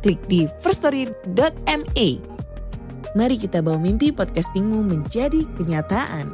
klik 0.00 0.20
di 0.26 0.48
firststory.me. 0.64 2.08
Mari 3.12 3.36
kita 3.36 3.60
bawa 3.60 3.76
mimpi 3.76 4.10
podcastingmu 4.10 4.80
menjadi 4.80 5.44
kenyataan. 5.60 6.32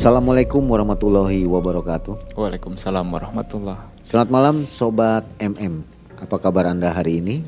Assalamualaikum 0.00 0.64
warahmatullahi 0.64 1.44
wabarakatuh. 1.44 2.32
Waalaikumsalam 2.32 3.04
warahmatullah. 3.04 3.76
Selamat 4.00 4.30
malam 4.32 4.56
Sobat 4.64 5.28
MM. 5.36 5.84
Apa 6.24 6.40
kabar 6.40 6.72
Anda 6.72 6.88
hari 6.88 7.20
ini? 7.20 7.44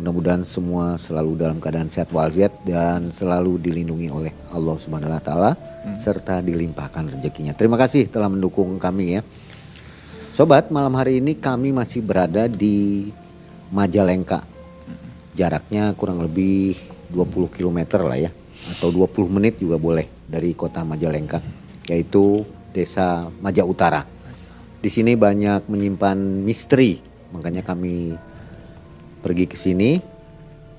Mudah-mudahan 0.00 0.48
semua 0.48 0.96
selalu 0.96 1.36
dalam 1.36 1.60
keadaan 1.60 1.92
sehat 1.92 2.08
walafiat 2.08 2.56
dan 2.64 3.12
selalu 3.12 3.60
dilindungi 3.60 4.08
oleh 4.08 4.32
Allah 4.48 4.80
Subhanahu 4.80 5.12
wa 5.12 5.20
taala 5.20 5.52
serta 6.00 6.40
dilimpahkan 6.40 7.20
rezekinya. 7.20 7.52
Terima 7.52 7.76
kasih 7.76 8.08
telah 8.08 8.32
mendukung 8.32 8.80
kami 8.80 9.20
ya. 9.20 9.22
Sobat, 10.30 10.70
malam 10.70 10.94
hari 10.94 11.18
ini 11.18 11.34
kami 11.34 11.74
masih 11.74 12.06
berada 12.06 12.46
di 12.46 13.10
Majalengka. 13.74 14.46
Jaraknya 15.34 15.90
kurang 15.98 16.22
lebih 16.22 16.78
20 17.10 17.50
km 17.50 17.98
lah 18.06 18.14
ya 18.14 18.30
atau 18.70 18.94
20 18.94 19.26
menit 19.26 19.58
juga 19.58 19.74
boleh 19.74 20.06
dari 20.30 20.54
kota 20.54 20.86
Majalengka 20.86 21.42
yaitu 21.90 22.46
Desa 22.70 23.26
Maja 23.42 23.66
Utara. 23.66 24.06
Di 24.78 24.86
sini 24.86 25.18
banyak 25.18 25.66
menyimpan 25.66 26.46
misteri, 26.46 27.02
makanya 27.34 27.66
kami 27.66 28.14
pergi 29.26 29.50
ke 29.50 29.58
sini 29.58 29.98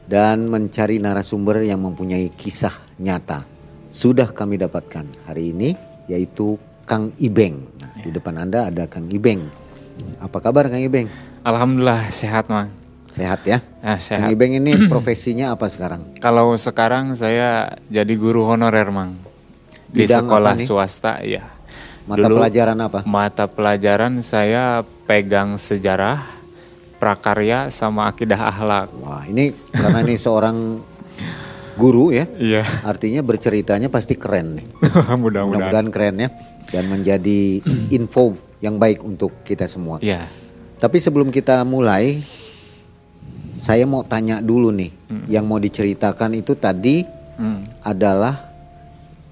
dan 0.07 0.47
mencari 0.47 0.95
narasumber 1.03 1.59
yang 1.67 1.83
mempunyai 1.83 2.31
kisah 2.39 3.03
nyata. 3.03 3.43
Sudah 3.91 4.31
kami 4.31 4.55
dapatkan 4.63 5.27
hari 5.27 5.51
ini 5.51 5.75
yaitu 6.07 6.55
Kang 6.87 7.11
Ibeng. 7.19 7.55
Nah, 7.83 7.90
di 8.01 8.09
depan 8.09 8.33
Anda 8.41 8.73
ada 8.73 8.89
Kang 8.89 9.07
Ibeng. 9.07 9.45
Apa 10.17 10.41
kabar 10.41 10.67
Kang 10.67 10.81
Ibeng? 10.81 11.07
Alhamdulillah 11.45 12.09
sehat 12.09 12.49
mang. 12.49 12.73
Sehat 13.13 13.45
ya? 13.45 13.61
Ah, 13.85 14.01
sehat. 14.01 14.25
Kang 14.25 14.33
Ibeng 14.33 14.57
ini 14.57 14.73
profesinya 14.91 15.53
apa 15.53 15.69
sekarang? 15.69 16.17
Kalau 16.17 16.57
sekarang 16.57 17.13
saya 17.13 17.77
jadi 17.93 18.13
guru 18.17 18.49
honorer 18.49 18.89
mang 18.89 19.13
di 19.85 20.05
Bidang 20.05 20.25
sekolah 20.25 20.55
swasta 20.57 21.21
ya. 21.21 21.45
Mata 22.09 22.25
Dulu 22.25 22.41
pelajaran 22.41 22.77
apa? 22.81 22.99
Mata 23.05 23.45
pelajaran 23.45 24.25
saya 24.25 24.81
pegang 25.05 25.61
sejarah, 25.61 26.25
prakarya 26.97 27.69
sama 27.69 28.09
akidah 28.09 28.41
akhlak. 28.49 28.89
Wah, 29.05 29.23
ini 29.29 29.53
karena 29.69 30.01
ini 30.01 30.17
seorang 30.17 30.81
guru 31.77 32.09
ya. 32.09 32.25
Iya. 32.25 32.65
Artinya 32.81 33.21
berceritanya 33.21 33.93
pasti 33.93 34.17
keren 34.17 34.57
nih. 34.57 34.65
Mudah-mudahan. 35.21 35.45
Mudah-mudahan 35.45 35.87
keren 35.93 36.15
ya 36.25 36.29
dan 36.69 36.85
menjadi 36.85 37.63
info 37.97 38.37
yang 38.59 38.77
baik 38.77 39.01
untuk 39.01 39.33
kita 39.41 39.65
semua. 39.65 39.97
Iya. 39.97 40.29
Tapi 40.77 40.97
sebelum 40.97 41.29
kita 41.29 41.61
mulai, 41.61 42.21
saya 43.55 43.85
mau 43.85 44.01
tanya 44.01 44.37
dulu 44.37 44.69
nih, 44.69 44.89
yang 45.27 45.45
mau 45.45 45.57
diceritakan 45.57 46.35
itu 46.35 46.53
tadi 46.53 47.05
Hmm, 47.31 47.65
adalah 47.81 48.37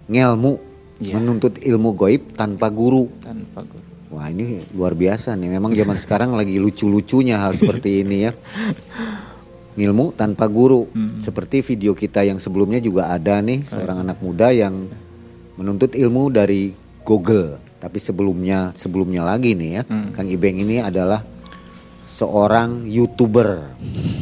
ngelmu, 0.06 0.57
Iya. 0.97 1.13
menuntut 1.16 1.62
ilmu 1.62 1.94
goib 1.94 2.34
tanpa 2.34 2.68
guru. 2.68 3.06
tanpa 3.22 3.62
guru. 3.62 3.85
Wah 4.09 4.25
ini 4.28 4.66
luar 4.73 4.97
biasa 4.97 5.38
nih, 5.38 5.45
memang 5.47 5.69
zaman 5.72 5.94
sekarang 6.03 6.34
lagi 6.34 6.57
lucu-lucunya 6.57 7.38
hal 7.38 7.53
seperti 7.53 8.01
ini 8.01 8.25
ya. 8.25 8.34
Ilmu 9.79 10.12
tanpa 10.12 10.50
guru, 10.50 10.89
seperti 11.22 11.62
video 11.62 11.94
kita 11.94 12.19
yang 12.22 12.35
sebelumnya 12.35 12.81
juga 12.81 13.07
ada 13.09 13.39
nih 13.39 13.63
seorang 13.63 14.03
anak 14.03 14.19
muda 14.19 14.51
yang 14.51 14.89
menuntut 15.56 15.94
ilmu 15.94 16.28
dari 16.28 16.73
Google. 17.09 17.57
Tapi 17.81 17.97
sebelumnya 17.97 18.69
sebelumnya 18.77 19.25
lagi 19.25 19.57
nih 19.57 19.81
ya, 19.81 19.83
Kang 20.13 20.29
Ibeng 20.29 20.61
ini 20.61 20.77
adalah 20.77 21.25
seorang 22.05 22.85
youtuber. 22.85 23.65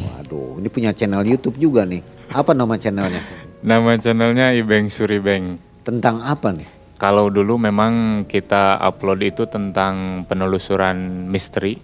Waduh, 0.08 0.62
ini 0.62 0.68
punya 0.72 0.96
channel 0.96 1.26
YouTube 1.28 1.60
juga 1.60 1.84
nih. 1.84 2.00
Apa 2.32 2.56
nama 2.56 2.80
channelnya? 2.80 3.20
Nama 3.60 3.98
channelnya 3.98 4.54
Ibeng 4.56 4.86
Suribeng. 4.88 5.58
Tentang 5.82 6.22
apa 6.22 6.54
nih? 6.54 6.68
Kalau 6.98 7.30
dulu 7.30 7.58
memang 7.58 8.22
kita 8.30 8.78
upload 8.78 9.26
itu 9.26 9.46
tentang 9.50 10.22
penelusuran 10.30 11.26
misteri, 11.26 11.78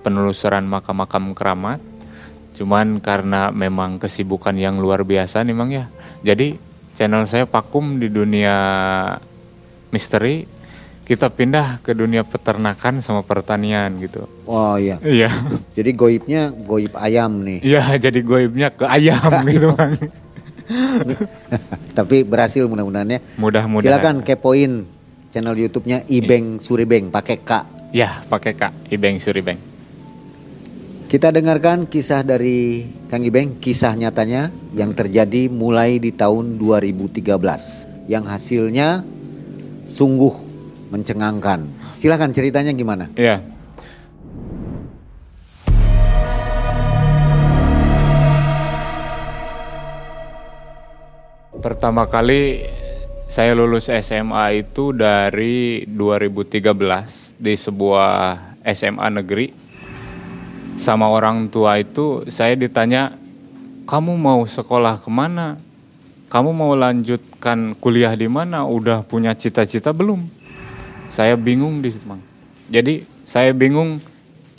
penelusuran 0.00 0.64
makam-makam 0.64 1.36
keramat. 1.36 1.80
Cuman 2.56 3.04
karena 3.04 3.52
memang 3.52 4.00
kesibukan 4.00 4.56
yang 4.56 4.80
luar 4.80 5.04
biasa 5.04 5.44
nih 5.44 5.56
Mang 5.56 5.70
ya. 5.70 5.92
Jadi 6.24 6.56
channel 6.96 7.28
saya 7.28 7.44
vakum 7.44 8.00
di 8.00 8.08
dunia 8.08 8.56
misteri. 9.90 10.46
Kita 11.08 11.32
pindah 11.32 11.80
ke 11.80 11.96
dunia 11.96 12.20
peternakan 12.20 13.00
sama 13.00 13.24
pertanian 13.24 13.96
gitu. 13.96 14.28
Oh 14.44 14.76
iya. 14.76 15.00
Iya. 15.00 15.32
Jadi 15.72 15.96
goibnya 15.96 16.52
goib 16.52 16.92
ayam 17.00 17.40
nih. 17.48 17.64
Iya, 17.64 17.96
jadi 17.96 18.20
goibnya 18.20 18.68
ke 18.68 18.84
ayam 18.84 19.32
gitu 19.48 19.72
Mang. 19.72 19.96
Tapi 21.96 22.28
berhasil 22.28 22.68
mudah-mudahan 22.68 23.08
ya. 23.08 23.20
Mudah-mudahan. 23.40 23.88
Silakan 23.88 24.16
kepoin 24.20 24.84
channel 25.32 25.56
YouTube-nya 25.56 26.04
Ibeng 26.08 26.60
Suribeng 26.60 27.08
pakai 27.08 27.40
K. 27.40 27.50
Ya, 27.96 28.20
pakai 28.28 28.52
Kak 28.52 28.92
Ibeng 28.92 29.16
Suribeng. 29.16 29.56
Kita 31.08 31.32
dengarkan 31.32 31.88
kisah 31.88 32.20
dari 32.20 32.84
Kang 33.08 33.24
Ibeng, 33.24 33.64
kisah 33.64 33.96
nyatanya 33.96 34.52
yang 34.76 34.92
terjadi 34.92 35.48
mulai 35.48 35.96
di 35.96 36.12
tahun 36.12 36.60
2013 36.60 37.24
yang 38.12 38.28
hasilnya 38.28 39.08
sungguh 39.88 40.34
mencengangkan. 40.92 41.64
Silakan 41.96 42.30
ceritanya 42.36 42.76
gimana? 42.76 43.08
Iya. 43.16 43.40
Pertama 51.58 52.06
kali 52.06 52.62
saya 53.26 53.52
lulus 53.52 53.90
SMA 53.90 54.62
itu 54.62 54.94
dari 54.94 55.82
2013 55.84 57.34
di 57.36 57.54
sebuah 57.58 58.40
SMA 58.62 59.08
negeri. 59.18 59.50
Sama 60.78 61.10
orang 61.10 61.50
tua 61.50 61.82
itu 61.82 62.22
saya 62.30 62.54
ditanya, 62.54 63.10
kamu 63.90 64.14
mau 64.14 64.46
sekolah 64.46 65.02
ke 65.02 65.10
mana? 65.10 65.58
Kamu 66.28 66.52
mau 66.52 66.76
lanjutkan 66.76 67.72
kuliah 67.80 68.12
di 68.12 68.28
mana? 68.28 68.68
Udah 68.68 69.00
punya 69.00 69.32
cita-cita 69.32 69.96
belum? 69.96 70.28
Saya 71.08 71.40
bingung 71.40 71.80
di 71.80 71.88
situ, 71.88 72.04
Mang. 72.04 72.20
Jadi 72.68 73.00
saya 73.24 73.56
bingung 73.56 73.96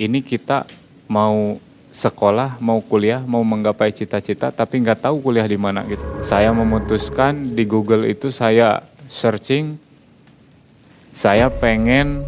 ini 0.02 0.26
kita 0.26 0.66
mau 1.06 1.62
sekolah, 1.94 2.58
mau 2.58 2.82
kuliah, 2.82 3.22
mau 3.22 3.46
menggapai 3.46 3.94
cita-cita 3.94 4.50
tapi 4.50 4.82
nggak 4.82 5.06
tahu 5.06 5.22
kuliah 5.22 5.46
di 5.46 5.58
mana 5.62 5.86
gitu. 5.86 6.02
Saya 6.26 6.50
memutuskan 6.54 7.54
di 7.54 7.66
Google 7.70 8.10
itu 8.10 8.34
saya 8.34 8.82
searching 9.10 9.78
saya 11.14 11.50
pengen 11.54 12.24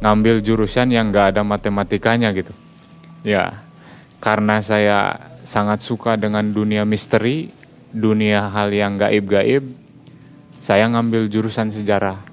ngambil 0.00 0.40
jurusan 0.40 0.92
yang 0.92 1.12
nggak 1.12 1.36
ada 1.36 1.42
matematikanya 1.44 2.32
gitu. 2.32 2.52
Ya, 3.20 3.60
karena 4.20 4.64
saya 4.64 5.28
sangat 5.44 5.84
suka 5.84 6.16
dengan 6.16 6.44
dunia 6.54 6.88
misteri, 6.88 7.52
dunia 7.90 8.50
hal 8.50 8.70
yang 8.70 8.96
gaib-gaib, 8.96 9.66
saya 10.62 10.86
ngambil 10.90 11.26
jurusan 11.30 11.70
sejarah 11.74 12.30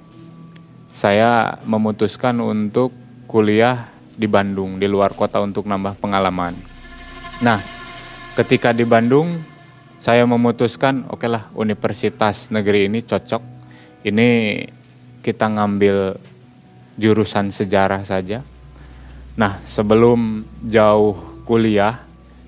saya 0.97 1.61
memutuskan 1.69 2.41
untuk 2.41 2.89
kuliah 3.29 3.85
di 4.17 4.25
Bandung, 4.25 4.81
di 4.81 4.89
luar 4.89 5.13
kota 5.13 5.37
untuk 5.37 5.69
nambah 5.69 5.93
pengalaman. 6.01 6.57
Nah, 7.37 7.61
ketika 8.33 8.73
di 8.73 8.81
Bandung, 8.81 9.37
saya 10.01 10.25
memutuskan, 10.25 11.05
oke 11.13 11.29
lah 11.29 11.53
universitas 11.53 12.49
negeri 12.49 12.89
ini 12.89 13.05
cocok. 13.05 13.43
Ini 14.09 14.29
kita 15.21 15.53
ngambil 15.53 16.17
jurusan 16.97 17.53
sejarah 17.53 18.01
saja. 18.01 18.41
Nah, 19.37 19.61
sebelum 19.69 20.49
jauh 20.65 21.13
kuliah, 21.45 22.01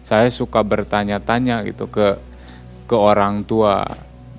saya 0.09 0.25
suka 0.33 0.65
bertanya-tanya 0.65 1.61
gitu 1.69 1.85
ke 1.85 2.17
ke 2.89 2.97
orang 2.97 3.45
tua, 3.45 3.86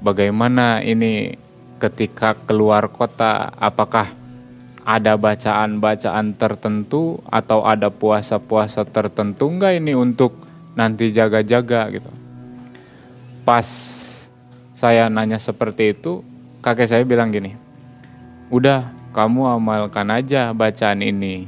bagaimana 0.03 0.83
ini 0.83 1.39
ketika 1.79 2.35
keluar 2.35 2.91
kota, 2.91 3.55
apakah 3.55 4.11
ada 4.83 5.15
bacaan-bacaan 5.15 6.35
tertentu 6.35 7.23
atau 7.31 7.63
ada 7.63 7.95
puasa-puasa 7.95 8.83
tertentu 8.91 9.47
enggak 9.47 9.79
ini 9.79 9.95
untuk 9.95 10.35
nanti 10.75 11.15
jaga-jaga 11.15 11.95
gitu. 11.95 12.11
Pas 13.47 13.67
saya 14.75 15.07
nanya 15.07 15.39
seperti 15.39 15.95
itu, 15.95 16.27
kakek 16.59 16.91
saya 16.91 17.03
bilang 17.07 17.31
gini, 17.31 17.55
udah 18.51 18.91
kamu 19.15 19.63
amalkan 19.63 20.11
aja 20.11 20.51
bacaan 20.51 21.07
ini. 21.07 21.47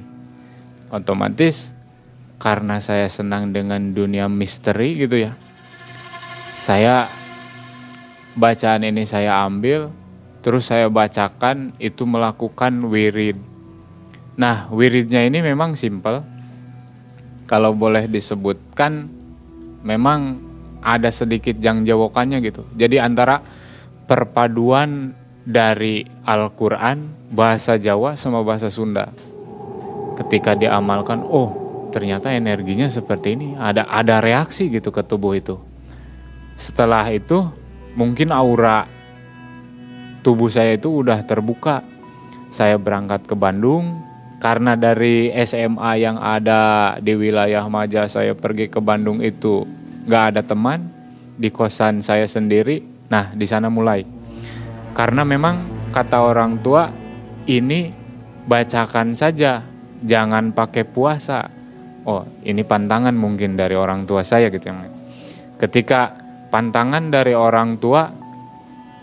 Otomatis 0.92 1.72
karena 2.38 2.78
saya 2.78 3.08
senang 3.08 3.50
dengan 3.50 3.90
dunia 3.90 4.30
misteri 4.30 5.02
gitu 5.02 5.18
ya. 5.18 5.32
Saya 6.62 7.10
bacaan 8.38 8.86
ini 8.86 9.02
saya 9.02 9.42
ambil, 9.42 9.90
terus 10.46 10.70
saya 10.70 10.86
bacakan 10.86 11.74
itu 11.82 12.06
melakukan 12.06 12.86
wirid. 12.86 13.34
Nah, 14.38 14.70
wiridnya 14.70 15.26
ini 15.26 15.42
memang 15.42 15.74
simple. 15.74 16.22
Kalau 17.50 17.74
boleh 17.74 18.06
disebutkan, 18.06 19.10
memang 19.82 20.38
ada 20.86 21.10
sedikit 21.10 21.58
jang 21.58 21.82
jawokannya 21.82 22.38
gitu. 22.46 22.62
Jadi 22.78 23.02
antara 23.02 23.42
perpaduan 24.06 25.18
dari 25.42 26.06
Al-Quran, 26.22 27.26
bahasa 27.34 27.74
Jawa 27.74 28.14
sama 28.14 28.46
bahasa 28.46 28.70
Sunda. 28.70 29.10
Ketika 30.14 30.54
diamalkan, 30.54 31.26
oh 31.26 31.58
ternyata 31.90 32.30
energinya 32.30 32.86
seperti 32.86 33.34
ini. 33.34 33.58
Ada 33.58 33.90
ada 33.90 34.22
reaksi 34.22 34.70
gitu 34.70 34.94
ke 34.94 35.02
tubuh 35.02 35.34
itu. 35.34 35.71
Setelah 36.62 37.10
itu 37.10 37.42
mungkin 37.98 38.30
aura 38.30 38.86
tubuh 40.22 40.46
saya 40.46 40.78
itu 40.78 41.02
udah 41.02 41.18
terbuka. 41.26 41.82
Saya 42.54 42.78
berangkat 42.78 43.26
ke 43.26 43.34
Bandung 43.34 43.98
karena 44.38 44.78
dari 44.78 45.34
SMA 45.42 45.98
yang 45.98 46.22
ada 46.22 46.94
di 47.02 47.18
wilayah 47.18 47.66
Maja 47.66 48.06
saya 48.06 48.38
pergi 48.38 48.70
ke 48.70 48.78
Bandung 48.78 49.18
itu 49.18 49.66
nggak 50.06 50.24
ada 50.30 50.42
teman 50.46 50.86
di 51.34 51.50
kosan 51.50 51.98
saya 51.98 52.30
sendiri. 52.30 52.78
Nah 53.10 53.34
di 53.34 53.42
sana 53.50 53.66
mulai 53.66 54.06
karena 54.94 55.26
memang 55.26 55.90
kata 55.90 56.22
orang 56.22 56.62
tua 56.62 56.86
ini 57.50 57.90
bacakan 58.46 59.18
saja 59.18 59.66
jangan 59.98 60.54
pakai 60.54 60.86
puasa. 60.86 61.42
Oh 62.06 62.22
ini 62.46 62.62
pantangan 62.62 63.18
mungkin 63.18 63.58
dari 63.58 63.74
orang 63.74 64.06
tua 64.06 64.22
saya 64.22 64.46
gitu 64.46 64.70
yang 64.70 64.86
ketika 65.58 66.21
pantangan 66.52 67.08
dari 67.08 67.32
orang 67.32 67.80
tua 67.80 68.12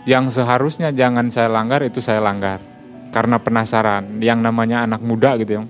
yang 0.06 0.30
seharusnya 0.30 0.94
jangan 0.94 1.28
saya 1.34 1.50
langgar 1.50 1.82
itu 1.82 1.98
saya 1.98 2.22
langgar. 2.22 2.62
Karena 3.10 3.42
penasaran 3.42 4.22
yang 4.22 4.38
namanya 4.38 4.86
anak 4.86 5.02
muda 5.02 5.34
gitu 5.34 5.58
ya. 5.58 5.62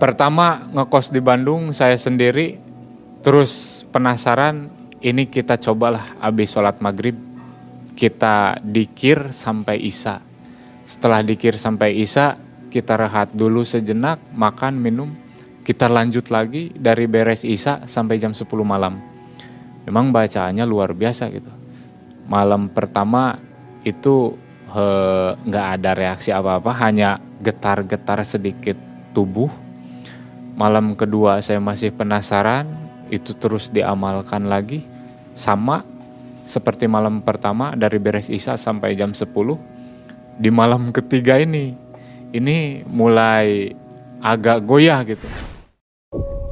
Pertama 0.00 0.64
ngekos 0.72 1.12
di 1.12 1.20
Bandung 1.20 1.76
saya 1.76 2.00
sendiri 2.00 2.56
terus 3.20 3.84
penasaran 3.92 4.72
ini 5.04 5.28
kita 5.28 5.60
cobalah 5.60 6.16
habis 6.24 6.56
sholat 6.56 6.80
maghrib 6.80 7.12
kita 7.92 8.56
dikir 8.64 9.28
sampai 9.36 9.76
isya. 9.84 10.24
Setelah 10.88 11.20
dikir 11.20 11.60
sampai 11.60 12.00
isya 12.00 12.40
kita 12.72 12.96
rehat 12.96 13.36
dulu 13.36 13.60
sejenak 13.60 14.16
makan 14.32 14.80
minum 14.80 15.12
kita 15.68 15.84
lanjut 15.84 16.32
lagi 16.32 16.72
dari 16.72 17.04
beres 17.04 17.44
isya 17.44 17.84
sampai 17.84 18.16
jam 18.16 18.32
10 18.32 18.48
malam 18.64 19.17
memang 19.86 20.10
bacaannya 20.10 20.64
luar 20.66 20.96
biasa 20.96 21.28
gitu 21.30 21.50
malam 22.26 22.72
pertama 22.72 23.38
itu 23.86 24.34
nggak 25.48 25.66
ada 25.80 25.96
reaksi 25.96 26.28
apa-apa, 26.28 26.76
hanya 26.84 27.16
getar-getar 27.40 28.20
sedikit 28.20 28.76
tubuh. 29.16 29.48
Malam 30.58 30.92
kedua 30.92 31.40
saya 31.40 31.62
masih 31.62 31.94
penasaran, 31.94 32.68
itu 33.08 33.32
terus 33.32 33.72
diamalkan 33.72 34.44
lagi, 34.44 34.84
sama 35.38 35.86
seperti 36.44 36.84
malam 36.84 37.24
pertama 37.24 37.72
dari 37.78 37.96
beres 37.96 38.28
isya 38.28 38.60
sampai 38.60 38.92
jam 38.92 39.16
10. 39.16 39.24
Di 40.36 40.50
malam 40.52 40.92
ketiga 40.92 41.40
ini, 41.40 41.72
ini 42.36 42.84
mulai 42.84 43.72
agak 44.20 44.68
goyah 44.68 45.00
gitu. 45.08 45.24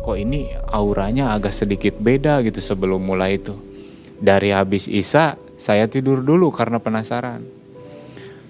Kok 0.07 0.15
ini 0.15 0.47
auranya 0.71 1.35
agak 1.35 1.51
sedikit 1.51 1.99
beda 1.99 2.39
gitu 2.47 2.63
sebelum 2.63 3.03
mulai 3.03 3.43
itu. 3.43 3.59
Dari 4.23 4.55
habis 4.55 4.87
isya 4.87 5.35
saya 5.59 5.91
tidur 5.91 6.23
dulu 6.23 6.55
karena 6.55 6.79
penasaran. 6.79 7.43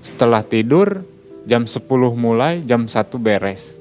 Setelah 0.05 0.44
tidur, 0.44 1.00
jam 1.49 1.64
10 1.64 1.88
mulai, 2.12 2.61
jam 2.61 2.85
1 2.85 3.17
beres. 3.17 3.73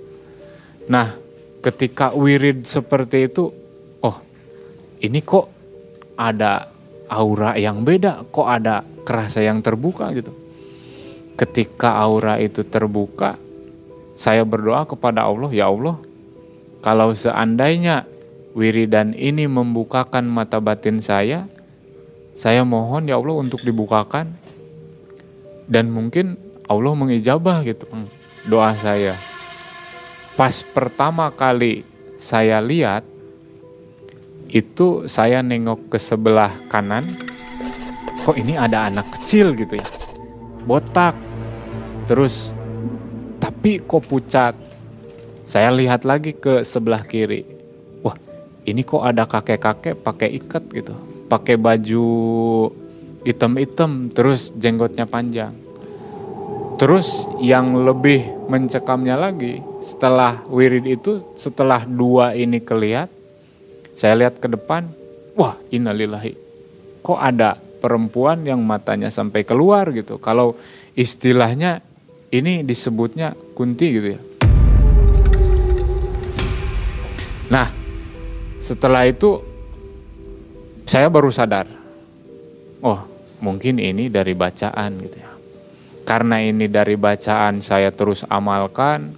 Nah, 0.87 1.19
ketika 1.59 2.15
wirid 2.15 2.63
seperti 2.63 3.27
itu, 3.27 3.51
oh 3.99 4.17
ini 5.03 5.19
kok 5.19 5.51
ada 6.15 6.71
aura 7.11 7.59
yang 7.59 7.83
beda, 7.83 8.23
kok 8.31 8.47
ada 8.47 8.87
kerasa 9.03 9.43
yang 9.43 9.59
terbuka 9.59 10.15
gitu. 10.15 10.31
Ketika 11.35 11.99
aura 11.99 12.39
itu 12.39 12.63
terbuka, 12.63 13.35
saya 14.15 14.47
berdoa 14.47 14.87
kepada 14.87 15.27
Allah, 15.27 15.51
ya 15.51 15.67
Allah, 15.67 15.99
kalau 16.85 17.17
seandainya 17.17 18.05
wiridan 18.53 19.17
ini 19.17 19.49
membukakan 19.49 20.29
mata 20.29 20.61
batin 20.61 21.01
saya, 21.01 21.49
saya 22.37 22.61
mohon 22.61 23.09
ya 23.09 23.17
Allah 23.17 23.41
untuk 23.41 23.65
dibukakan 23.65 24.29
dan 25.65 25.89
mungkin 25.89 26.37
Allah 26.69 26.93
mengijabah 26.93 27.65
gitu 27.65 27.89
doa 28.45 28.77
saya. 28.77 29.17
Pas 30.37 30.61
pertama 30.61 31.33
kali 31.33 31.81
saya 32.21 32.61
lihat 32.61 33.01
itu 34.53 35.09
saya 35.09 35.41
nengok 35.41 35.89
ke 35.89 35.97
sebelah 35.97 36.53
kanan 36.69 37.09
kok 38.21 38.37
ini 38.37 38.61
ada 38.61 38.93
anak 38.93 39.09
kecil 39.17 39.57
gitu 39.57 39.81
ya. 39.81 39.87
Botak. 40.69 41.17
Terus 42.05 42.53
tapi 43.41 43.81
kok 43.81 44.05
pucat. 44.05 44.64
Saya 45.45 45.69
lihat 45.71 46.03
lagi 46.03 46.33
ke 46.33 46.65
sebelah 46.65 47.05
kiri. 47.05 47.45
Wah, 48.01 48.17
ini 48.65 48.81
kok 48.81 49.05
ada 49.05 49.29
kakek-kakek 49.29 50.01
pakai 50.01 50.29
ikat 50.41 50.63
gitu 50.73 50.95
pakai 51.25 51.57
baju 51.57 52.05
hitam-hitam 53.25 54.13
terus 54.13 54.53
jenggotnya 54.55 55.09
panjang. 55.09 55.53
Terus 56.75 57.25
yang 57.39 57.87
lebih 57.87 58.51
mencekamnya 58.51 59.15
lagi 59.15 59.63
setelah 59.81 60.43
wirid 60.51 60.85
itu 60.85 61.23
setelah 61.39 61.87
dua 61.87 62.35
ini 62.35 62.59
kelihat 62.59 63.07
saya 63.95 64.17
lihat 64.17 64.43
ke 64.43 64.49
depan 64.49 64.89
wah 65.37 65.55
innalillahi 65.71 66.35
kok 67.05 67.15
ada 67.21 67.55
perempuan 67.79 68.41
yang 68.43 68.59
matanya 68.65 69.13
sampai 69.13 69.45
keluar 69.45 69.87
gitu 69.93 70.17
kalau 70.17 70.57
istilahnya 70.97 71.85
ini 72.33 72.65
disebutnya 72.65 73.37
kunti 73.53 73.87
gitu 73.93 74.07
ya 74.17 74.21
nah 77.51 77.69
setelah 78.61 79.05
itu 79.05 79.41
saya 80.85 81.09
baru 81.09 81.33
sadar, 81.33 81.65
oh 82.81 83.01
mungkin 83.41 83.81
ini 83.81 84.09
dari 84.09 84.33
bacaan 84.37 85.01
gitu 85.01 85.17
ya. 85.17 85.31
Karena 86.05 86.37
ini 86.37 86.69
dari 86.69 86.93
bacaan 86.93 87.65
saya 87.65 87.89
terus 87.89 88.21
amalkan, 88.29 89.17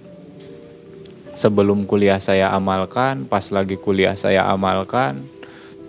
sebelum 1.36 1.84
kuliah 1.84 2.16
saya 2.18 2.48
amalkan, 2.56 3.28
pas 3.28 3.44
lagi 3.52 3.76
kuliah 3.76 4.16
saya 4.16 4.48
amalkan, 4.48 5.20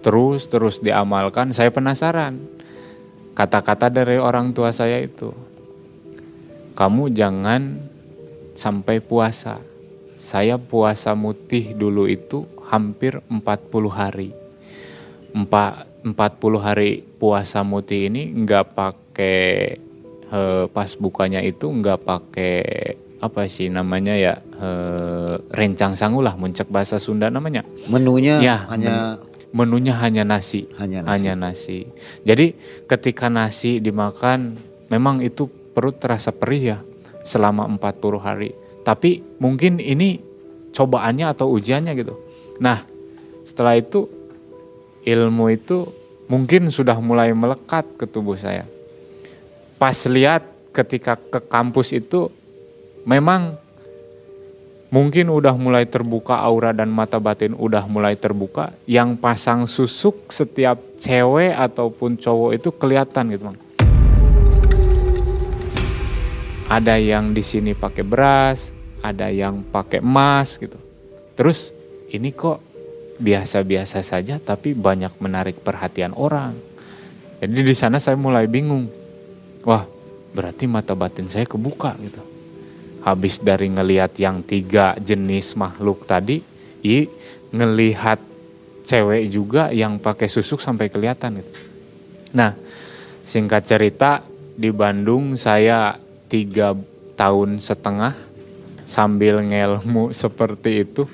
terus 0.04 0.52
terus 0.52 0.84
diamalkan, 0.84 1.56
saya 1.56 1.72
penasaran. 1.72 2.36
Kata-kata 3.34 3.88
dari 3.88 4.20
orang 4.20 4.52
tua 4.52 4.76
saya 4.76 5.00
itu, 5.00 5.32
kamu 6.76 7.16
jangan 7.16 7.80
sampai 8.60 9.00
puasa. 9.00 9.69
Saya 10.30 10.62
puasa 10.62 11.18
mutih 11.18 11.74
dulu 11.74 12.06
itu 12.06 12.46
hampir 12.70 13.18
40 13.34 13.90
hari. 13.90 14.30
Empat 15.34 15.90
empat 16.04 16.40
puluh 16.40 16.64
hari 16.64 17.04
puasa 17.20 17.64
muti 17.66 18.08
ini 18.08 18.32
nggak 18.32 18.66
pakai 18.72 19.76
he, 20.32 20.42
pas 20.72 20.90
bukanya 20.96 21.44
itu 21.44 21.68
nggak 21.68 22.00
pakai 22.08 22.56
apa 23.20 23.52
sih 23.52 23.68
namanya 23.68 24.16
ya 24.16 24.34
he, 24.40 24.70
rencang 25.52 26.00
sangu 26.00 26.24
lah 26.24 26.40
muncak 26.40 26.72
bahasa 26.72 26.98
Sunda 27.02 27.28
namanya. 27.28 27.68
Menunya 27.92 28.40
ya, 28.40 28.58
hanya 28.72 29.20
men, 29.52 29.68
menunya 29.68 29.94
hanya 30.00 30.24
nasi. 30.24 30.72
Hanya 30.80 31.04
nasi. 31.04 31.12
hanya 31.12 31.34
nasi. 31.36 31.80
Jadi 32.24 32.56
ketika 32.88 33.28
nasi 33.28 33.84
dimakan 33.84 34.56
memang 34.88 35.20
itu 35.20 35.52
perut 35.76 36.00
terasa 36.00 36.32
perih 36.32 36.64
ya 36.76 36.78
selama 37.28 37.68
40 37.68 38.24
hari 38.24 38.52
tapi 38.84 39.22
mungkin 39.38 39.78
ini 39.78 40.20
cobaannya 40.74 41.26
atau 41.32 41.52
ujiannya 41.54 41.94
gitu. 41.98 42.16
Nah 42.62 42.84
setelah 43.46 43.76
itu 43.76 44.06
ilmu 45.04 45.46
itu 45.52 45.90
mungkin 46.30 46.70
sudah 46.70 46.98
mulai 47.02 47.34
melekat 47.34 47.86
ke 47.98 48.06
tubuh 48.06 48.38
saya. 48.38 48.64
Pas 49.80 49.96
lihat 50.06 50.46
ketika 50.76 51.18
ke 51.18 51.40
kampus 51.50 51.96
itu 51.96 52.30
memang 53.08 53.56
mungkin 54.94 55.32
udah 55.32 55.56
mulai 55.56 55.88
terbuka 55.88 56.38
aura 56.38 56.76
dan 56.76 56.92
mata 56.92 57.18
batin 57.18 57.56
udah 57.56 57.88
mulai 57.88 58.14
terbuka. 58.20 58.76
Yang 58.86 59.10
pasang 59.18 59.66
susuk 59.66 60.30
setiap 60.30 60.78
cewek 61.00 61.56
ataupun 61.56 62.20
cowok 62.20 62.52
itu 62.60 62.70
kelihatan 62.76 63.34
gitu 63.34 63.50
bang 63.50 63.69
ada 66.70 66.96
yang 67.02 67.34
di 67.34 67.42
sini 67.42 67.74
pakai 67.74 68.06
beras 68.06 68.80
ada 69.04 69.32
yang 69.32 69.64
pakai 69.64 70.04
emas 70.04 70.60
gitu. 70.60 70.76
Terus 71.36 71.72
ini 72.12 72.36
kok 72.36 72.60
biasa-biasa 73.20 74.04
saja 74.04 74.40
tapi 74.40 74.76
banyak 74.76 75.20
menarik 75.20 75.60
perhatian 75.64 76.16
orang. 76.16 76.56
Jadi 77.40 77.64
di 77.64 77.76
sana 77.76 78.00
saya 78.00 78.20
mulai 78.20 78.48
bingung. 78.48 78.88
Wah 79.64 79.88
berarti 80.36 80.68
mata 80.68 80.96
batin 80.96 81.32
saya 81.32 81.48
kebuka 81.48 81.96
gitu. 82.00 82.22
Habis 83.00 83.40
dari 83.40 83.72
ngelihat 83.72 84.20
yang 84.20 84.44
tiga 84.44 84.92
jenis 85.00 85.56
makhluk 85.56 86.04
tadi, 86.04 86.44
i 86.84 87.08
ngelihat 87.56 88.20
cewek 88.84 89.32
juga 89.32 89.72
yang 89.72 90.04
pakai 90.04 90.28
susuk 90.28 90.60
sampai 90.60 90.92
kelihatan 90.92 91.40
gitu. 91.40 91.52
Nah, 92.36 92.52
singkat 93.24 93.64
cerita 93.64 94.20
di 94.60 94.68
Bandung 94.76 95.40
saya 95.40 95.96
tiga 96.30 96.78
tahun 97.18 97.60
setengah 97.60 98.16
sambil 98.88 99.44
ngelmu 99.44 100.14
seperti 100.24 100.88
itu. 100.88 101.10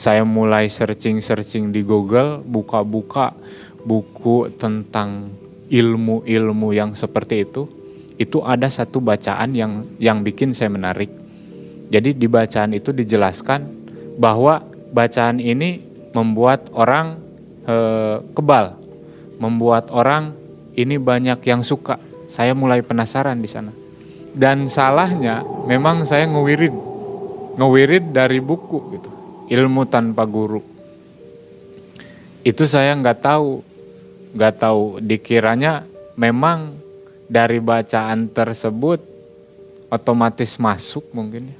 Saya 0.00 0.24
mulai 0.24 0.72
searching-searching 0.72 1.76
di 1.76 1.84
Google, 1.84 2.40
buka-buka 2.40 3.36
buku 3.84 4.48
tentang 4.56 5.28
ilmu-ilmu 5.70 6.72
yang 6.72 6.96
seperti 6.96 7.44
itu 7.44 7.68
itu 8.20 8.44
ada 8.44 8.68
satu 8.68 9.00
bacaan 9.00 9.56
yang 9.56 9.88
yang 9.96 10.20
bikin 10.20 10.52
saya 10.52 10.68
menarik. 10.68 11.08
Jadi 11.88 12.12
di 12.12 12.28
bacaan 12.28 12.76
itu 12.76 12.92
dijelaskan 12.92 13.64
bahwa 14.20 14.60
bacaan 14.92 15.40
ini 15.40 15.80
membuat 16.12 16.68
orang 16.76 17.16
e, 17.64 17.76
kebal, 18.36 18.76
membuat 19.40 19.88
orang 19.88 20.36
ini 20.76 21.00
banyak 21.00 21.40
yang 21.48 21.64
suka. 21.64 21.96
Saya 22.28 22.52
mulai 22.52 22.84
penasaran 22.84 23.40
di 23.40 23.48
sana. 23.48 23.79
Dan 24.30 24.70
salahnya 24.70 25.42
memang 25.66 26.06
saya 26.06 26.26
ngewirid, 26.30 26.74
ngewirid 27.58 28.14
dari 28.14 28.38
buku 28.38 28.78
gitu, 28.94 29.10
ilmu 29.50 29.82
tanpa 29.90 30.22
guru. 30.22 30.62
Itu 32.46 32.64
saya 32.70 32.94
nggak 32.94 33.18
tahu, 33.20 33.50
nggak 34.38 34.54
tahu. 34.56 35.02
Dikiranya 35.02 35.82
memang 36.14 36.78
dari 37.26 37.58
bacaan 37.58 38.30
tersebut 38.30 39.02
otomatis 39.90 40.56
masuk 40.62 41.10
mungkin 41.10 41.50
ya. 41.50 41.58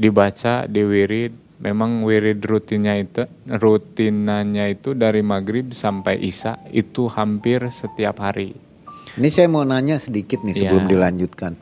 Dibaca 0.00 0.64
di 0.64 0.80
wirid 0.80 1.32
memang 1.60 2.00
wirid 2.08 2.40
rutinnya 2.40 2.96
itu 2.96 3.28
rutinanya 3.44 4.64
itu 4.72 4.96
dari 4.96 5.20
maghrib 5.20 5.76
sampai 5.76 6.16
isya 6.24 6.56
itu 6.72 7.04
hampir 7.12 7.68
setiap 7.68 8.16
hari 8.24 8.69
ini 9.18 9.28
saya 9.32 9.48
mau 9.50 9.66
nanya 9.66 9.98
sedikit 9.98 10.44
nih 10.44 10.54
sebelum 10.54 10.86
ya. 10.86 10.90
dilanjutkan 10.94 11.52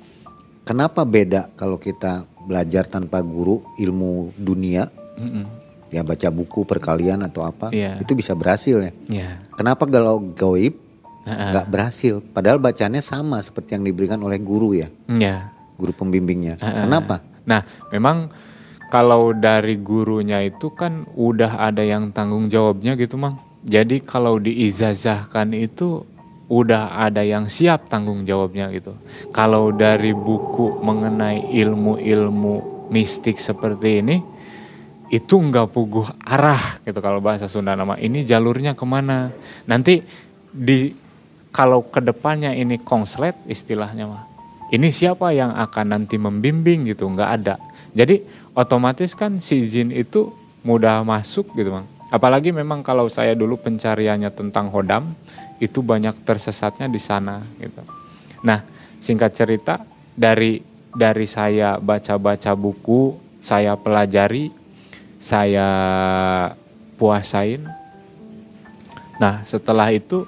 kenapa 0.69 1.07
beda 1.09 1.55
kalau 1.57 1.81
kita 1.81 2.26
belajar 2.45 2.85
tanpa 2.88 3.25
guru 3.25 3.64
ilmu 3.81 4.35
dunia 4.37 4.88
mm 5.17 5.28
-mm. 5.28 5.45
ya 5.93 6.00
baca 6.05 6.28
buku 6.28 6.69
perkalian 6.69 7.25
atau 7.25 7.45
apa 7.45 7.73
ya. 7.73 7.97
itu 8.00 8.12
bisa 8.12 8.37
berhasil 8.37 8.81
ya, 8.81 8.93
ya. 9.09 9.28
kenapa 9.57 9.88
kalau 9.88 10.21
goib 10.21 10.88
nggak 11.28 11.67
uh 11.67 11.71
berhasil. 11.71 12.14
Padahal 12.33 12.59
bacanya 12.61 13.05
sama 13.05 13.40
seperti 13.45 13.76
yang 13.76 13.85
diberikan 13.85 14.21
oleh 14.25 14.40
guru 14.40 14.73
ya. 14.76 14.88
Yeah. 15.09 15.52
Guru 15.76 15.93
pembimbingnya. 15.93 16.57
Uh 16.59 16.88
Kenapa? 16.88 17.21
Nah, 17.45 17.64
memang 17.93 18.33
kalau 18.88 19.37
dari 19.37 19.76
gurunya 19.76 20.40
itu 20.45 20.73
kan 20.73 21.05
udah 21.12 21.61
ada 21.61 21.85
yang 21.85 22.12
tanggung 22.12 22.49
jawabnya 22.49 22.97
gitu, 22.97 23.21
Mang. 23.21 23.40
Jadi 23.64 24.00
kalau 24.00 24.40
diizazahkan 24.40 25.52
itu 25.52 26.07
udah 26.49 26.97
ada 26.97 27.21
yang 27.21 27.47
siap 27.47 27.93
tanggung 27.93 28.25
jawabnya 28.25 28.73
gitu. 28.73 28.97
Kalau 29.37 29.69
dari 29.73 30.17
buku 30.17 30.81
mengenai 30.81 31.52
ilmu-ilmu 31.52 32.88
mistik 32.88 33.37
seperti 33.37 34.00
ini, 34.00 34.17
itu 35.12 35.35
nggak 35.37 35.69
puguh 35.73 36.09
arah 36.25 36.81
gitu 36.85 36.99
kalau 37.05 37.21
bahasa 37.21 37.49
Sunda 37.49 37.76
nama. 37.76 38.00
Ini 38.00 38.25
jalurnya 38.25 38.73
ke 38.73 38.85
mana? 38.88 39.28
Nanti 39.69 40.00
di 40.49 40.93
kalau 41.52 41.85
ke 41.85 42.00
depannya 42.00 42.57
ini 42.57 42.81
konslet 42.81 43.37
istilahnya 43.49 44.05
mah 44.05 44.25
ini 44.69 44.93
siapa 44.93 45.33
yang 45.33 45.52
akan 45.52 45.97
nanti 45.97 46.17
membimbing 46.21 46.88
gitu? 46.88 47.09
Nggak 47.09 47.31
ada. 47.40 47.57
Jadi 47.93 48.21
otomatis 48.57 49.17
kan 49.17 49.40
si 49.40 49.64
jin 49.69 49.93
itu 49.93 50.33
mudah 50.67 51.07
masuk 51.07 51.55
gitu 51.55 51.71
bang 51.71 51.87
apalagi 52.11 52.50
memang 52.50 52.83
kalau 52.83 53.07
saya 53.07 53.37
dulu 53.37 53.61
pencariannya 53.61 54.33
tentang 54.33 54.73
hodam 54.73 55.12
itu 55.59 55.83
banyak 55.83 56.23
tersesatnya 56.23 56.87
di 56.87 57.00
sana 57.03 57.43
gitu 57.59 57.83
nah 58.43 58.62
singkat 59.03 59.35
cerita 59.35 59.83
dari 60.15 60.62
dari 60.95 61.27
saya 61.27 61.79
baca-baca 61.79 62.55
buku 62.55 63.15
saya 63.43 63.75
pelajari 63.79 64.50
saya 65.19 65.69
puasain 66.99 67.62
nah 69.19 69.43
setelah 69.43 69.91
itu 69.91 70.27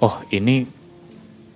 oh 0.00 0.16
ini 0.32 0.78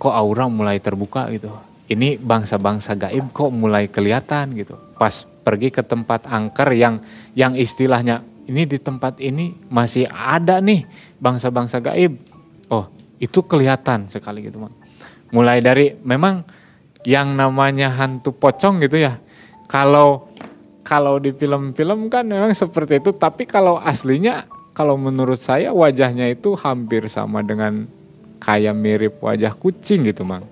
kok 0.02 0.10
aura 0.10 0.50
mulai 0.50 0.82
terbuka 0.82 1.30
gitu. 1.30 1.54
Ini 1.86 2.18
bangsa-bangsa 2.18 2.98
gaib 2.98 3.30
kok 3.30 3.54
mulai 3.54 3.86
kelihatan 3.86 4.50
gitu. 4.58 4.74
Pas 4.98 5.22
pergi 5.46 5.70
ke 5.70 5.86
tempat 5.86 6.26
angker 6.26 6.74
yang 6.74 6.98
yang 7.38 7.54
istilahnya 7.54 8.26
ini 8.50 8.66
di 8.66 8.82
tempat 8.82 9.22
ini 9.22 9.54
masih 9.70 10.10
ada 10.10 10.58
nih 10.58 10.82
bangsa-bangsa 11.22 11.78
gaib. 11.78 12.18
Oh, 12.72 12.88
itu 13.20 13.44
kelihatan 13.44 14.08
sekali 14.08 14.48
gitu, 14.48 14.64
Bang. 14.64 14.72
Mulai 15.36 15.60
dari 15.60 15.92
memang 16.00 16.40
yang 17.04 17.36
namanya 17.36 17.92
hantu 17.92 18.32
pocong 18.32 18.80
gitu 18.80 18.96
ya. 18.96 19.20
Kalau 19.68 20.32
kalau 20.82 21.20
di 21.20 21.30
film-film 21.30 22.08
kan 22.08 22.24
memang 22.24 22.56
seperti 22.56 22.98
itu, 22.98 23.12
tapi 23.12 23.44
kalau 23.44 23.76
aslinya 23.76 24.48
kalau 24.72 24.96
menurut 24.96 25.36
saya 25.36 25.68
wajahnya 25.70 26.32
itu 26.32 26.56
hampir 26.56 27.04
sama 27.12 27.44
dengan 27.44 27.84
kayak 28.40 28.74
mirip 28.74 29.14
wajah 29.20 29.52
kucing 29.54 30.08
gitu 30.08 30.24
mang 30.26 30.42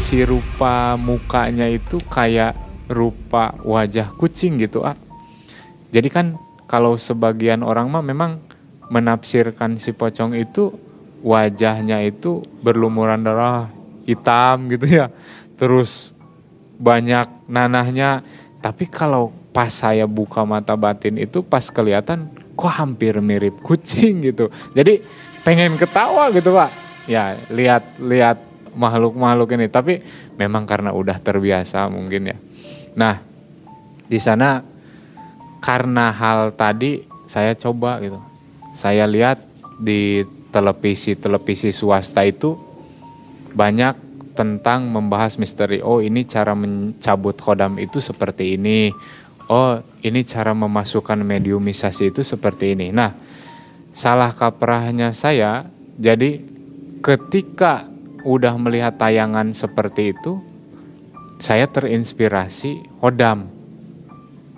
si 0.00 0.24
rupa 0.26 0.98
mukanya 0.98 1.70
itu 1.70 2.02
kayak 2.10 2.56
rupa 2.90 3.54
wajah 3.62 4.10
kucing 4.18 4.58
gitu 4.58 4.82
ah 4.82 4.98
jadi 5.94 6.08
kan 6.10 6.26
kalau 6.66 6.98
sebagian 6.98 7.62
orang 7.62 7.86
mah 7.86 8.02
memang 8.02 8.42
menafsirkan 8.90 9.78
si 9.78 9.94
pocong 9.94 10.34
itu 10.34 10.74
wajahnya 11.22 12.02
itu 12.02 12.42
berlumuran 12.60 13.22
darah 13.22 13.70
hitam 14.04 14.66
gitu 14.68 14.90
ya. 14.90 15.06
Terus 15.56 16.10
banyak 16.76 17.46
nanahnya. 17.46 18.26
Tapi 18.60 18.90
kalau 18.90 19.32
pas 19.56 19.72
saya 19.72 20.04
buka 20.04 20.44
mata 20.44 20.76
batin 20.76 21.16
itu 21.16 21.40
pas 21.40 21.64
kelihatan 21.72 22.28
kok 22.58 22.74
hampir 22.76 23.16
mirip 23.24 23.56
kucing 23.64 24.20
gitu. 24.26 24.52
Jadi 24.76 25.00
pengen 25.46 25.78
ketawa 25.78 26.28
gitu 26.34 26.52
pak. 26.52 26.68
Ya 27.08 27.38
lihat 27.48 27.96
lihat 28.02 28.36
makhluk-makhluk 28.76 29.54
ini. 29.56 29.70
Tapi 29.70 30.02
memang 30.36 30.68
karena 30.68 30.92
udah 30.92 31.16
terbiasa 31.22 31.88
mungkin 31.88 32.34
ya. 32.34 32.36
Nah 32.98 33.16
di 34.10 34.18
sana 34.18 34.60
karena 35.62 36.10
hal 36.10 36.52
tadi 36.52 37.06
saya 37.30 37.54
coba 37.54 38.02
gitu 38.02 38.29
saya 38.80 39.04
lihat 39.04 39.44
di 39.76 40.24
televisi 40.48 41.12
televisi 41.12 41.68
swasta 41.68 42.24
itu 42.24 42.56
banyak 43.52 43.92
tentang 44.32 44.88
membahas 44.88 45.36
misteri 45.36 45.84
oh 45.84 46.00
ini 46.00 46.24
cara 46.24 46.56
mencabut 46.56 47.36
kodam 47.36 47.76
itu 47.76 48.00
seperti 48.00 48.56
ini. 48.56 48.88
Oh 49.52 49.76
ini 50.00 50.24
cara 50.24 50.56
memasukkan 50.56 51.20
mediumisasi 51.20 52.08
itu 52.08 52.24
seperti 52.24 52.72
ini. 52.72 52.88
Nah 52.88 53.12
salah 53.92 54.32
kaprahnya 54.32 55.12
saya 55.12 55.68
jadi 56.00 56.40
ketika 57.04 57.84
udah 58.24 58.56
melihat 58.56 58.96
tayangan 58.96 59.52
seperti 59.52 60.16
itu 60.16 60.40
saya 61.36 61.68
terinspirasi 61.68 63.04
hodam. 63.04 63.44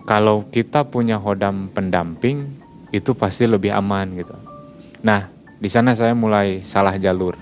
Kalau 0.06 0.46
kita 0.46 0.86
punya 0.86 1.18
hodam 1.18 1.66
pendamping 1.74 2.61
itu 2.92 3.16
pasti 3.16 3.48
lebih 3.48 3.72
aman 3.72 4.06
gitu. 4.14 4.36
Nah 5.02 5.26
di 5.58 5.68
sana 5.72 5.96
saya 5.96 6.12
mulai 6.12 6.60
salah 6.60 6.94
jalur. 7.00 7.34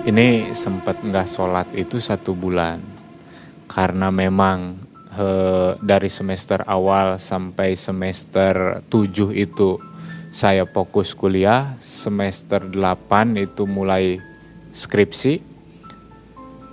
Ini 0.00 0.56
sempat 0.56 1.02
nggak 1.04 1.28
sholat 1.28 1.68
itu 1.76 2.00
satu 2.00 2.32
bulan. 2.32 2.80
Karena 3.68 4.08
memang 4.08 4.78
he, 5.12 5.28
dari 5.82 6.08
semester 6.08 6.64
awal 6.64 7.20
sampai 7.20 7.76
semester 7.76 8.80
7 8.88 9.30
itu 9.36 9.76
saya 10.30 10.64
fokus 10.64 11.12
kuliah, 11.12 11.74
semester 11.82 12.64
8 12.64 13.34
itu 13.38 13.66
mulai 13.66 14.16
skripsi. 14.72 15.42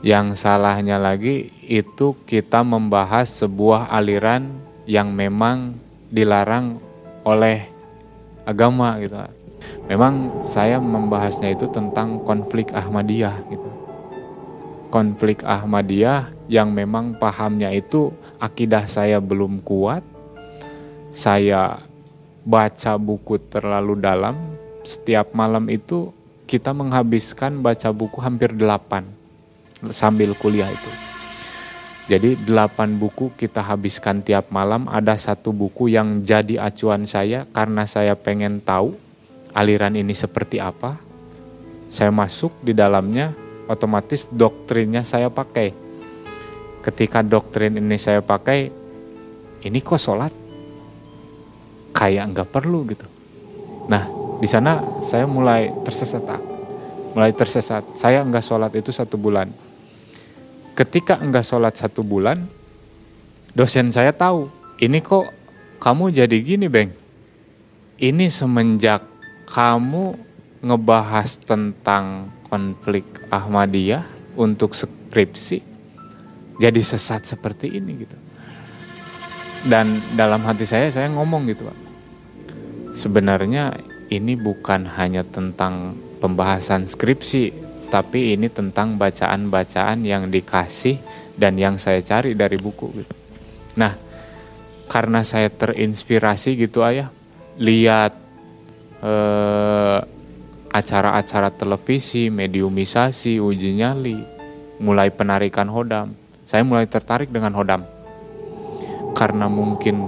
Yang 0.06 0.46
salahnya 0.46 1.02
lagi 1.02 1.50
itu 1.66 2.14
kita 2.30 2.62
membahas 2.62 3.28
sebuah 3.44 3.90
aliran 3.90 4.46
yang 4.86 5.10
memang 5.12 5.74
dilarang 6.12 6.80
oleh 7.28 7.68
agama 8.48 8.96
gitu. 9.04 9.20
Memang 9.88 10.44
saya 10.44 10.80
membahasnya 10.80 11.56
itu 11.56 11.68
tentang 11.72 12.24
konflik 12.24 12.72
Ahmadiyah 12.76 13.36
gitu. 13.52 13.70
Konflik 14.88 15.44
Ahmadiyah 15.44 16.32
yang 16.48 16.72
memang 16.72 17.16
pahamnya 17.20 17.72
itu 17.76 18.12
akidah 18.40 18.88
saya 18.88 19.20
belum 19.20 19.60
kuat. 19.64 20.04
Saya 21.12 21.84
baca 22.48 22.96
buku 22.96 23.40
terlalu 23.52 24.00
dalam. 24.00 24.36
Setiap 24.88 25.36
malam 25.36 25.68
itu 25.68 26.16
kita 26.48 26.72
menghabiskan 26.72 27.60
baca 27.60 27.92
buku 27.92 28.24
hampir 28.24 28.56
delapan 28.56 29.04
sambil 29.92 30.32
kuliah 30.40 30.72
itu. 30.72 31.17
Jadi 32.08 32.40
delapan 32.40 32.96
buku 32.96 33.36
kita 33.36 33.60
habiskan 33.60 34.24
tiap 34.24 34.48
malam. 34.48 34.88
Ada 34.88 35.20
satu 35.20 35.52
buku 35.52 35.92
yang 35.92 36.24
jadi 36.24 36.56
acuan 36.64 37.04
saya 37.04 37.44
karena 37.52 37.84
saya 37.84 38.16
pengen 38.16 38.64
tahu 38.64 38.96
aliran 39.52 39.92
ini 39.92 40.16
seperti 40.16 40.64
apa. 40.64 40.96
Saya 41.92 42.08
masuk 42.16 42.64
di 42.64 42.72
dalamnya, 42.72 43.36
otomatis 43.68 44.32
doktrinnya 44.32 45.04
saya 45.04 45.28
pakai. 45.28 45.76
Ketika 46.80 47.20
doktrin 47.20 47.76
ini 47.76 48.00
saya 48.00 48.24
pakai, 48.24 48.72
ini 49.68 49.80
kok 49.84 50.00
sholat 50.00 50.32
kayak 51.92 52.24
nggak 52.32 52.48
perlu 52.48 52.88
gitu. 52.88 53.04
Nah 53.92 54.08
di 54.40 54.48
sana 54.48 54.80
saya 55.04 55.28
mulai 55.28 55.76
tersesat, 55.84 56.24
mulai 57.12 57.36
tersesat. 57.36 57.84
Saya 58.00 58.24
nggak 58.24 58.46
sholat 58.48 58.72
itu 58.80 58.96
satu 58.96 59.20
bulan 59.20 59.67
ketika 60.78 61.18
enggak 61.18 61.42
sholat 61.42 61.74
satu 61.74 62.06
bulan, 62.06 62.46
dosen 63.58 63.90
saya 63.90 64.14
tahu, 64.14 64.46
ini 64.78 65.02
kok 65.02 65.26
kamu 65.82 66.14
jadi 66.14 66.38
gini, 66.38 66.70
Beng. 66.70 66.94
Ini 67.98 68.30
semenjak 68.30 69.02
kamu 69.50 70.14
ngebahas 70.62 71.42
tentang 71.42 72.30
konflik 72.46 73.10
Ahmadiyah 73.34 74.06
untuk 74.38 74.78
skripsi, 74.78 75.66
jadi 76.62 76.78
sesat 76.78 77.26
seperti 77.26 77.74
ini 77.74 78.06
gitu. 78.06 78.18
Dan 79.66 79.98
dalam 80.14 80.46
hati 80.46 80.70
saya, 80.70 80.94
saya 80.94 81.10
ngomong 81.10 81.50
gitu, 81.50 81.66
Pak. 81.66 81.80
Sebenarnya 82.94 83.74
ini 84.14 84.38
bukan 84.38 84.86
hanya 84.94 85.26
tentang 85.26 85.98
pembahasan 86.22 86.86
skripsi, 86.86 87.67
tapi 87.88 88.36
ini 88.36 88.52
tentang 88.52 89.00
bacaan-bacaan 89.00 90.04
yang 90.04 90.28
dikasih 90.28 91.00
dan 91.40 91.56
yang 91.56 91.80
saya 91.80 92.04
cari 92.04 92.36
dari 92.36 92.60
buku 92.60 92.88
gitu. 92.98 93.16
Nah, 93.78 93.96
karena 94.92 95.22
saya 95.24 95.48
terinspirasi 95.48 96.58
gitu 96.58 96.84
ayah, 96.84 97.14
lihat 97.62 98.18
eh, 99.04 100.00
acara-acara 100.74 101.54
televisi, 101.54 102.28
mediumisasi, 102.28 103.40
uji 103.40 103.78
nyali, 103.78 104.20
mulai 104.84 105.14
penarikan 105.14 105.70
hodam. 105.72 106.12
Saya 106.48 106.64
mulai 106.64 106.88
tertarik 106.88 107.32
dengan 107.32 107.54
hodam. 107.56 107.84
Karena 109.14 109.48
mungkin 109.48 110.02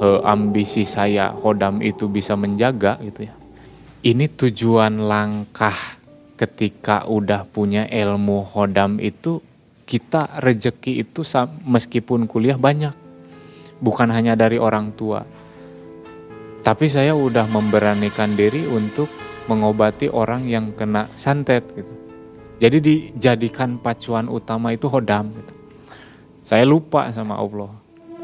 eh, 0.00 0.20
ambisi 0.24 0.86
saya 0.86 1.34
hodam 1.34 1.82
itu 1.84 2.08
bisa 2.08 2.38
menjaga 2.38 2.96
gitu 3.02 3.28
ya. 3.28 3.34
Ini 4.04 4.28
tujuan 4.36 5.00
langkah 5.00 6.03
ketika 6.34 7.06
udah 7.06 7.46
punya 7.46 7.86
ilmu 7.86 8.42
hodam 8.42 8.98
itu 8.98 9.38
kita 9.84 10.40
rejeki 10.42 11.04
itu 11.06 11.22
meskipun 11.66 12.26
kuliah 12.26 12.58
banyak. 12.58 12.94
Bukan 13.78 14.08
hanya 14.10 14.34
dari 14.34 14.56
orang 14.56 14.94
tua. 14.96 15.22
Tapi 16.64 16.88
saya 16.88 17.12
udah 17.12 17.44
memberanikan 17.44 18.32
diri 18.32 18.64
untuk 18.64 19.12
mengobati 19.44 20.08
orang 20.08 20.48
yang 20.48 20.72
kena 20.72 21.04
santet 21.20 21.60
gitu. 21.76 21.92
Jadi 22.64 22.78
dijadikan 22.80 23.76
pacuan 23.76 24.30
utama 24.32 24.72
itu 24.72 24.88
hodam 24.88 25.28
gitu. 25.28 25.52
saya 26.44 26.64
lupa 26.64 27.12
sama 27.12 27.36
Allah. 27.36 27.68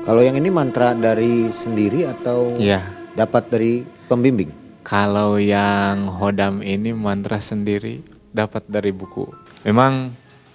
Kalau 0.01 0.25
yang 0.25 0.40
ini 0.40 0.49
mantra 0.49 0.96
dari 0.96 1.53
sendiri 1.53 2.09
atau 2.09 2.57
ya. 2.57 2.88
dapat 3.12 3.53
dari 3.53 3.85
pembimbing 4.09 4.60
kalau 4.81 5.37
yang 5.37 6.09
hodam 6.09 6.64
ini 6.64 6.97
mantra 6.97 7.38
sendiri 7.38 8.01
dapat 8.33 8.64
dari 8.66 8.90
buku. 8.95 9.29
Memang 9.66 10.14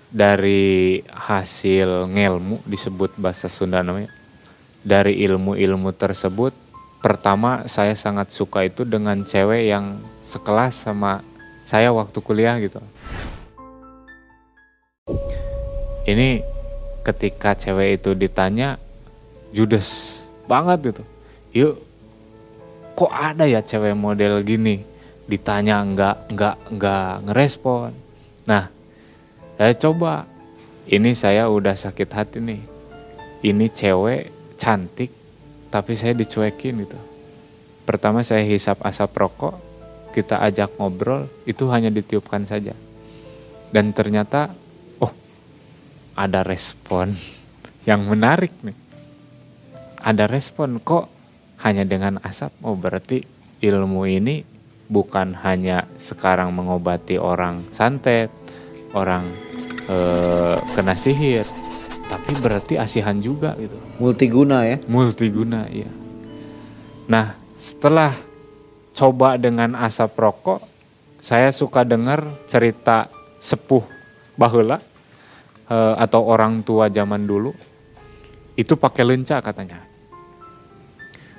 dari 0.09 1.03
hasil 1.11 2.09
ngelmu 2.09 2.65
disebut 2.65 3.19
bahasa 3.19 3.51
Sunda 3.51 3.85
namanya. 3.85 4.09
Dari 4.85 5.17
ilmu-ilmu 5.25 5.93
tersebut 5.97 6.53
pertama 7.01 7.65
saya 7.65 7.93
sangat 7.97 8.33
suka 8.33 8.65
itu 8.65 8.85
dengan 8.85 9.25
cewek 9.25 9.69
yang 9.69 9.97
sekelas 10.25 10.89
sama 10.89 11.21
saya 11.65 11.89
waktu 11.93 12.17
kuliah 12.21 12.57
gitu. 12.61 12.81
Ini 16.05 16.45
ketika 17.01 17.57
cewek 17.57 18.01
itu 18.01 18.13
ditanya 18.13 18.77
judes 19.53 20.21
banget 20.45 20.93
gitu. 20.93 21.03
Yuk 21.53 21.73
kok 22.95 23.12
ada 23.12 23.43
ya 23.43 23.60
cewek 23.60 23.93
model 23.93 24.41
gini? 24.41 24.79
Ditanya 25.27 25.84
nggak 25.84 26.31
nggak 26.31 26.58
nggak 26.79 27.12
ngerespon. 27.29 27.91
Nah 28.47 28.71
saya 29.60 29.75
coba. 29.75 30.31
Ini 30.86 31.17
saya 31.17 31.49
udah 31.49 31.73
sakit 31.73 32.10
hati 32.13 32.38
nih. 32.38 32.62
Ini 33.41 33.65
cewek 33.73 34.29
cantik 34.62 35.10
tapi 35.73 35.97
saya 35.97 36.13
dicuekin 36.13 36.86
gitu. 36.86 36.99
Pertama 37.89 38.21
saya 38.21 38.45
hisap 38.45 38.86
asap 38.86 39.17
rokok 39.17 39.58
kita 40.13 40.39
ajak 40.45 40.77
ngobrol 40.79 41.27
itu 41.49 41.67
hanya 41.73 41.89
ditiupkan 41.89 42.45
saja. 42.45 42.77
Dan 43.73 43.91
ternyata 43.97 44.53
oh 45.01 45.12
ada 46.13 46.45
respon 46.45 47.17
yang 47.89 48.05
menarik 48.05 48.53
nih. 48.62 48.77
Ada 50.05 50.29
respon 50.29 50.77
kok 50.86 51.14
hanya 51.65 51.82
dengan 51.82 52.21
asap? 52.21 52.54
Oh 52.62 52.78
berarti 52.78 53.25
ilmu 53.65 54.06
ini 54.06 54.45
bukan 54.86 55.34
hanya 55.41 55.89
sekarang 55.97 56.54
mengobati 56.54 57.17
orang 57.17 57.65
santet 57.73 58.30
orang 58.93 59.25
eh, 59.89 60.62
kena 60.78 60.93
sihir 60.93 61.41
tapi 62.06 62.38
berarti 62.38 62.78
asihan 62.78 63.17
juga 63.17 63.58
gitu. 63.58 63.73
Multiguna 63.97 64.62
ya? 64.62 64.78
Multiguna 64.86 65.65
ya 65.73 65.89
nah 67.10 67.34
setelah 67.58 68.13
coba 68.93 69.41
dengan 69.41 69.73
asap 69.73 70.13
rokok 70.21 70.62
saya 71.25 71.49
suka 71.49 71.82
dengar 71.82 72.21
cerita 72.45 73.10
sepuh 73.41 73.82
bahula 74.38 74.78
eh, 75.65 75.95
atau 75.97 76.21
orang 76.30 76.62
tua 76.62 76.93
zaman 76.93 77.25
dulu. 77.25 77.49
Itu 78.56 78.80
pakai 78.80 79.04
lenca 79.04 79.43
katanya 79.43 79.84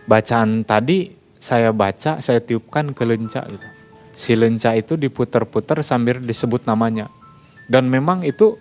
bacaan 0.06 0.62
tadi 0.62 1.12
saya 1.38 1.70
baca, 1.70 2.18
saya 2.18 2.40
tiupkan 2.42 2.90
ke 2.90 3.02
lenca 3.06 3.44
gitu. 3.46 3.66
Si 4.16 4.32
lenca 4.32 4.72
itu 4.72 4.96
diputer-puter 4.96 5.84
sambil 5.84 6.18
disebut 6.18 6.64
namanya. 6.64 7.06
Dan 7.68 7.92
memang 7.92 8.24
itu 8.24 8.56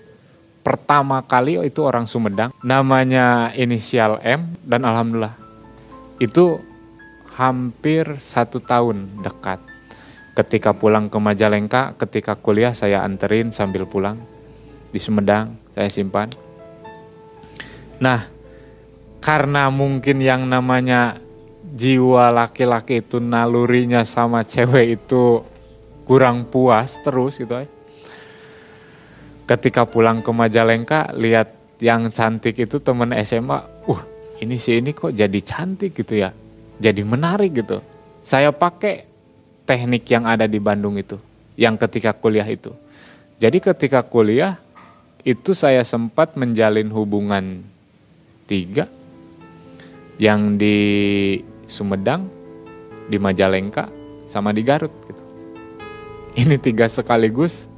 pertama 0.65 1.21
kali 1.23 1.61
itu 1.61 1.85
orang 1.85 2.09
Sumedang, 2.09 2.51
namanya 2.65 3.53
inisial 3.53 4.17
M 4.25 4.57
dan 4.65 4.81
alhamdulillah 4.83 5.37
itu 6.17 6.59
hampir 7.35 8.17
satu 8.17 8.63
tahun 8.63 9.21
dekat. 9.21 9.61
Ketika 10.35 10.75
pulang 10.75 11.07
ke 11.07 11.15
Majalengka, 11.15 11.95
ketika 11.95 12.35
kuliah 12.35 12.75
saya 12.75 13.07
anterin 13.07 13.55
sambil 13.55 13.87
pulang 13.87 14.19
di 14.91 14.99
Sumedang, 14.99 15.55
saya 15.71 15.87
simpan. 15.87 16.27
Nah, 18.03 18.27
karena 19.23 19.71
mungkin 19.71 20.19
yang 20.19 20.43
namanya 20.43 21.15
jiwa 21.75 22.31
laki-laki 22.31 23.03
itu 23.03 23.19
nalurinya 23.19 24.07
sama 24.07 24.47
cewek 24.47 25.03
itu 25.03 25.43
kurang 26.07 26.47
puas 26.47 26.95
terus 27.03 27.35
gitu 27.35 27.51
ya. 27.51 27.67
Ketika 29.45 29.85
pulang 29.85 30.23
ke 30.23 30.31
Majalengka 30.31 31.13
lihat 31.13 31.51
yang 31.83 32.09
cantik 32.09 32.55
itu 32.57 32.79
temen 32.79 33.11
SMA, 33.21 33.59
uh 33.91 34.01
ini 34.39 34.55
sih 34.55 34.79
ini 34.79 34.95
kok 34.95 35.11
jadi 35.11 35.39
cantik 35.43 35.91
gitu 35.93 36.17
ya. 36.17 36.31
Jadi 36.79 37.03
menarik 37.03 37.51
gitu. 37.53 37.83
Saya 38.25 38.49
pakai 38.49 39.05
teknik 39.69 40.07
yang 40.09 40.25
ada 40.25 40.49
di 40.49 40.57
Bandung 40.57 40.97
itu, 40.97 41.19
yang 41.59 41.77
ketika 41.77 42.15
kuliah 42.15 42.47
itu. 42.47 42.73
Jadi 43.37 43.61
ketika 43.61 44.01
kuliah 44.01 44.57
itu 45.21 45.53
saya 45.53 45.85
sempat 45.85 46.33
menjalin 46.39 46.89
hubungan 46.89 47.61
tiga 48.49 48.89
yang 50.17 50.55
di 50.55 50.77
Sumedang, 51.67 52.29
di 53.09 53.17
Majalengka, 53.17 53.89
sama 54.29 54.53
di 54.55 54.65
Garut 54.65 54.93
gitu. 55.05 55.23
Ini 56.35 56.57
tiga 56.61 56.89
sekaligus 56.89 57.69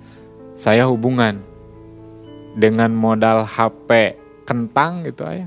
saya 0.58 0.88
hubungan. 0.88 1.58
dengan 2.58 2.90
modal 2.90 3.46
HP 3.46 4.18
kentang 4.50 5.06
gitu 5.06 5.30
ya 5.30 5.46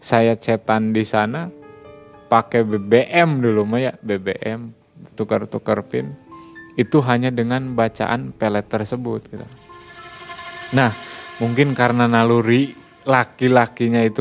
saya 0.00 0.32
cetan 0.32 0.96
di 0.96 1.04
sana 1.04 1.52
pakai 2.32 2.64
BBM 2.64 3.44
dulu 3.44 3.68
mah 3.68 3.80
ya 3.84 3.92
BBM 4.00 4.72
tukar-tukar 5.12 5.84
pin 5.84 6.08
itu 6.80 7.04
hanya 7.04 7.28
dengan 7.28 7.76
bacaan 7.76 8.32
pelet 8.36 8.64
tersebut 8.68 9.20
gitu. 9.32 9.46
Nah, 10.76 10.92
mungkin 11.40 11.72
karena 11.72 12.04
naluri 12.04 12.76
laki-lakinya 13.08 14.04
itu 14.04 14.20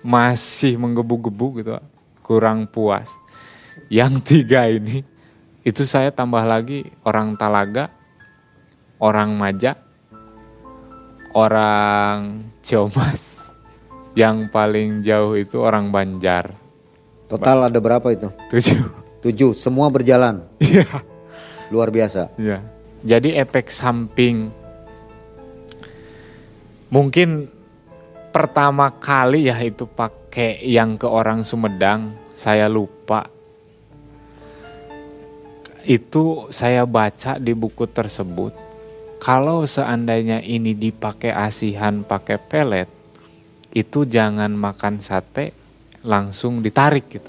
masih 0.00 0.80
menggebu-gebu 0.80 1.60
gitu, 1.60 1.76
kurang 2.22 2.70
puas. 2.70 3.10
Yang 3.92 4.14
tiga 4.24 4.70
ini 4.70 5.04
itu 5.62 5.82
saya 5.84 6.08
tambah 6.10 6.42
lagi 6.42 6.88
orang 7.04 7.36
Talaga, 7.36 7.92
orang 8.98 9.36
Maja, 9.36 9.76
orang 11.36 12.46
Ciomas. 12.62 13.42
Yang 14.12 14.52
paling 14.52 15.00
jauh 15.00 15.34
itu 15.36 15.56
orang 15.60 15.88
Banjar. 15.88 16.52
Total 17.28 17.68
ada 17.68 17.78
berapa 17.80 18.04
itu? 18.12 18.28
Tujuh. 18.52 18.84
Tujuh, 19.24 19.50
semua 19.56 19.88
berjalan. 19.88 20.44
Iya. 20.60 20.84
Luar 21.72 21.88
biasa. 21.88 22.28
Iya. 22.36 22.60
Jadi 23.00 23.32
efek 23.34 23.72
samping 23.72 24.52
mungkin 26.92 27.48
pertama 28.36 28.92
kali 28.92 29.48
ya 29.48 29.56
itu 29.64 29.88
pakai 30.32 30.64
yang 30.64 30.96
ke 30.96 31.04
orang 31.04 31.44
Sumedang, 31.44 32.08
saya 32.32 32.64
lupa. 32.64 33.28
Itu 35.84 36.48
saya 36.48 36.88
baca 36.88 37.36
di 37.36 37.52
buku 37.52 37.84
tersebut. 37.84 38.56
Kalau 39.20 39.68
seandainya 39.68 40.40
ini 40.40 40.72
dipakai 40.72 41.36
asihan 41.36 42.00
pakai 42.00 42.40
pelet, 42.40 42.88
itu 43.76 44.08
jangan 44.08 44.48
makan 44.56 45.04
sate 45.04 45.52
langsung 46.00 46.64
ditarik 46.64 47.12
gitu. 47.12 47.28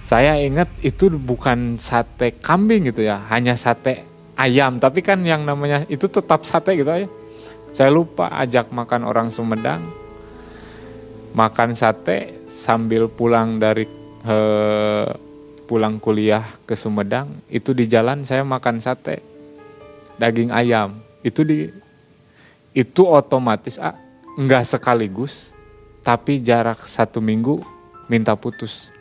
Saya 0.00 0.40
ingat 0.40 0.72
itu 0.80 1.12
bukan 1.12 1.76
sate 1.76 2.40
kambing 2.40 2.88
gitu 2.88 3.04
ya, 3.04 3.20
hanya 3.28 3.52
sate 3.52 4.00
ayam. 4.32 4.80
Tapi 4.80 5.04
kan 5.04 5.20
yang 5.28 5.44
namanya 5.44 5.84
itu 5.92 6.08
tetap 6.08 6.48
sate 6.48 6.72
gitu 6.72 6.88
ya. 6.88 7.25
Saya 7.76 7.92
lupa 7.92 8.32
ajak 8.40 8.72
makan 8.72 9.04
orang 9.04 9.28
Sumedang, 9.28 9.84
makan 11.36 11.76
sate 11.76 12.32
sambil 12.48 13.12
pulang 13.12 13.60
dari 13.60 13.84
eh, 14.24 15.08
pulang 15.68 16.00
kuliah 16.00 16.56
ke 16.64 16.72
Sumedang. 16.72 17.28
Itu 17.52 17.76
di 17.76 17.84
jalan 17.84 18.24
saya 18.24 18.48
makan 18.48 18.80
sate 18.80 19.20
daging 20.16 20.56
ayam. 20.56 20.96
Itu 21.20 21.44
di 21.44 21.68
itu 22.72 23.02
otomatis 23.04 23.76
ah, 23.76 23.92
nggak 24.40 24.64
sekaligus, 24.64 25.52
tapi 26.00 26.40
jarak 26.40 26.80
satu 26.88 27.20
minggu 27.20 27.60
minta 28.06 28.38
putus 28.38 28.94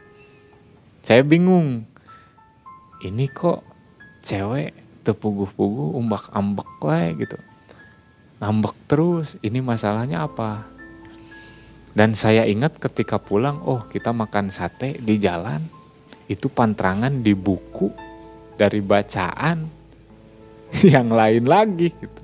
saya 1.05 1.21
bingung 1.21 1.85
ini 3.05 3.29
kok 3.29 3.61
cewek 4.25 4.73
tepuguh-puguh 5.05 5.93
umbak 5.93 6.33
ambek 6.33 6.65
wae 6.81 7.13
gitu 7.13 7.37
ngambek 8.39 8.75
terus 8.89 9.39
ini 9.39 9.63
masalahnya 9.63 10.27
apa? 10.27 10.67
Dan 11.95 12.11
saya 12.11 12.43
ingat 12.43 12.75
ketika 12.75 13.15
pulang 13.15 13.63
oh 13.63 13.87
kita 13.87 14.11
makan 14.11 14.51
sate 14.51 14.99
di 14.99 15.15
jalan. 15.15 15.63
Itu 16.25 16.49
pantrangan 16.49 17.21
di 17.21 17.37
buku 17.37 17.93
dari 18.57 18.81
bacaan 18.81 19.63
yang 20.93 21.13
lain 21.13 21.45
lagi 21.45 21.93
gitu. 21.93 22.21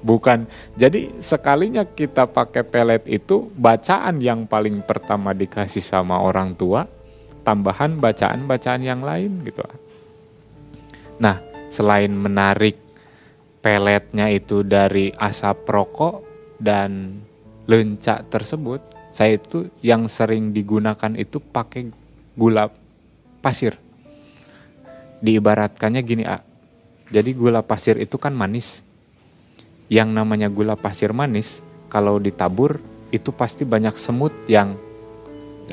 Bukan. 0.00 0.48
Jadi 0.76 1.20
sekalinya 1.20 1.84
kita 1.84 2.28
pakai 2.28 2.64
pelet 2.64 3.04
itu 3.06 3.48
bacaan 3.54 4.18
yang 4.18 4.48
paling 4.48 4.80
pertama 4.84 5.36
dikasih 5.36 5.84
sama 5.84 6.20
orang 6.20 6.56
tua 6.56 6.88
tambahan 7.40 7.96
bacaan-bacaan 7.96 8.82
yang 8.84 9.00
lain 9.00 9.40
gitu. 9.44 9.64
Nah, 11.20 11.40
selain 11.72 12.12
menarik 12.12 12.76
peletnya 13.60 14.32
itu 14.32 14.64
dari 14.64 15.12
asap 15.12 15.68
rokok 15.68 16.24
dan 16.60 17.20
lencak 17.68 18.28
tersebut, 18.32 18.80
saya 19.12 19.36
itu 19.36 19.68
yang 19.84 20.08
sering 20.08 20.52
digunakan 20.52 21.12
itu 21.16 21.38
pakai 21.38 21.92
gula 22.34 22.68
pasir. 23.44 23.76
Diibaratkannya 25.20 26.00
gini, 26.00 26.24
A. 26.24 26.40
Jadi 27.12 27.36
gula 27.36 27.60
pasir 27.60 28.00
itu 28.00 28.16
kan 28.16 28.32
manis. 28.32 28.82
Yang 29.90 30.08
namanya 30.14 30.48
gula 30.48 30.78
pasir 30.78 31.10
manis, 31.12 31.60
kalau 31.90 32.22
ditabur 32.22 32.78
itu 33.10 33.34
pasti 33.34 33.66
banyak 33.66 33.98
semut 33.98 34.32
yang 34.46 34.78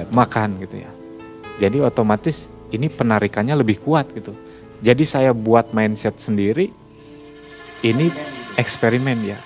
makan 0.10 0.58
gitu 0.62 0.82
ya. 0.82 0.92
Jadi 1.58 1.82
otomatis 1.82 2.50
ini 2.74 2.90
penarikannya 2.90 3.54
lebih 3.58 3.82
kuat 3.82 4.10
gitu. 4.14 4.34
Jadi 4.82 5.06
saya 5.06 5.32
buat 5.34 5.74
mindset 5.74 6.18
sendiri. 6.22 6.70
Ini 7.86 8.10
eksperimen 8.58 9.20
ya. 9.22 9.38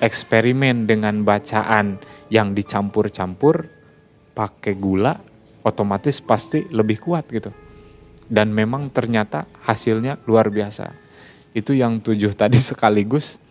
Eksperimen 0.00 0.86
dengan 0.86 1.26
bacaan 1.26 1.98
yang 2.30 2.54
dicampur-campur 2.54 3.66
pakai 4.32 4.78
gula 4.78 5.18
otomatis 5.66 6.22
pasti 6.22 6.64
lebih 6.70 7.02
kuat 7.02 7.26
gitu. 7.28 7.50
Dan 8.30 8.54
memang 8.54 8.94
ternyata 8.94 9.44
hasilnya 9.66 10.22
luar 10.30 10.54
biasa. 10.54 10.94
Itu 11.50 11.74
yang 11.74 11.98
tujuh 11.98 12.30
tadi 12.38 12.62
sekaligus 12.62 13.42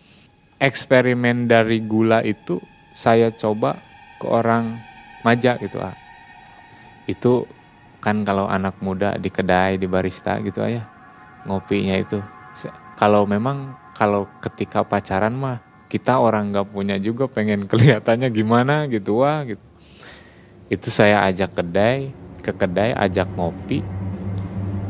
eksperimen 0.56 1.44
dari 1.44 1.84
gula 1.84 2.24
itu 2.24 2.60
saya 2.96 3.32
coba 3.32 3.76
ke 4.20 4.26
orang 4.28 4.90
Maja 5.20 5.60
gitu 5.60 5.76
ah. 5.84 5.92
Itu 7.04 7.44
kan 8.00 8.24
kalau 8.24 8.48
anak 8.48 8.80
muda 8.80 9.20
di 9.20 9.28
kedai 9.28 9.76
di 9.76 9.84
barista 9.84 10.40
gitu 10.40 10.64
ayah 10.64 10.88
ngopinya 11.44 11.96
itu 12.00 12.16
kalau 12.96 13.24
memang 13.24 13.76
kalau 14.00 14.24
ketika 14.40 14.80
pacaran 14.80 15.36
mah 15.36 15.60
kita 15.92 16.16
orang 16.16 16.48
nggak 16.48 16.72
punya 16.72 16.96
juga 16.96 17.28
pengen 17.28 17.66
kelihatannya 17.70 18.32
gimana 18.32 18.88
gitu 18.88 19.20
wah 19.20 19.44
gitu. 19.44 19.60
Itu 20.72 20.88
saya 20.88 21.20
ajak 21.28 21.60
kedai 21.60 22.08
ke 22.40 22.56
kedai 22.56 22.96
ajak 22.96 23.28
ngopi. 23.36 23.84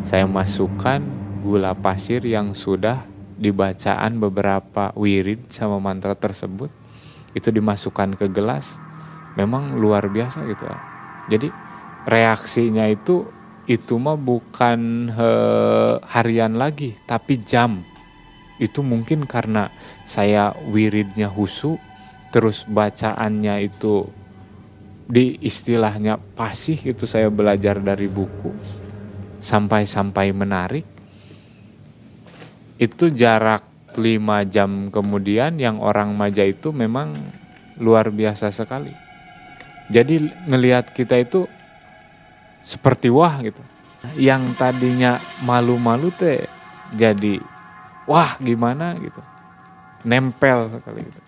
Saya 0.06 0.30
masukkan 0.30 1.02
gula 1.42 1.74
pasir 1.74 2.22
yang 2.22 2.54
sudah 2.54 3.02
dibacaan 3.34 4.22
beberapa 4.22 4.94
wirid 4.94 5.50
sama 5.50 5.82
mantra 5.82 6.14
tersebut. 6.14 6.70
Itu 7.34 7.50
dimasukkan 7.50 8.14
ke 8.14 8.30
gelas. 8.30 8.78
Memang 9.34 9.74
luar 9.74 10.06
biasa 10.06 10.46
gitu 10.46 10.70
jadi 11.30 11.48
reaksinya 12.10 12.90
itu 12.90 13.30
itu 13.70 13.94
mah 14.02 14.18
bukan 14.18 15.12
he, 15.14 15.30
harian 16.10 16.58
lagi 16.58 16.98
tapi 17.06 17.38
jam 17.46 17.86
itu 18.60 18.84
mungkin 18.84 19.24
karena 19.24 19.72
saya 20.04 20.52
wiridnya 20.68 21.32
husu 21.32 21.80
terus 22.30 22.68
bacaannya 22.68 23.66
itu 23.66 24.06
di 25.10 25.40
istilahnya 25.42 26.20
pasih 26.38 26.78
itu 26.78 27.08
saya 27.08 27.26
belajar 27.32 27.82
dari 27.82 28.06
buku 28.06 28.52
sampai-sampai 29.42 30.30
menarik 30.30 30.86
itu 32.78 33.10
jarak 33.10 33.64
5 33.96 33.98
jam 34.46 34.92
kemudian 34.94 35.58
yang 35.58 35.82
orang 35.82 36.14
maja 36.14 36.46
itu 36.46 36.70
memang 36.70 37.16
luar 37.80 38.14
biasa 38.14 38.54
sekali 38.54 38.94
jadi 39.90 40.22
ngelihat 40.46 40.94
kita 40.94 41.18
itu 41.18 41.50
seperti 42.62 43.10
wah 43.10 43.42
gitu. 43.42 43.58
Yang 44.16 44.54
tadinya 44.56 45.18
malu-malu 45.42 46.14
teh 46.14 46.46
jadi 46.94 47.42
wah 48.10 48.34
gimana 48.42 48.98
gitu. 48.98 49.22
Nempel 50.02 50.66
sekali 50.74 51.06
gitu. 51.06 51.20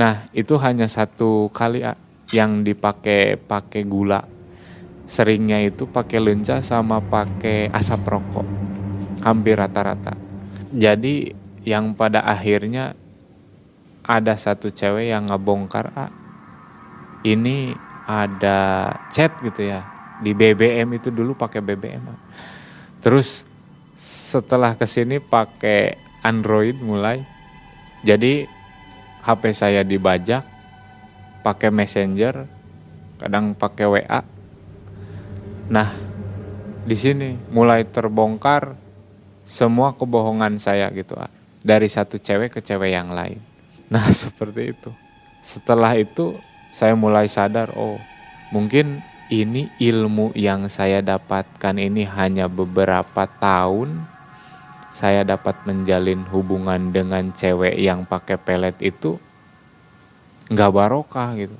Nah, 0.00 0.24
itu 0.32 0.56
hanya 0.56 0.88
satu 0.88 1.52
kali 1.52 1.84
yang 2.32 2.64
dipakai 2.64 3.36
pakai 3.36 3.84
gula. 3.84 4.24
Seringnya 5.04 5.60
itu 5.60 5.84
pakai 5.84 6.16
lenca 6.16 6.64
sama 6.64 7.04
pakai 7.04 7.68
asap 7.68 8.08
rokok. 8.08 8.48
Hampir 9.20 9.60
rata-rata. 9.60 10.16
Jadi 10.72 11.44
yang 11.68 11.92
pada 11.92 12.24
akhirnya 12.24 12.96
ada 14.04 14.36
satu 14.36 14.72
cewek 14.72 15.12
yang 15.12 15.28
ngebongkar 15.28 15.92
ah, 15.96 16.12
ini 17.24 17.72
ada 18.04 18.92
chat 19.08 19.32
gitu 19.40 19.64
ya 19.64 19.80
di 20.20 20.36
BBM 20.36 21.00
itu 21.00 21.08
dulu 21.08 21.32
pakai 21.32 21.64
BBM 21.64 22.04
terus 23.00 23.48
setelah 23.96 24.76
ke 24.76 24.84
sini 24.84 25.24
pakai 25.24 26.03
Android 26.24 26.80
mulai 26.80 27.20
jadi 28.00 28.48
HP 29.22 29.52
saya 29.52 29.84
dibajak 29.84 30.42
pakai 31.44 31.68
Messenger 31.68 32.48
kadang 33.20 33.52
pakai 33.52 33.84
WA 33.84 34.20
nah 35.68 35.92
di 36.84 36.96
sini 36.96 37.36
mulai 37.52 37.84
terbongkar 37.84 38.76
semua 39.44 39.92
kebohongan 39.92 40.56
saya 40.56 40.88
gitu 40.92 41.16
dari 41.64 41.88
satu 41.88 42.20
cewek 42.20 42.52
ke 42.52 42.60
cewek 42.60 42.92
yang 42.92 43.12
lain. 43.12 43.40
Nah 43.92 44.08
seperti 44.10 44.72
itu. 44.72 44.90
Setelah 45.44 45.92
itu 45.94 46.32
saya 46.72 46.96
mulai 46.96 47.28
sadar, 47.28 47.76
oh 47.76 48.00
mungkin 48.48 49.04
ini 49.28 49.68
ilmu 49.76 50.32
yang 50.32 50.72
saya 50.72 51.04
dapatkan 51.04 51.76
ini 51.76 52.08
hanya 52.08 52.48
beberapa 52.48 53.28
tahun 53.28 54.08
saya 54.94 55.26
dapat 55.26 55.58
menjalin 55.66 56.22
hubungan 56.30 56.94
dengan 56.94 57.34
cewek 57.34 57.74
yang 57.82 58.06
pakai 58.06 58.38
pelet 58.38 58.78
itu 58.78 59.18
nggak 60.54 60.70
barokah 60.70 61.34
gitu. 61.34 61.58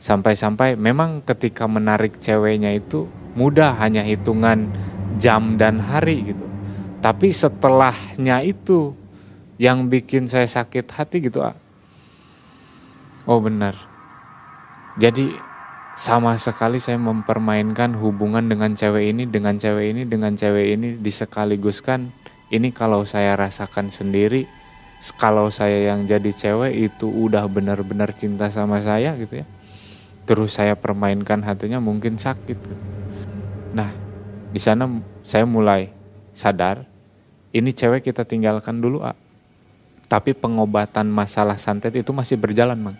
Sampai-sampai 0.00 0.80
memang 0.80 1.20
ketika 1.20 1.68
menarik 1.68 2.16
ceweknya 2.16 2.72
itu 2.72 3.04
mudah 3.36 3.76
hanya 3.76 4.00
hitungan 4.00 4.72
jam 5.20 5.60
dan 5.60 5.84
hari 5.84 6.32
gitu. 6.32 6.44
Tapi 7.04 7.28
setelahnya 7.28 8.40
itu 8.40 8.96
yang 9.60 9.92
bikin 9.92 10.24
saya 10.24 10.48
sakit 10.48 10.88
hati 10.96 11.28
gitu. 11.28 11.44
Ah. 11.44 11.52
Oh 13.28 13.36
benar. 13.36 13.76
Jadi 14.96 15.28
sama 15.94 16.34
sekali 16.42 16.82
saya 16.82 16.98
mempermainkan 16.98 17.94
hubungan 17.94 18.42
dengan 18.50 18.74
cewek 18.74 19.14
ini, 19.14 19.30
dengan 19.30 19.54
cewek 19.54 19.94
ini, 19.94 20.02
dengan 20.02 20.34
cewek 20.34 20.66
ini 20.74 20.88
disekaliguskan. 20.98 22.10
Ini 22.50 22.74
kalau 22.74 23.06
saya 23.06 23.38
rasakan 23.38 23.94
sendiri, 23.94 24.50
kalau 25.14 25.54
saya 25.54 25.94
yang 25.94 26.02
jadi 26.02 26.34
cewek 26.34 26.90
itu 26.90 27.06
udah 27.06 27.46
benar-benar 27.46 28.10
cinta 28.10 28.50
sama 28.50 28.82
saya 28.82 29.14
gitu 29.14 29.42
ya. 29.42 29.46
Terus 30.26 30.58
saya 30.58 30.74
permainkan 30.74 31.46
hatinya 31.46 31.78
mungkin 31.78 32.18
sakit. 32.18 32.58
Gitu. 32.58 32.76
Nah, 33.70 33.94
di 34.50 34.58
sana 34.58 34.90
saya 35.22 35.46
mulai 35.46 35.94
sadar 36.34 36.82
ini 37.54 37.70
cewek 37.70 38.02
kita 38.02 38.26
tinggalkan 38.26 38.82
dulu, 38.82 39.06
ah. 39.06 39.14
Tapi 40.10 40.34
pengobatan 40.34 41.06
masalah 41.06 41.54
santet 41.54 41.94
itu 41.94 42.10
masih 42.10 42.34
berjalan, 42.34 42.76
Mang. 42.76 42.98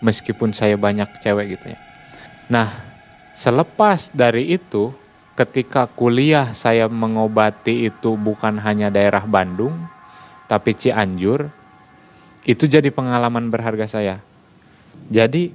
Meskipun 0.00 0.56
saya 0.56 0.80
banyak 0.80 1.06
cewek 1.20 1.60
gitu 1.60 1.76
ya. 1.76 1.89
Nah, 2.50 2.68
selepas 3.32 4.10
dari 4.10 4.52
itu, 4.52 4.90
ketika 5.38 5.86
kuliah 5.86 6.50
saya 6.52 6.90
mengobati 6.90 7.88
itu 7.88 8.18
bukan 8.18 8.58
hanya 8.60 8.90
daerah 8.90 9.22
Bandung, 9.24 9.72
tapi 10.50 10.74
Cianjur, 10.74 11.46
itu 12.44 12.66
jadi 12.66 12.90
pengalaman 12.90 13.48
berharga 13.48 13.86
saya. 13.86 14.18
Jadi 15.08 15.54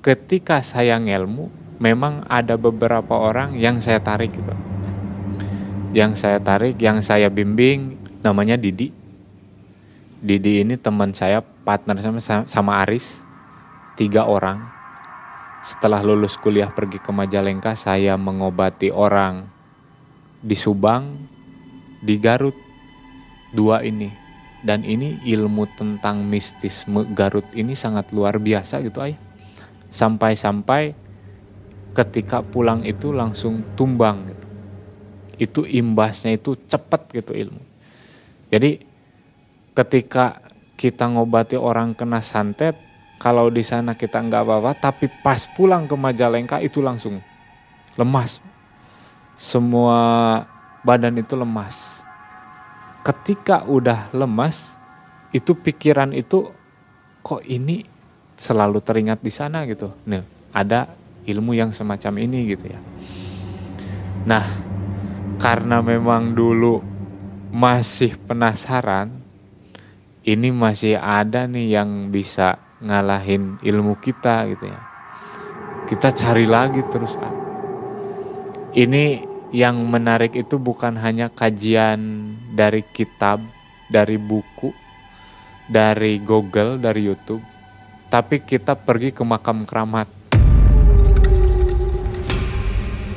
ketika 0.00 0.64
saya 0.64 0.96
ngelmu, 0.96 1.52
memang 1.76 2.24
ada 2.26 2.56
beberapa 2.56 3.14
orang 3.20 3.52
yang 3.60 3.78
saya 3.84 4.00
tarik 4.00 4.32
gitu 4.32 4.76
yang 5.96 6.12
saya 6.12 6.36
tarik, 6.36 6.76
yang 6.76 7.00
saya 7.00 7.32
bimbing 7.32 7.96
namanya 8.20 8.60
Didi. 8.60 8.92
Didi 10.20 10.60
ini 10.60 10.76
teman 10.76 11.16
saya, 11.16 11.40
partner 11.40 11.96
sama 12.04 12.20
sama 12.44 12.72
Aris, 12.84 13.24
tiga 13.96 14.28
orang. 14.28 14.75
Setelah 15.66 15.98
lulus 16.06 16.38
kuliah 16.38 16.70
pergi 16.70 17.02
ke 17.02 17.10
Majalengka, 17.10 17.74
saya 17.74 18.14
mengobati 18.14 18.94
orang 18.94 19.42
di 20.38 20.54
Subang, 20.54 21.10
di 21.98 22.22
Garut, 22.22 22.54
dua 23.50 23.82
ini. 23.82 24.06
Dan 24.62 24.86
ini 24.86 25.18
ilmu 25.26 25.66
tentang 25.74 26.22
mistisme 26.22 27.02
Garut 27.10 27.50
ini 27.58 27.74
sangat 27.74 28.14
luar 28.14 28.38
biasa 28.38 28.78
gitu 28.78 29.02
ayah. 29.02 29.18
Sampai-sampai 29.90 30.94
ketika 31.98 32.46
pulang 32.46 32.86
itu 32.86 33.10
langsung 33.10 33.66
tumbang 33.74 34.22
gitu 34.22 34.46
itu 35.36 35.68
imbasnya 35.68 36.36
itu 36.36 36.56
cepat 36.68 37.12
gitu 37.12 37.36
ilmu. 37.36 37.60
Jadi 38.48 38.80
ketika 39.76 40.40
kita 40.76 41.08
ngobati 41.12 41.60
orang 41.60 41.92
kena 41.92 42.24
santet, 42.24 42.76
kalau 43.16 43.48
di 43.48 43.64
sana 43.64 43.96
kita 43.96 44.20
nggak 44.20 44.42
apa-apa, 44.44 44.72
tapi 44.76 45.08
pas 45.08 45.48
pulang 45.56 45.88
ke 45.88 45.96
Majalengka 45.96 46.60
itu 46.60 46.84
langsung 46.84 47.20
lemas. 47.96 48.44
Semua 49.36 50.40
badan 50.84 51.16
itu 51.16 51.32
lemas. 51.36 52.04
Ketika 53.00 53.64
udah 53.64 54.12
lemas, 54.12 54.76
itu 55.32 55.56
pikiran 55.56 56.12
itu 56.12 56.48
kok 57.24 57.42
ini 57.48 57.84
selalu 58.36 58.84
teringat 58.84 59.24
di 59.24 59.32
sana 59.32 59.64
gitu. 59.64 59.92
Nih, 60.04 60.22
ada 60.52 60.92
ilmu 61.24 61.56
yang 61.56 61.72
semacam 61.72 62.20
ini 62.20 62.52
gitu 62.52 62.68
ya. 62.68 62.80
Nah, 64.26 64.44
karena 65.40 65.80
memang 65.80 66.36
dulu 66.36 66.82
masih 67.54 68.18
penasaran, 68.26 69.08
ini 70.26 70.50
masih 70.50 70.98
ada 70.98 71.46
nih 71.46 71.78
yang 71.78 72.10
bisa 72.10 72.65
ngalahin 72.86 73.58
ilmu 73.60 73.98
kita 73.98 74.46
gitu 74.54 74.70
ya. 74.70 74.80
Kita 75.86 76.10
cari 76.14 76.46
lagi 76.46 76.82
terus. 76.90 77.14
Ini 78.76 79.04
yang 79.54 79.78
menarik 79.86 80.34
itu 80.34 80.58
bukan 80.58 80.98
hanya 80.98 81.30
kajian 81.30 82.32
dari 82.54 82.82
kitab, 82.82 83.42
dari 83.90 84.18
buku, 84.18 84.74
dari 85.70 86.18
Google, 86.22 86.78
dari 86.78 87.06
YouTube, 87.06 87.42
tapi 88.10 88.42
kita 88.42 88.74
pergi 88.74 89.14
ke 89.14 89.22
makam 89.22 89.66
keramat 89.66 90.16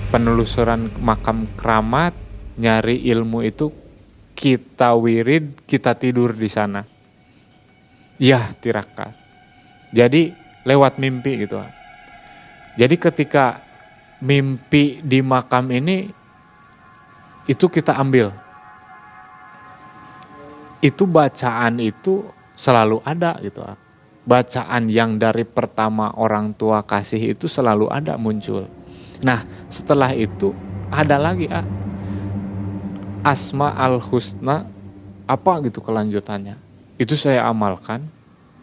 penelusuran 0.09 0.89
makam 0.99 1.45
keramat, 1.53 2.17
nyari 2.57 3.05
ilmu 3.13 3.45
itu 3.45 3.69
kita 4.33 4.97
wirid, 4.97 5.65
kita 5.69 5.93
tidur 5.93 6.33
di 6.33 6.49
sana. 6.49 6.81
Ya, 8.19 8.51
tirakat. 8.59 9.28
Jadi 9.89 10.33
lewat 10.67 11.01
mimpi 11.01 11.45
gitu. 11.45 11.57
Jadi 12.77 12.95
ketika 12.95 13.59
mimpi 14.21 15.01
di 15.01 15.19
makam 15.25 15.69
ini 15.73 16.09
itu 17.49 17.65
kita 17.65 17.97
ambil. 17.97 18.29
Itu 20.79 21.03
bacaan 21.09 21.81
itu 21.81 22.23
selalu 22.55 23.01
ada 23.03 23.35
gitu. 23.41 23.65
Bacaan 24.23 24.87
yang 24.87 25.17
dari 25.17 25.43
pertama 25.43 26.13
orang 26.15 26.53
tua 26.53 26.85
kasih 26.85 27.33
itu 27.33 27.49
selalu 27.49 27.89
ada 27.89 28.13
muncul 28.15 28.69
Nah, 29.19 29.43
setelah 29.67 30.15
itu 30.15 30.55
ada 30.87 31.19
lagi 31.19 31.51
ah, 31.51 31.67
Asma 33.19 33.75
al 33.75 33.99
Husna 33.99 34.63
apa 35.27 35.51
gitu 35.67 35.83
kelanjutannya. 35.83 36.55
Itu 36.95 37.19
saya 37.19 37.47
amalkan, 37.47 38.07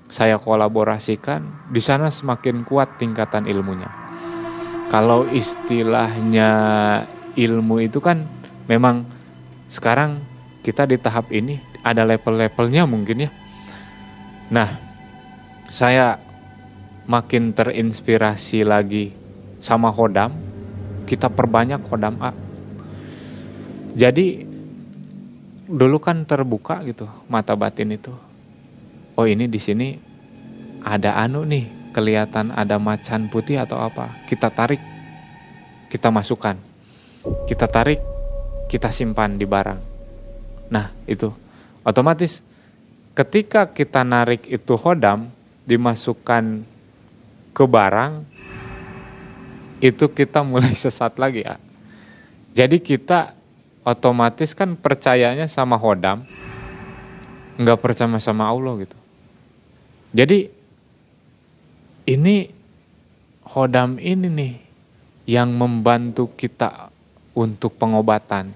saya 0.07 0.39
kolaborasikan, 0.39 1.43
di 1.71 1.83
sana 1.83 2.11
semakin 2.11 2.63
kuat 2.63 2.99
tingkatan 2.99 3.51
ilmunya. 3.51 3.91
Kalau 4.87 5.27
istilahnya 5.27 6.51
ilmu 7.35 7.83
itu 7.83 7.99
kan 7.99 8.23
memang 8.71 9.03
sekarang 9.67 10.23
kita 10.63 10.87
di 10.87 10.95
tahap 10.99 11.31
ini 11.35 11.59
ada 11.83 12.07
level-levelnya 12.07 12.87
mungkin 12.87 13.27
ya. 13.27 13.31
Nah, 14.51 14.79
saya 15.67 16.23
makin 17.07 17.55
terinspirasi 17.55 18.67
lagi 18.67 19.11
sama 19.59 19.91
Hodam 19.91 20.31
kita 21.07 21.31
perbanyak 21.31 21.87
kodam 21.87 22.19
A. 22.19 22.35
Jadi 23.95 24.43
dulu 25.71 26.03
kan 26.03 26.27
terbuka 26.27 26.83
gitu 26.83 27.07
mata 27.31 27.55
batin 27.55 27.95
itu. 27.95 28.26
Oh 29.17 29.25
ini 29.25 29.49
di 29.49 29.57
sini 29.57 29.97
ada 30.85 31.17
anu 31.17 31.49
nih 31.49 31.65
kelihatan 31.97 32.53
ada 32.53 32.77
macan 32.77 33.33
putih 33.33 33.57
atau 33.57 33.81
apa. 33.81 34.13
Kita 34.29 34.53
tarik, 34.53 34.77
kita 35.89 36.13
masukkan, 36.13 36.61
kita 37.49 37.65
tarik, 37.65 37.97
kita 38.69 38.93
simpan 38.93 39.41
di 39.41 39.49
barang. 39.49 39.81
Nah 40.69 40.93
itu 41.09 41.33
otomatis 41.81 42.45
ketika 43.17 43.73
kita 43.73 44.05
narik 44.05 44.45
itu 44.53 44.77
hodam 44.77 45.33
dimasukkan 45.65 46.61
ke 47.57 47.65
barang 47.65 48.13
itu 49.81 50.13
kita 50.13 50.45
mulai 50.45 50.77
sesat 50.85 51.17
lagi 51.17 51.41
ya. 51.41 51.57
Jadi 52.53 52.85
kita 52.85 53.33
otomatis 53.81 54.53
kan 54.53 54.77
percayanya 54.77 55.49
sama 55.49 55.81
hodam, 55.81 56.21
nggak 57.57 57.81
percaya 57.81 58.21
sama 58.21 58.53
Allah 58.53 58.85
gitu. 58.85 59.06
Jadi 60.17 60.49
ini 62.09 62.49
hodam 63.53 64.01
ini 64.01 64.29
nih 64.33 64.55
yang 65.29 65.53
membantu 65.53 66.33
kita 66.33 66.89
untuk 67.37 67.77
pengobatan, 67.77 68.49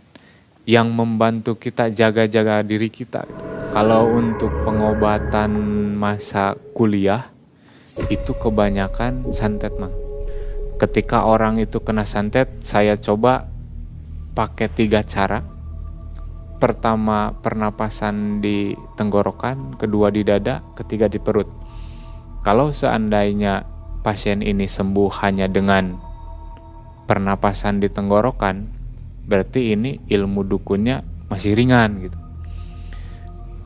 yang 0.65 0.89
membantu 0.89 1.61
kita 1.61 1.93
jaga-jaga 1.93 2.65
diri 2.65 2.89
kita. 2.89 3.29
Gitu. 3.29 3.45
Kalau 3.77 4.09
untuk 4.09 4.49
pengobatan 4.65 5.53
masa 6.01 6.57
kuliah 6.73 7.29
itu 8.09 8.33
kebanyakan 8.33 9.29
santet 9.37 9.77
mang 9.77 9.93
ketika 10.81 11.29
orang 11.29 11.61
itu 11.61 11.77
kena 11.85 12.09
santet, 12.09 12.49
saya 12.65 12.97
coba 12.97 13.45
pakai 14.33 14.73
tiga 14.73 15.05
cara. 15.05 15.45
Pertama 16.61 17.33
pernapasan 17.41 18.45
di 18.45 18.77
tenggorokan, 19.01 19.81
kedua 19.81 20.13
di 20.13 20.21
dada, 20.21 20.61
ketiga 20.77 21.09
di 21.09 21.17
perut. 21.17 21.49
Kalau 22.45 22.69
seandainya 22.69 23.65
pasien 24.05 24.45
ini 24.45 24.69
sembuh 24.69 25.09
hanya 25.25 25.49
dengan 25.49 25.97
pernapasan 27.09 27.81
di 27.81 27.89
tenggorokan, 27.89 28.69
berarti 29.25 29.73
ini 29.73 29.97
ilmu 30.07 30.45
dukunnya 30.45 31.01
masih 31.33 31.57
ringan 31.57 32.05
gitu. 32.05 32.19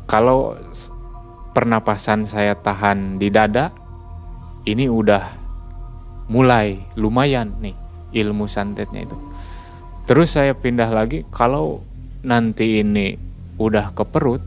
Kalau 0.07 0.55
pernapasan 1.51 2.31
saya 2.31 2.55
tahan 2.55 3.19
di 3.19 3.29
dada, 3.35 3.75
ini 4.71 4.87
udah 4.87 5.43
mulai 6.31 6.79
lumayan 6.95 7.53
nih 7.59 7.75
ilmu 8.15 8.47
santetnya 8.47 9.05
itu. 9.05 9.17
Terus 10.05 10.37
saya 10.37 10.53
pindah 10.53 10.89
lagi 10.93 11.25
kalau 11.33 11.81
nanti 12.25 12.81
ini 12.81 13.15
udah 13.61 13.93
ke 13.95 14.03
perut, 14.09 14.43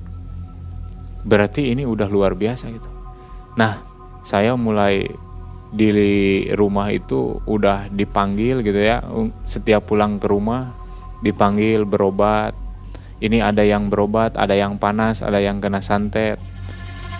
berarti 1.23 1.71
ini 1.71 1.85
udah 1.85 2.09
luar 2.09 2.33
biasa 2.33 2.67
gitu. 2.73 2.89
Nah, 3.55 3.79
saya 4.27 4.57
mulai 4.57 5.07
di 5.67 5.89
rumah 6.55 6.91
itu 6.91 7.39
udah 7.45 7.91
dipanggil 7.91 8.65
gitu 8.65 8.79
ya, 8.79 9.03
setiap 9.45 9.87
pulang 9.87 10.19
ke 10.19 10.27
rumah 10.27 10.73
dipanggil 11.21 11.85
berobat. 11.87 12.53
Ini 13.17 13.41
ada 13.41 13.65
yang 13.65 13.89
berobat, 13.89 14.37
ada 14.37 14.53
yang 14.53 14.77
panas, 14.77 15.25
ada 15.25 15.41
yang 15.41 15.57
kena 15.57 15.81
santet. 15.81 16.37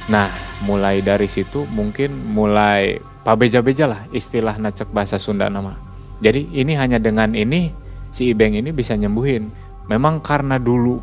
Nah, 0.08 0.30
mulai 0.62 1.02
dari 1.02 1.26
situ 1.26 1.66
mungkin 1.68 2.14
mulai 2.14 3.02
pabeja-beja 3.26 3.90
lah 3.90 4.02
istilah 4.14 4.56
nacek 4.62 4.94
bahasa 4.94 5.18
Sunda 5.18 5.50
nama. 5.50 5.74
Jadi 6.22 6.54
ini 6.54 6.78
hanya 6.78 7.02
dengan 7.02 7.34
ini 7.34 7.74
si 8.14 8.30
Ibeng 8.32 8.56
ini 8.56 8.70
bisa 8.72 8.94
nyembuhin. 8.94 9.50
Memang 9.88 10.20
karena 10.20 10.60
dulu 10.60 11.00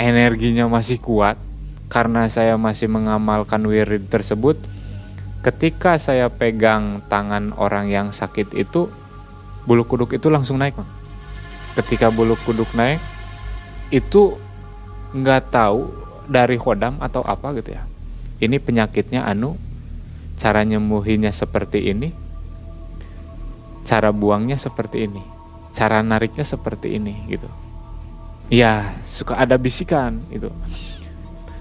energinya 0.00 0.64
masih 0.68 0.96
kuat, 1.00 1.36
karena 1.92 2.26
saya 2.32 2.56
masih 2.56 2.88
mengamalkan 2.88 3.62
wirid 3.68 4.08
tersebut, 4.08 4.56
ketika 5.44 6.00
saya 6.00 6.32
pegang 6.32 7.04
tangan 7.06 7.52
orang 7.60 7.92
yang 7.92 8.08
sakit 8.10 8.56
itu, 8.56 8.88
bulu 9.68 9.84
kuduk 9.84 10.16
itu 10.16 10.32
langsung 10.32 10.56
naik. 10.56 10.74
Bang. 10.74 10.88
Ketika 11.76 12.08
bulu 12.08 12.40
kuduk 12.42 12.72
naik, 12.72 12.98
itu 13.92 14.40
nggak 15.12 15.52
tahu 15.52 15.86
dari 16.26 16.58
hodam 16.58 16.98
atau 16.98 17.22
apa 17.22 17.52
gitu 17.54 17.76
ya. 17.76 17.84
Ini 18.42 18.58
penyakitnya 18.60 19.24
anu, 19.28 19.56
cara 20.36 20.64
nyembuhinnya 20.64 21.30
seperti 21.32 21.92
ini, 21.92 22.10
cara 23.86 24.10
buangnya 24.10 24.58
seperti 24.58 25.06
ini, 25.06 25.22
cara 25.72 26.02
nariknya 26.02 26.44
seperti 26.44 26.96
ini 26.98 27.14
gitu. 27.30 27.48
Ya 28.46 28.94
suka 29.02 29.34
ada 29.34 29.58
bisikan 29.58 30.22
itu. 30.30 30.46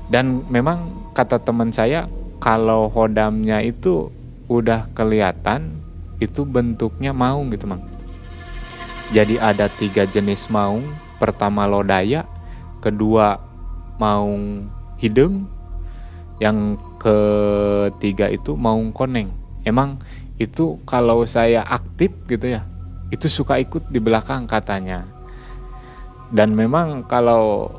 Dan 0.05 0.45
memang 0.53 0.85
kata 1.17 1.41
teman 1.41 1.73
saya 1.73 2.05
kalau 2.37 2.85
hodamnya 2.93 3.57
itu 3.65 4.13
udah 4.45 4.85
kelihatan 4.93 5.73
itu 6.21 6.45
bentuknya 6.45 7.09
maung 7.09 7.49
gitu 7.49 7.65
mang. 7.65 7.81
Jadi 9.09 9.41
ada 9.41 9.65
tiga 9.65 10.05
jenis 10.05 10.49
maung. 10.53 10.85
Pertama 11.15 11.65
lodaya 11.65 12.27
kedua 12.83 13.39
maung 13.97 14.67
hidung 14.99 15.47
yang 16.37 16.77
ketiga 17.01 18.29
itu 18.29 18.53
maung 18.53 18.93
koneng. 18.93 19.31
Emang 19.65 19.97
itu 20.37 20.77
kalau 20.83 21.23
saya 21.23 21.63
aktif 21.63 22.11
gitu 22.27 22.59
ya 22.59 22.67
itu 23.07 23.31
suka 23.31 23.55
ikut 23.61 23.87
di 23.87 24.03
belakang 24.03 24.43
katanya 24.43 25.07
dan 26.33 26.57
memang 26.57 27.05
kalau 27.05 27.69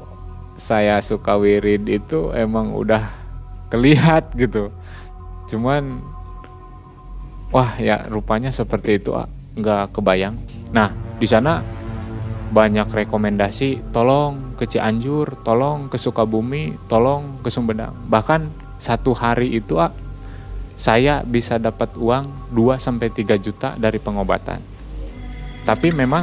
saya 0.56 0.98
suka 1.04 1.36
wirid 1.36 1.84
itu 1.86 2.32
emang 2.32 2.72
udah 2.72 3.12
kelihat 3.68 4.32
gitu. 4.42 4.72
Cuman 5.46 6.00
wah 7.54 7.78
ya 7.78 8.06
rupanya 8.10 8.50
seperti 8.50 8.98
itu 8.98 9.14
nggak 9.56 9.94
kebayang. 9.94 10.36
Nah 10.72 10.90
di 11.16 11.26
sana 11.28 11.62
banyak 12.46 12.86
rekomendasi 12.86 13.90
tolong 13.90 14.54
ke 14.54 14.64
Cianjur 14.70 15.42
tolong 15.42 15.90
ke 15.90 15.98
Sukabumi 15.98 16.74
tolong 16.86 17.42
ke 17.42 17.50
Sumedang. 17.52 17.92
Bahkan 18.08 18.66
satu 18.80 19.16
hari 19.16 19.56
itu 19.56 19.80
ah, 19.80 19.92
saya 20.76 21.24
bisa 21.24 21.56
dapat 21.56 21.96
uang 21.96 22.52
2 22.52 22.76
sampai 22.76 23.08
3 23.08 23.40
juta 23.40 23.72
dari 23.76 23.96
pengobatan. 23.96 24.60
Tapi 25.66 25.88
memang 25.90 26.22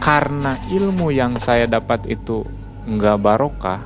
karena 0.00 0.56
ilmu 0.72 1.12
yang 1.12 1.36
saya 1.36 1.68
dapat 1.68 2.08
itu 2.08 2.42
nggak 2.88 3.20
barokah 3.20 3.84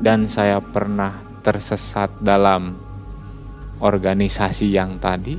dan 0.00 0.24
saya 0.26 0.58
pernah 0.64 1.20
tersesat 1.44 2.08
dalam 2.24 2.76
organisasi 3.80 4.72
yang 4.72 4.96
tadi 4.96 5.36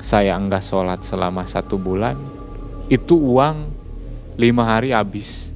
saya 0.00 0.36
enggak 0.40 0.64
sholat 0.64 1.04
selama 1.04 1.44
satu 1.44 1.76
bulan 1.76 2.16
itu 2.88 3.16
uang 3.16 3.68
lima 4.36 4.64
hari 4.64 4.92
habis. 4.92 5.52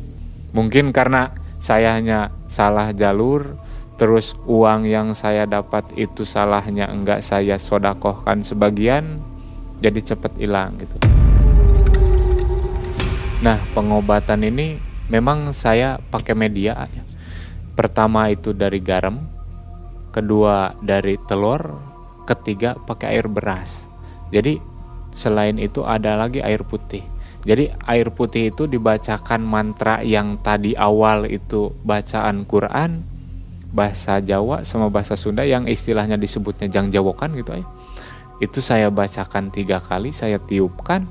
Mungkin 0.50 0.90
karena 0.90 1.30
saya 1.60 1.94
hanya 1.96 2.32
salah 2.48 2.90
jalur 2.90 3.56
terus 4.00 4.32
uang 4.48 4.88
yang 4.88 5.12
saya 5.12 5.44
dapat 5.44 5.84
itu 5.94 6.24
salahnya 6.24 6.88
enggak 6.88 7.20
saya 7.20 7.60
sodakohkan 7.60 8.40
sebagian 8.40 9.20
jadi 9.84 10.00
cepat 10.00 10.40
hilang 10.40 10.80
gitu 10.80 11.19
nah 13.40 13.56
pengobatan 13.72 14.44
ini 14.44 14.76
memang 15.08 15.56
saya 15.56 15.96
pakai 16.12 16.36
media 16.36 16.88
pertama 17.72 18.28
itu 18.28 18.52
dari 18.52 18.78
garam 18.84 19.16
kedua 20.10 20.74
dari 20.82 21.16
telur, 21.30 21.78
ketiga 22.26 22.76
pakai 22.76 23.16
air 23.18 23.26
beras. 23.30 23.86
Jadi 24.34 24.58
selain 25.14 25.56
itu 25.58 25.86
ada 25.86 26.18
lagi 26.18 26.42
air 26.42 26.66
putih. 26.66 27.02
Jadi 27.40 27.72
air 27.88 28.12
putih 28.12 28.52
itu 28.52 28.68
dibacakan 28.68 29.40
mantra 29.40 30.04
yang 30.04 30.36
tadi 30.44 30.76
awal 30.76 31.24
itu 31.24 31.72
bacaan 31.88 32.44
Quran, 32.44 33.00
bahasa 33.72 34.20
Jawa 34.20 34.60
sama 34.66 34.92
bahasa 34.92 35.16
Sunda 35.16 35.46
yang 35.48 35.64
istilahnya 35.64 36.20
disebutnya 36.20 36.68
jang 36.68 36.92
jawokan 36.92 37.32
gitu 37.40 37.56
ya. 37.56 37.64
Itu 38.44 38.60
saya 38.60 38.92
bacakan 38.92 39.48
tiga 39.48 39.80
kali, 39.80 40.12
saya 40.12 40.36
tiupkan. 40.36 41.08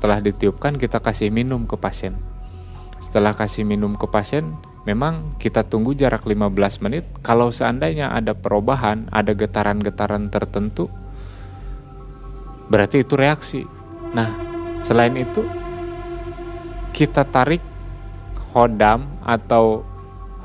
Setelah 0.00 0.24
ditiupkan 0.24 0.80
kita 0.80 0.96
kasih 0.96 1.28
minum 1.28 1.68
ke 1.68 1.76
pasien. 1.76 2.16
Setelah 3.04 3.36
kasih 3.36 3.68
minum 3.68 4.00
ke 4.00 4.08
pasien, 4.08 4.48
memang 4.88 5.36
kita 5.36 5.60
tunggu 5.60 5.92
jarak 5.92 6.24
15 6.24 6.80
menit. 6.80 7.04
Kalau 7.20 7.52
seandainya 7.52 8.08
ada 8.08 8.32
perubahan 8.32 9.12
ada 9.12 9.36
getaran-getaran 9.36 10.32
tertentu 10.32 10.88
berarti 12.72 13.04
itu 13.04 13.12
reaksi. 13.12 13.60
Nah 14.16 14.32
selain 14.80 15.20
itu 15.20 15.44
kita 16.96 17.28
tarik 17.28 17.60
hodam 18.56 19.04
atau 19.20 19.84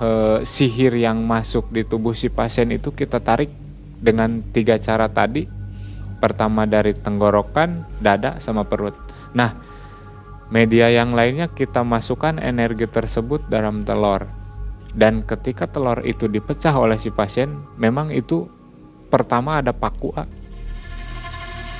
e, 0.04 0.10
sihir 0.44 1.00
yang 1.00 1.24
masuk 1.24 1.72
di 1.72 1.88
tubuh 1.88 2.12
si 2.12 2.28
pasien 2.28 2.76
itu 2.76 2.91
kita 2.91 3.24
tarik 3.24 3.48
dengan 4.04 4.44
tiga 4.52 4.76
cara 4.84 5.08
tadi. 5.08 5.48
Pertama 6.20 6.68
dari 6.68 6.91
tenggorokan 6.91 8.04
dada 8.04 8.36
sama 8.44 8.68
perut 8.68 9.05
nah 9.36 9.65
Media 10.54 10.93
yang 10.93 11.17
lainnya 11.17 11.50
kita 11.50 11.82
masukkan 11.82 12.38
energi 12.38 12.86
tersebut 12.86 13.50
dalam 13.50 13.82
telur. 13.82 14.30
Dan 14.93 15.26
ketika 15.26 15.65
telur 15.65 16.06
itu 16.06 16.30
dipecah 16.30 16.71
oleh 16.71 17.02
si 17.02 17.10
pasien, 17.10 17.50
memang 17.82 18.13
itu 18.13 18.45
pertama 19.10 19.58
ada 19.58 19.74
paku 19.74 20.13
A. 20.13 20.30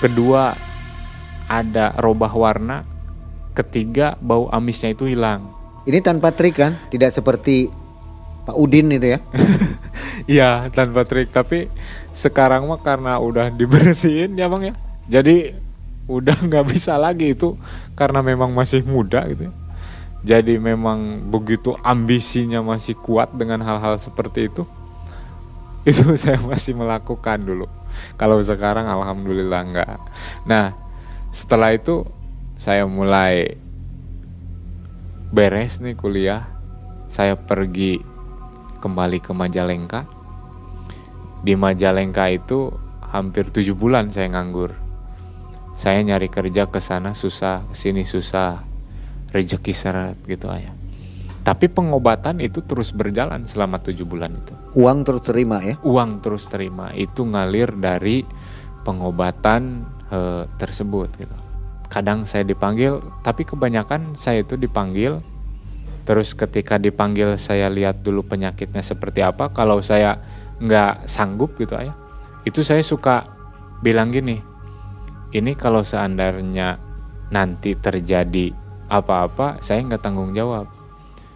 Kedua 0.02 0.58
ada 1.46 1.94
robah 2.02 2.34
warna, 2.34 2.82
ketiga 3.54 4.18
bau 4.18 4.50
amisnya 4.50 4.98
itu 4.98 5.06
hilang. 5.06 5.46
Ini 5.86 6.02
tanpa 6.02 6.34
trik 6.34 6.58
kan? 6.58 6.74
Tidak 6.90 7.14
seperti 7.14 7.70
Pak 8.50 8.58
Udin 8.58 8.90
itu 8.92 9.14
ya? 9.14 9.20
Iya 10.26 10.74
tanpa 10.74 11.06
trik, 11.06 11.30
tapi 11.30 11.70
sekarang 12.10 12.66
mah 12.66 12.82
karena 12.82 13.22
udah 13.22 13.54
dibersihin 13.54 14.34
ya 14.34 14.50
bang 14.50 14.74
ya. 14.74 14.76
Jadi 15.06 15.54
udah 16.06 16.38
nggak 16.48 16.66
bisa 16.70 16.98
lagi 16.98 17.34
itu 17.34 17.58
karena 17.98 18.22
memang 18.22 18.54
masih 18.54 18.86
muda 18.86 19.26
gitu 19.30 19.50
ya. 19.50 19.54
jadi 20.36 20.58
memang 20.62 21.30
begitu 21.30 21.74
ambisinya 21.82 22.62
masih 22.62 22.94
kuat 22.98 23.34
dengan 23.34 23.62
hal-hal 23.66 23.98
seperti 23.98 24.50
itu 24.50 24.64
itu 25.90 26.18
saya 26.18 26.42
masih 26.42 26.74
melakukan 26.74 27.46
dulu. 27.46 27.70
Kalau 28.20 28.42
sekarang 28.44 28.90
alhamdulillah 28.90 29.62
enggak 29.64 30.02
nah 30.44 30.76
setelah 31.32 31.72
itu 31.72 32.04
saya 32.60 32.88
mulai 32.88 33.60
beres 35.32 35.84
nih 35.84 35.96
kuliah. 35.96 36.48
Saya 37.12 37.40
pergi 37.40 38.04
kembali 38.84 39.24
ke 39.24 39.32
Majalengka. 39.32 40.04
Di 41.48 41.56
Majalengka 41.56 42.28
itu 42.28 42.68
hampir 43.08 43.48
tujuh 43.48 43.72
bulan 43.72 44.12
saya 44.12 44.28
nganggur 44.36 44.85
saya 45.76 46.00
nyari 46.02 46.32
kerja 46.32 46.72
ke 46.72 46.80
sana 46.80 47.12
susah, 47.12 47.68
ke 47.68 47.76
sini 47.76 48.08
susah, 48.08 48.64
rezeki 49.36 49.74
seret 49.76 50.18
gitu 50.24 50.48
ayah. 50.48 50.72
Tapi 51.46 51.70
pengobatan 51.70 52.42
itu 52.42 52.66
terus 52.66 52.90
berjalan 52.90 53.46
selama 53.46 53.78
tujuh 53.78 54.08
bulan 54.08 54.34
itu. 54.34 54.54
Uang 54.82 55.06
terus 55.06 55.22
terima 55.30 55.62
ya? 55.62 55.78
Uang 55.86 56.24
terus 56.24 56.50
terima 56.50 56.90
itu 56.98 57.22
ngalir 57.22 57.70
dari 57.78 58.26
pengobatan 58.82 59.86
eh, 60.10 60.50
tersebut 60.58 61.10
gitu. 61.22 61.38
Kadang 61.86 62.26
saya 62.26 62.42
dipanggil, 62.42 62.98
tapi 63.22 63.46
kebanyakan 63.46 64.18
saya 64.18 64.42
itu 64.42 64.58
dipanggil. 64.58 65.22
Terus 66.06 66.34
ketika 66.34 66.82
dipanggil 66.82 67.38
saya 67.38 67.70
lihat 67.70 68.02
dulu 68.02 68.26
penyakitnya 68.26 68.82
seperti 68.82 69.22
apa. 69.22 69.54
Kalau 69.54 69.86
saya 69.86 70.18
nggak 70.58 71.06
sanggup 71.06 71.54
gitu 71.62 71.78
ayah, 71.78 71.94
itu 72.42 72.66
saya 72.66 72.82
suka 72.82 73.30
bilang 73.86 74.10
gini. 74.10 74.55
Ini 75.36 75.52
kalau 75.60 75.84
seandainya 75.84 76.80
nanti 77.28 77.76
terjadi 77.76 78.56
apa-apa, 78.88 79.60
saya 79.60 79.84
nggak 79.84 80.00
tanggung 80.00 80.32
jawab 80.32 80.72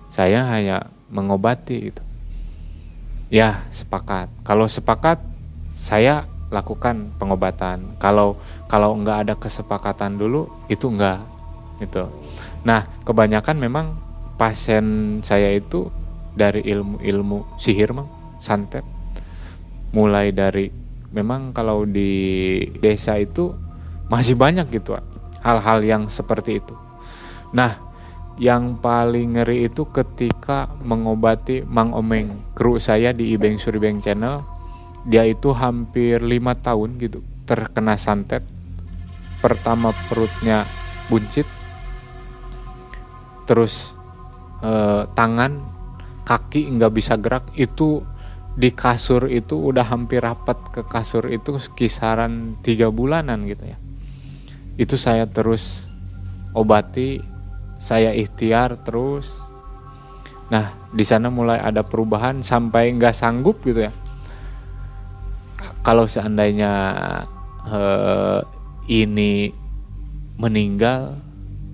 saya 0.09 0.49
hanya 0.49 0.89
mengobati 1.13 1.93
gitu. 1.93 2.01
Ya, 3.29 3.61
sepakat. 3.69 4.25
Kalau 4.41 4.65
sepakat, 4.65 5.21
saya 5.77 6.25
lakukan 6.49 7.13
pengobatan. 7.21 7.93
Kalau 8.01 8.41
kalau 8.65 8.97
nggak 8.97 9.29
ada 9.29 9.33
kesepakatan 9.37 10.17
dulu, 10.17 10.49
itu 10.65 10.89
enggak 10.89 11.21
gitu. 11.77 12.09
Nah, 12.65 12.89
kebanyakan 13.05 13.61
memang 13.61 13.93
pasien 14.41 15.21
saya 15.21 15.53
itu 15.53 15.93
dari 16.33 16.65
ilmu-ilmu 16.65 17.61
sihir, 17.61 17.93
mang, 17.93 18.09
santet. 18.41 18.83
Mulai 19.93 20.33
dari 20.33 20.73
memang 21.13 21.53
kalau 21.53 21.85
di 21.85 22.61
desa 22.81 23.17
itu 23.21 23.53
masih 24.09 24.33
banyak 24.33 24.67
gitu 24.73 24.97
hal-hal 25.45 25.79
yang 25.85 26.03
seperti 26.09 26.59
itu. 26.59 26.75
Nah, 27.55 27.77
yang 28.39 28.79
paling 28.79 29.35
ngeri 29.35 29.67
itu 29.67 29.87
ketika 29.87 30.67
mengobati 30.83 31.63
Mang 31.67 31.91
Omeng. 31.91 32.55
Kru 32.55 32.79
saya 32.79 33.11
di 33.11 33.35
Ibeng 33.35 33.59
Suribeng 33.59 33.99
Channel 33.99 34.41
dia 35.07 35.23
itu 35.23 35.55
hampir 35.55 36.19
lima 36.19 36.55
tahun 36.55 36.99
gitu 36.99 37.23
terkena 37.47 37.95
santet. 37.95 38.43
Pertama 39.39 39.95
perutnya 40.07 40.67
buncit 41.07 41.47
terus 43.47 43.95
eh, 44.63 45.03
tangan 45.15 45.59
kaki 46.27 46.67
nggak 46.79 46.93
bisa 46.95 47.15
gerak. 47.15 47.47
Itu 47.55 48.03
di 48.59 48.75
kasur 48.75 49.31
itu 49.31 49.71
udah 49.71 49.87
hampir 49.87 50.19
rapat 50.19 50.59
ke 50.75 50.81
kasur 50.83 51.31
itu 51.31 51.55
kisaran 51.79 52.59
tiga 52.59 52.91
bulanan 52.91 53.47
gitu 53.47 53.71
ya 53.71 53.79
itu 54.79 54.95
saya 54.95 55.27
terus 55.27 55.83
obati 56.55 57.19
saya 57.75 58.15
ikhtiar 58.15 58.79
terus. 58.87 59.27
Nah 60.47 60.71
di 60.95 61.03
sana 61.03 61.27
mulai 61.27 61.59
ada 61.59 61.83
perubahan 61.83 62.39
sampai 62.39 62.95
nggak 62.95 63.11
sanggup 63.11 63.59
gitu 63.67 63.83
ya. 63.83 63.93
Kalau 65.83 66.07
seandainya 66.07 66.71
uh, 67.67 68.39
ini 68.87 69.51
meninggal 70.39 71.19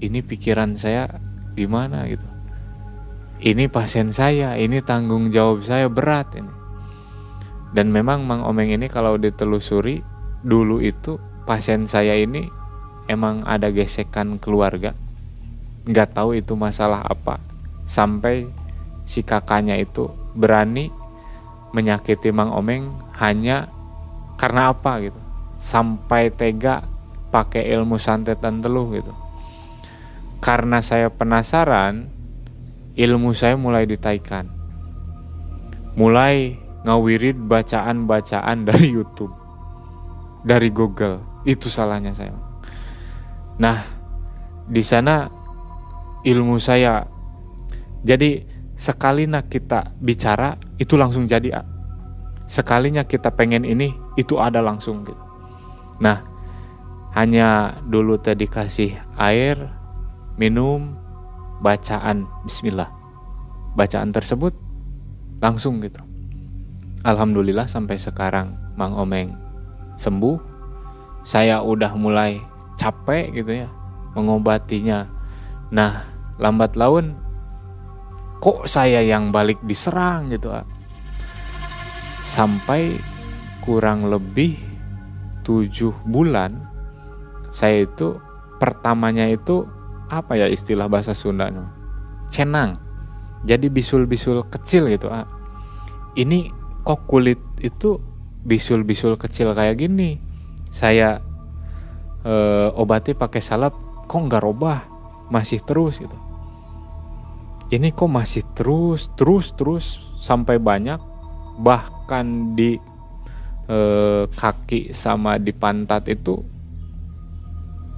ini 0.01 0.26
pikiran 0.26 0.74
saya 0.74 1.06
gimana 1.53 2.10
gitu? 2.10 2.26
Ini 3.45 3.70
pasien 3.70 4.10
saya 4.18 4.58
ini 4.58 4.82
tanggung 4.82 5.30
jawab 5.30 5.62
saya 5.62 5.86
berat 5.93 6.34
ini. 6.41 6.53
Dan 7.70 7.93
memang 7.93 8.26
Mang 8.26 8.41
Omeng 8.41 8.74
ini 8.74 8.89
kalau 8.89 9.20
ditelusuri 9.20 10.01
dulu 10.41 10.82
itu 10.82 11.22
pasien 11.43 11.86
saya 11.86 12.16
ini 12.16 12.64
emang 13.06 13.45
ada 13.45 13.70
gesekan 13.70 14.38
keluarga? 14.41 14.93
Nggak 15.86 16.18
tahu 16.18 16.38
itu 16.38 16.58
masalah 16.58 17.06
apa. 17.06 17.38
Sampai 17.86 18.49
si 19.06 19.22
kakaknya 19.22 19.78
itu 19.78 20.10
berani 20.34 20.89
menyakiti 21.72 22.34
Mang 22.34 22.49
Omeng 22.49 22.89
hanya 23.22 23.70
karena 24.41 24.74
apa 24.74 24.97
gitu. 25.06 25.20
Sampai 25.62 26.34
tega 26.34 26.82
pakai 27.30 27.70
ilmu 27.74 28.01
santet 28.01 28.41
dan 28.41 28.66
teluh 28.66 28.89
gitu. 28.97 29.14
Karena 30.41 30.82
saya 30.82 31.10
penasaran 31.14 32.10
ilmu 32.97 33.34
saya 33.38 33.58
mulai 33.58 33.86
ditaikan. 33.86 34.49
Mulai 35.95 36.58
ngawirid 36.86 37.38
bacaan-bacaan 37.45 38.58
dari 38.70 38.88
YouTube 38.89 39.34
dari 40.41 40.70
Google. 40.74 41.22
Itu 41.45 41.70
salahnya 41.70 42.14
saya 42.14 42.45
nah 43.62 43.86
di 44.66 44.82
sana 44.82 45.30
ilmu 46.26 46.58
saya. 46.58 47.06
Jadi 48.06 48.41
sekalinya 48.76 49.45
kita 49.45 49.93
bicara 50.01 50.58
itu 50.82 50.97
langsung 50.97 51.30
jadi. 51.30 51.62
Sekalinya 52.45 53.06
kita 53.06 53.34
pengen 53.34 53.66
ini 53.66 53.93
itu 54.18 54.38
ada 54.38 54.62
langsung 54.62 55.06
gitu. 55.06 55.22
Nah, 56.01 56.22
hanya 57.16 57.80
dulu 57.88 58.20
tadi 58.20 58.45
kasih 58.45 58.93
air, 59.18 59.58
minum, 60.38 60.93
bacaan 61.62 62.26
bismillah. 62.45 62.89
Bacaan 63.74 64.14
tersebut 64.14 64.53
langsung 65.41 65.82
gitu. 65.82 66.01
Alhamdulillah 67.06 67.70
sampai 67.70 68.01
sekarang 68.01 68.53
Mang 68.78 68.97
Omeng 68.97 69.34
sembuh. 70.01 70.53
Saya 71.26 71.66
udah 71.66 71.97
mulai 71.97 72.38
capek 72.76 73.32
gitu 73.32 73.65
ya 73.65 73.67
mengobatinya. 74.15 75.07
Nah, 75.76 76.07
lambat 76.39 76.76
laun 76.76 77.15
kok 78.45 78.67
saya 78.69 79.01
yang 79.01 79.34
balik 79.34 79.57
diserang 79.65 80.30
gitu 80.30 80.51
ah. 80.51 80.61
sampai 82.21 82.93
kurang 83.63 84.11
lebih 84.11 84.59
tujuh 85.41 85.93
bulan 86.05 86.53
saya 87.49 87.88
itu 87.88 88.19
pertamanya 88.61 89.26
itu 89.26 89.65
apa 90.11 90.38
ya 90.38 90.45
istilah 90.45 90.86
bahasa 90.86 91.17
Sunda 91.17 91.49
cenang 92.30 92.78
jadi 93.49 93.65
bisul-bisul 93.65 94.45
kecil 94.51 94.93
gitu 94.93 95.09
ah. 95.09 95.26
ini 96.13 96.51
kok 96.86 97.07
kulit 97.09 97.41
itu 97.65 97.97
bisul-bisul 98.45 99.17
kecil 99.17 99.57
kayak 99.57 99.82
gini 99.82 100.21
saya 100.69 101.17
eh, 102.26 102.69
obati 102.73 103.13
pakai 103.13 103.39
salep 103.39 103.73
kok 104.09 104.19
nggak 104.19 104.43
robah 104.43 104.82
masih 105.30 105.61
terus 105.61 106.01
gitu 106.01 106.17
ini 107.73 107.93
kok 107.93 108.09
masih 108.09 108.45
terus 108.53 109.09
terus 109.17 109.53
terus 109.53 109.86
sampai 110.21 110.57
banyak 110.57 110.97
bahkan 111.61 112.53
di 112.57 112.78
eh, 113.69 114.23
kaki 114.30 114.93
sama 114.93 115.38
di 115.38 115.53
pantat 115.53 116.09
itu 116.09 116.41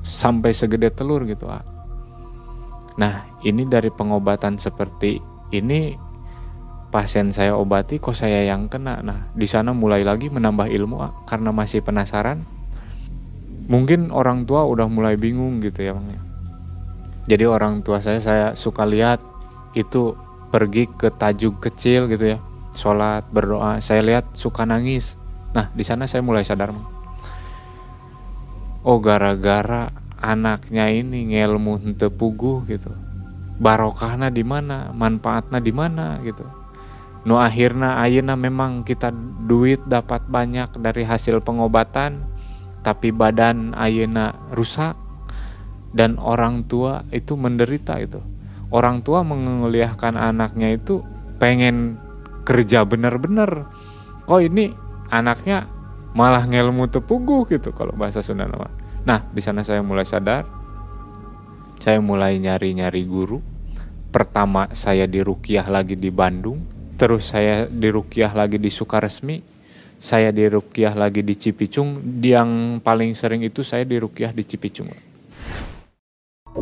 sampai 0.08 0.56
segede 0.56 0.88
telur 0.96 1.28
gitu 1.28 1.52
ah. 1.52 1.64
Nah 2.98 3.28
ini 3.46 3.68
dari 3.68 3.92
pengobatan 3.92 4.58
seperti 4.58 5.22
ini 5.54 5.94
pasien 6.90 7.36
saya 7.36 7.54
obati 7.60 8.00
kok 8.00 8.16
saya 8.16 8.48
yang 8.48 8.72
kena. 8.72 9.04
Nah 9.04 9.30
di 9.36 9.46
sana 9.46 9.76
mulai 9.76 10.02
lagi 10.08 10.32
menambah 10.32 10.72
ilmu 10.72 10.98
ah, 11.04 11.12
karena 11.28 11.52
masih 11.52 11.84
penasaran. 11.84 12.57
Mungkin 13.68 14.16
orang 14.16 14.48
tua 14.48 14.64
udah 14.64 14.88
mulai 14.88 15.20
bingung 15.20 15.60
gitu 15.60 15.84
ya 15.84 15.92
bang. 15.96 16.08
Ya. 16.08 16.22
Jadi 17.36 17.44
orang 17.44 17.84
tua 17.84 18.00
saya 18.00 18.24
saya 18.24 18.46
suka 18.56 18.88
lihat 18.88 19.20
itu 19.76 20.16
pergi 20.50 20.88
ke 20.88 21.12
tajuk 21.12 21.60
kecil 21.60 22.08
gitu 22.08 22.36
ya. 22.36 22.40
Sholat 22.74 23.28
berdoa 23.30 23.84
saya 23.84 24.00
lihat 24.00 24.24
suka 24.34 24.64
nangis. 24.64 25.20
Nah 25.52 25.68
di 25.76 25.84
sana 25.84 26.08
saya 26.08 26.24
mulai 26.24 26.48
sadar 26.48 26.72
oh 28.88 29.04
gara-gara 29.04 29.92
anaknya 30.24 30.88
ini 30.88 31.36
ngelmu 31.36 32.00
tepugu 32.00 32.64
gitu. 32.72 32.88
Barokahnya 33.60 34.32
di 34.32 34.48
mana? 34.48 34.96
Manfaatnya 34.96 35.60
di 35.60 35.76
mana 35.76 36.24
gitu? 36.24 36.48
No 37.28 37.44
akhirnya 37.44 38.00
ayana 38.00 38.40
memang 38.40 38.88
kita 38.88 39.12
duit 39.44 39.84
dapat 39.84 40.24
banyak 40.32 40.80
dari 40.80 41.04
hasil 41.04 41.44
pengobatan 41.44 42.24
tapi 42.88 43.12
badan 43.12 43.76
ayana 43.76 44.32
rusak 44.56 44.96
dan 45.92 46.16
orang 46.24 46.64
tua 46.72 47.04
itu 47.12 47.36
menderita 47.36 48.00
itu. 48.00 48.24
Orang 48.72 49.04
tua 49.04 49.28
menguliahkan 49.28 50.16
anaknya 50.16 50.72
itu 50.72 51.04
pengen 51.36 52.00
kerja 52.48 52.88
bener-bener 52.88 53.68
kok 54.24 54.40
ini 54.40 54.72
anaknya 55.12 55.68
malah 56.16 56.48
ngelmu 56.48 56.88
tepuguh 56.88 57.44
gitu 57.52 57.76
kalau 57.76 57.92
bahasa 57.92 58.24
Sunda 58.24 58.48
nama. 58.48 58.72
Nah 59.04 59.20
di 59.36 59.44
sana 59.44 59.68
saya 59.68 59.84
mulai 59.84 60.08
sadar. 60.08 60.48
Saya 61.84 62.00
mulai 62.00 62.40
nyari-nyari 62.40 63.04
guru. 63.04 63.44
Pertama 64.16 64.72
saya 64.72 65.04
di 65.12 65.20
Rukiah 65.20 65.68
lagi 65.68 66.00
di 66.00 66.08
Bandung 66.08 66.64
terus 66.96 67.36
saya 67.36 67.68
di 67.68 67.92
Rukiah 67.92 68.32
lagi 68.32 68.56
di 68.56 68.72
Sukaresmi 68.72 69.47
saya 69.98 70.30
di 70.30 70.46
Rukiah 70.46 70.94
lagi 70.94 71.26
di 71.26 71.34
Cipicung 71.34 72.22
yang 72.22 72.82
paling 72.82 73.18
sering 73.18 73.42
itu 73.42 73.66
saya 73.66 73.82
di 73.84 73.98
Rukiah 73.98 74.30
di 74.30 74.46
Cipicung 74.46 74.90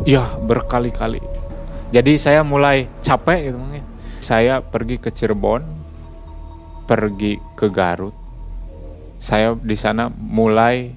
ya 0.04 0.24
berkali-kali 0.44 1.46
Jadi 1.94 2.18
saya 2.18 2.42
mulai 2.42 2.90
capek 2.98 3.38
gitu 3.46 3.58
ya. 3.70 3.84
Saya 4.18 4.54
pergi 4.58 4.98
ke 4.98 5.14
Cirebon, 5.14 5.62
pergi 6.82 7.38
ke 7.54 7.70
Garut. 7.70 8.10
Saya 9.22 9.54
di 9.54 9.78
sana 9.78 10.10
mulai 10.10 10.90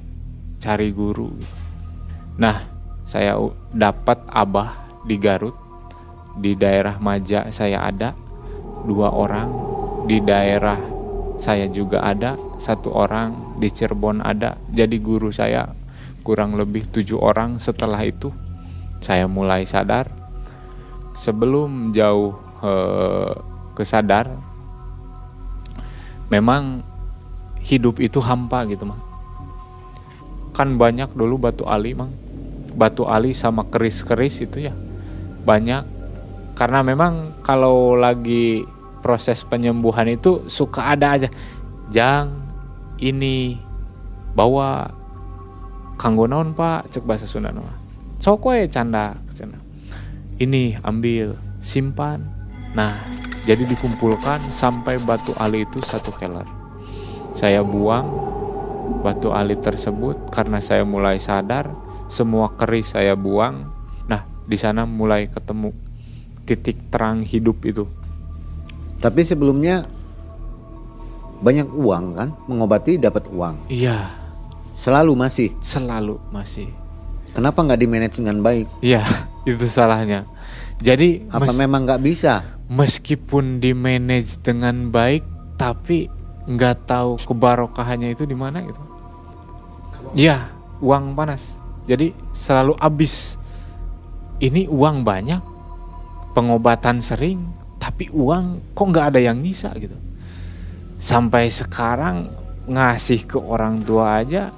cari 0.57 0.89
guru. 0.89 1.29
Nah, 2.41 2.57
saya 3.05 3.37
dapat 3.69 4.17
abah 4.33 5.01
di 5.05 5.15
Garut. 5.21 5.53
Di 6.41 6.57
daerah 6.57 6.97
Maja 6.97 7.53
saya 7.53 7.85
ada 7.85 8.17
dua 8.81 9.13
orang. 9.13 9.49
Di 10.09 10.17
daerah 10.25 10.98
saya 11.39 11.65
juga 11.71 12.03
ada 12.03 12.35
satu 12.59 12.91
orang. 12.93 13.57
Di 13.59 13.71
Cirebon 13.71 14.21
ada. 14.23 14.59
Jadi 14.71 14.99
guru 14.99 15.31
saya 15.33 15.67
kurang 16.21 16.59
lebih 16.59 16.87
tujuh 16.91 17.17
orang. 17.17 17.57
Setelah 17.57 18.03
itu 18.03 18.29
saya 18.99 19.25
mulai 19.25 19.63
sadar. 19.63 20.11
Sebelum 21.15 21.91
jauh 21.91 22.35
eh, 22.63 23.33
kesadar, 23.75 24.31
memang 26.29 26.85
hidup 27.65 27.99
itu 27.99 28.21
hampa 28.23 28.63
gitu 28.69 28.87
mang 28.87 29.01
kan 30.55 30.75
banyak 30.75 31.11
dulu 31.13 31.39
batu 31.39 31.63
ali 31.67 31.93
mang 31.97 32.11
batu 32.75 33.05
ali 33.09 33.33
sama 33.35 33.67
keris-keris 33.67 34.43
itu 34.45 34.69
ya 34.69 34.73
banyak 35.43 35.83
karena 36.55 36.83
memang 36.83 37.43
kalau 37.43 37.95
lagi 37.95 38.63
proses 38.99 39.43
penyembuhan 39.47 40.07
itu 40.07 40.47
suka 40.51 40.93
ada 40.93 41.15
aja. 41.15 41.29
Jang 41.91 42.31
ini 43.01 43.57
bawa. 44.35 44.95
Kanggo 45.99 46.31
naon 46.31 46.55
pak? 46.55 46.87
Cek 46.95 47.03
bahasa 47.03 47.27
Sunda 47.27 47.51
mah 47.51 47.79
sok 48.19 48.51
we 48.51 48.67
canda 48.67 49.15
canda. 49.33 49.57
Ini 50.39 50.83
ambil 50.83 51.35
simpan. 51.63 52.19
Nah 52.75 52.99
jadi 53.47 53.63
dikumpulkan 53.63 54.43
sampai 54.51 54.99
batu 54.99 55.31
ali 55.39 55.63
itu 55.63 55.79
satu 55.79 56.11
keler. 56.11 56.45
Saya 57.39 57.63
buang 57.63 58.07
batu 58.99 59.31
ali 59.31 59.55
tersebut 59.55 60.29
karena 60.35 60.59
saya 60.59 60.83
mulai 60.83 61.17
sadar 61.17 61.71
semua 62.11 62.51
keris 62.59 62.93
saya 62.93 63.15
buang. 63.15 63.63
Nah 64.11 64.27
di 64.43 64.59
sana 64.59 64.83
mulai 64.83 65.31
ketemu 65.31 65.71
titik 66.43 66.91
terang 66.91 67.23
hidup 67.23 67.63
itu 67.63 67.87
Tapi 68.99 69.23
sebelumnya 69.23 69.87
banyak 71.39 71.71
uang 71.71 72.05
kan, 72.13 72.29
mengobati 72.45 72.95
dapat 72.95 73.27
uang. 73.29 73.55
iya 73.67 74.11
Selalu 74.75 75.11
masih. 75.13 75.49
selalu 75.59 76.15
masih 76.29 76.67
Kenapa 77.29 77.61
nggak 77.61 77.77
di 77.77 77.87
manage 77.87 78.15
dengan 78.15 78.39
baik? 78.39 78.67
iya 78.79 79.03
itu 79.47 79.63
salahnya 79.65 80.23
jadi 80.79 81.23
Apa 81.27 81.51
memang 81.51 81.83
nggak 81.83 81.99
bisa? 81.99 82.43
meskipun 82.67 83.57
di 83.57 83.71
manage 83.71 84.39
dengan 84.39 84.87
baik 84.87 85.23
tapi 85.55 86.07
nggak 86.45 86.85
tahu 86.85 87.17
kebarokahannya 87.19 88.13
itu 88.13 88.23
di 88.23 88.33
mana 88.33 88.61
gitu 88.61 88.79
iya 90.13 90.47
uang 90.79 91.11
panas 91.11 91.57
jadi 91.83 92.13
selalu 92.31 92.77
habis 92.77 93.35
ini 94.37 94.63
uang 94.65 95.01
banyak 95.01 95.41
pengobatan 96.31 97.01
sering 97.01 97.41
tapi 97.79 98.11
uang 98.11 98.75
kok 98.75 98.85
nggak 98.91 99.15
ada 99.15 99.19
yang 99.23 99.39
nyisa 99.39 99.71
gitu. 99.79 99.95
Sampai 100.99 101.47
sekarang 101.47 102.27
ngasih 102.69 103.25
ke 103.25 103.39
orang 103.39 103.81
tua 103.81 104.21
aja 104.21 104.51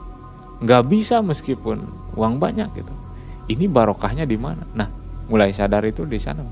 nggak 0.60 0.84
bisa 0.90 1.22
meskipun 1.22 1.86
uang 2.18 2.42
banyak 2.42 2.68
gitu. 2.74 2.94
Ini 3.48 3.70
barokahnya 3.70 4.26
di 4.26 4.36
mana? 4.36 4.66
Nah 4.74 4.90
mulai 5.30 5.54
sadar 5.54 5.86
itu 5.86 6.04
di 6.04 6.18
sana. 6.18 6.44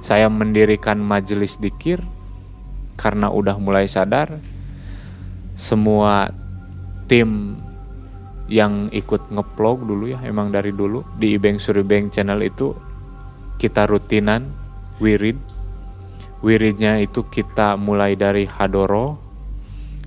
Saya 0.00 0.30
mendirikan 0.30 0.96
majelis 1.02 1.58
dikir. 1.58 2.00
Karena 3.00 3.32
udah 3.32 3.56
mulai 3.56 3.88
sadar 3.88 4.28
semua 5.56 6.28
tim 7.08 7.56
yang 8.50 8.92
ikut 8.92 9.32
ngeplog 9.32 9.88
dulu 9.88 10.10
ya 10.12 10.20
emang 10.26 10.52
dari 10.52 10.74
dulu 10.74 11.00
di 11.16 11.38
Ibeng 11.38 11.56
Suribeng 11.56 12.12
channel 12.12 12.44
itu 12.44 12.76
kita 13.56 13.88
rutinan 13.88 14.52
wirid 15.00 15.38
wiridnya 16.40 17.00
itu 17.00 17.24
kita 17.24 17.76
mulai 17.76 18.16
dari 18.16 18.48
hadoro 18.48 19.20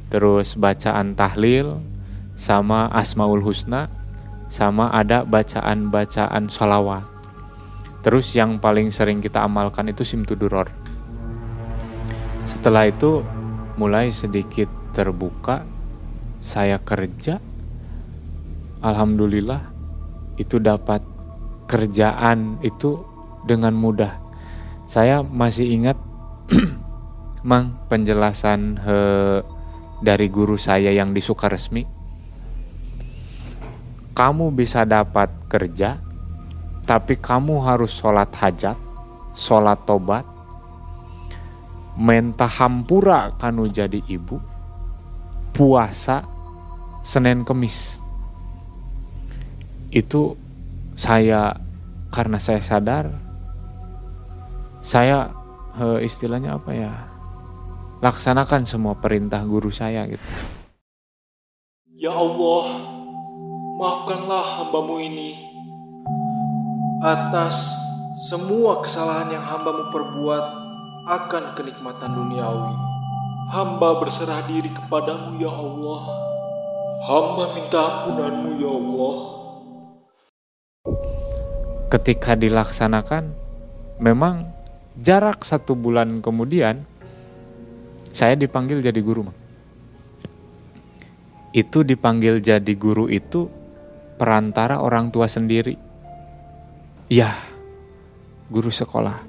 terus 0.09 0.57
bacaan 0.57 1.13
tahlil 1.13 1.77
sama 2.37 2.89
asmaul 2.93 3.41
husna 3.41 3.89
sama 4.53 4.93
ada 4.93 5.25
bacaan-bacaan 5.25 6.49
sholawat 6.49 7.13
Terus 8.03 8.35
yang 8.35 8.59
paling 8.59 8.91
sering 8.91 9.23
kita 9.23 9.47
amalkan 9.47 9.87
itu 9.87 10.03
simtuduror. 10.03 10.67
Setelah 12.43 12.91
itu 12.91 13.23
mulai 13.79 14.11
sedikit 14.11 14.67
terbuka, 14.91 15.63
saya 16.43 16.83
kerja. 16.83 17.39
Alhamdulillah 18.83 19.63
itu 20.35 20.59
dapat 20.59 20.99
kerjaan 21.71 22.59
itu 22.59 22.99
dengan 23.47 23.71
mudah. 23.71 24.19
Saya 24.91 25.23
masih 25.23 25.71
ingat 25.71 25.95
Mang 27.49 27.75
penjelasan 27.87 28.79
eh, 28.79 29.39
dari 30.03 30.27
guru 30.27 30.59
saya 30.59 30.91
yang 30.91 31.15
di 31.15 31.23
Sukaresmi. 31.23 31.83
Kamu 34.13 34.53
bisa 34.53 34.85
dapat 34.85 35.31
kerja 35.49 35.97
tapi 36.83 37.15
kamu 37.15 37.63
harus 37.63 37.95
sholat 37.95 38.27
hajat, 38.35 38.75
sholat 39.31 39.79
tobat, 39.87 40.27
menta 41.95 42.43
hampura 42.43 43.31
kanu 43.39 43.71
jadi 43.71 44.03
ibu, 44.03 44.37
puasa 45.55 46.27
Senin 47.07 47.47
Kemis. 47.47 48.03
Itu 49.95 50.35
saya 50.99 51.55
karena 52.11 52.37
saya 52.37 52.59
sadar, 52.59 53.07
saya 54.83 55.31
eh, 55.79 55.99
istilahnya 56.05 56.57
apa 56.57 56.71
ya, 56.73 56.91
laksanakan 58.03 58.67
semua 58.67 58.97
perintah 58.97 59.41
guru 59.45 59.71
saya 59.73 60.05
gitu. 60.09 60.27
Ya 61.93 62.11
Allah, 62.11 62.65
maafkanlah 63.77 64.45
hambamu 64.61 64.97
ini 65.01 65.37
atas 67.03 67.73
semua 68.29 68.81
kesalahan 68.81 69.33
yang 69.39 69.45
hambamu 69.45 69.93
perbuat 69.93 70.45
akan 71.07 71.43
kenikmatan 71.55 72.11
duniawi. 72.13 72.75
Hamba 73.53 74.01
berserah 74.01 74.43
diri 74.49 74.71
kepadamu 74.71 75.37
ya 75.37 75.51
Allah. 75.51 76.01
Hamba 77.03 77.43
minta 77.53 77.79
ampunanmu 77.83 78.49
ya 78.57 78.71
Allah. 78.71 79.33
ketika 81.93 82.33
dilaksanakan 82.33 83.29
memang 84.01 84.49
jarak 84.99 85.41
satu 85.45 85.73
bulan 85.73 86.21
kemudian 86.21 86.81
saya 88.13 88.37
dipanggil 88.37 88.81
jadi 88.81 89.01
guru 89.01 89.25
itu 91.53 91.85
dipanggil 91.85 92.41
jadi 92.41 92.73
guru 92.73 93.05
itu 93.07 93.45
perantara 94.17 94.81
orang 94.81 95.13
tua 95.13 95.29
sendiri. 95.29 95.77
Ya 97.07 97.37
guru 98.49 98.73
sekolah. 98.73 99.21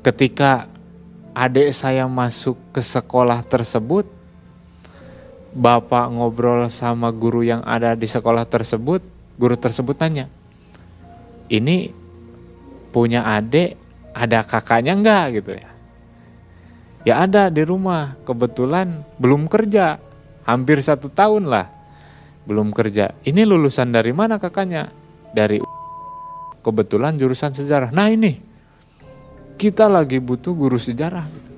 Ketika 0.00 0.64
adik 1.36 1.76
saya 1.76 2.08
masuk 2.08 2.56
ke 2.72 2.80
sekolah 2.80 3.44
tersebut 3.44 4.08
bapak 5.52 6.08
ngobrol 6.16 6.64
sama 6.72 7.12
guru 7.12 7.44
yang 7.44 7.60
ada 7.68 7.92
di 7.92 8.08
sekolah 8.08 8.48
tersebut 8.48 9.04
guru 9.36 9.52
tersebut 9.52 9.92
tanya 9.92 10.24
ini 11.52 11.92
punya 12.88 13.24
adik 13.28 13.76
ada 14.12 14.44
kakaknya 14.44 14.92
enggak 14.96 15.42
gitu? 15.42 15.52
Ya 15.56 15.72
ya 17.02 17.22
ada 17.26 17.50
di 17.50 17.62
rumah. 17.62 18.16
Kebetulan 18.26 19.02
belum 19.18 19.46
kerja. 19.50 19.98
Hampir 20.42 20.82
satu 20.82 21.06
tahun 21.06 21.46
lah 21.46 21.70
belum 22.50 22.74
kerja. 22.74 23.14
Ini 23.22 23.46
lulusan 23.46 23.94
dari 23.94 24.10
mana 24.10 24.42
kakaknya? 24.42 24.90
Dari 25.30 25.62
kebetulan 26.62 27.14
jurusan 27.14 27.54
sejarah. 27.54 27.94
Nah 27.94 28.10
ini. 28.10 28.50
Kita 29.52 29.86
lagi 29.86 30.18
butuh 30.18 30.58
guru 30.58 30.74
sejarah 30.74 31.22
gitu. 31.22 31.50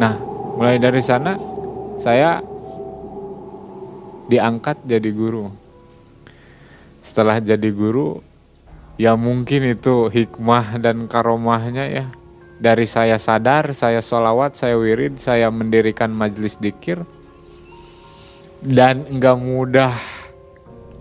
nah 0.00 0.16
mulai 0.56 0.80
dari 0.80 1.02
sana 1.04 1.36
saya 2.00 2.40
diangkat 4.32 4.80
jadi 4.88 5.10
guru. 5.12 5.52
Setelah 7.04 7.42
jadi 7.44 7.68
guru 7.68 8.24
ya 8.98 9.14
mungkin 9.14 9.72
itu 9.72 10.10
hikmah 10.10 10.82
dan 10.82 11.06
karomahnya 11.06 11.86
ya 11.86 12.04
dari 12.58 12.84
saya 12.84 13.16
sadar 13.16 13.70
saya 13.72 14.02
sholawat 14.02 14.58
saya 14.58 14.74
wirid 14.74 15.16
saya 15.22 15.48
mendirikan 15.48 16.10
majelis 16.10 16.58
dikir 16.58 17.00
dan 18.60 19.06
nggak 19.06 19.38
mudah 19.38 19.94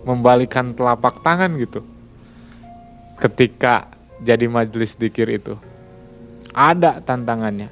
membalikan 0.06 0.78
telapak 0.78 1.20
tangan 1.26 1.58
gitu 1.58 1.82
ketika 3.18 3.90
jadi 4.22 4.46
majelis 4.50 4.98
dikir 4.98 5.30
itu? 5.30 5.58
Ada 6.54 7.02
tantangannya. 7.06 7.70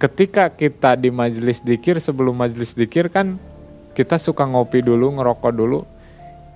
Ketika 0.00 0.48
kita 0.50 0.96
di 0.96 1.12
majelis 1.12 1.60
dikir 1.60 2.00
sebelum 2.00 2.34
majelis 2.34 2.72
dikir 2.72 3.12
kan 3.12 3.36
kita 3.92 4.16
suka 4.16 4.48
ngopi 4.48 4.80
dulu, 4.80 5.20
ngerokok 5.20 5.52
dulu. 5.52 5.80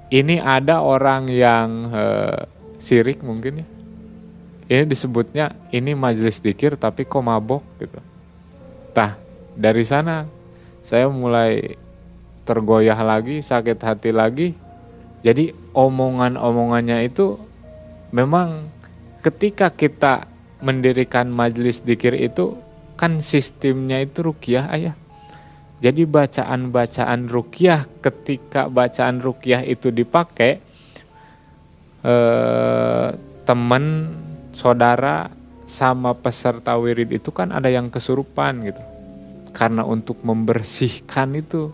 Ini 0.08 0.40
ada 0.40 0.80
orang 0.80 1.26
yang 1.28 1.90
eh, 1.90 2.40
sirik 2.84 3.24
mungkin 3.24 3.64
ya. 3.64 3.66
Ini 4.64 4.84
disebutnya 4.84 5.56
ini 5.72 5.96
majelis 5.96 6.40
dikir 6.40 6.76
tapi 6.76 7.08
kok 7.08 7.24
mabok 7.24 7.64
gitu. 7.80 8.00
Tah, 8.92 9.16
dari 9.56 9.84
sana 9.88 10.28
saya 10.84 11.08
mulai 11.08 11.80
tergoyah 12.44 13.00
lagi, 13.00 13.40
sakit 13.40 13.80
hati 13.80 14.12
lagi. 14.12 14.52
Jadi 15.24 15.56
omongan-omongannya 15.72 17.00
itu 17.08 17.40
memang 18.12 18.68
ketika 19.24 19.72
kita 19.72 20.28
mendirikan 20.60 21.32
majelis 21.32 21.80
dikir 21.80 22.12
itu 22.12 22.56
kan 23.00 23.24
sistemnya 23.24 24.04
itu 24.04 24.20
rukyah 24.20 24.68
ayah. 24.76 24.96
Jadi 25.80 26.08
bacaan-bacaan 26.08 27.28
rukyah 27.28 27.84
ketika 28.00 28.72
bacaan 28.72 29.20
rukyah 29.20 29.60
itu 29.64 29.92
dipakai 29.92 30.56
eh, 32.04 32.73
teman 33.44 34.08
saudara 34.56 35.28
sama 35.68 36.16
peserta 36.16 36.76
wirid 36.76 37.12
itu 37.12 37.28
kan 37.32 37.52
ada 37.52 37.68
yang 37.68 37.92
kesurupan 37.92 38.64
gitu. 38.64 38.82
Karena 39.54 39.86
untuk 39.86 40.18
membersihkan 40.24 41.36
itu. 41.38 41.70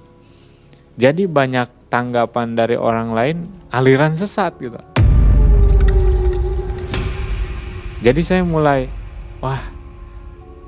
Jadi 1.00 1.24
banyak 1.24 1.88
tanggapan 1.88 2.52
dari 2.52 2.76
orang 2.76 3.16
lain 3.16 3.36
aliran 3.72 4.12
sesat 4.18 4.52
gitu. 4.60 4.76
Jadi 8.00 8.20
saya 8.24 8.42
mulai 8.44 8.88
wah 9.40 9.60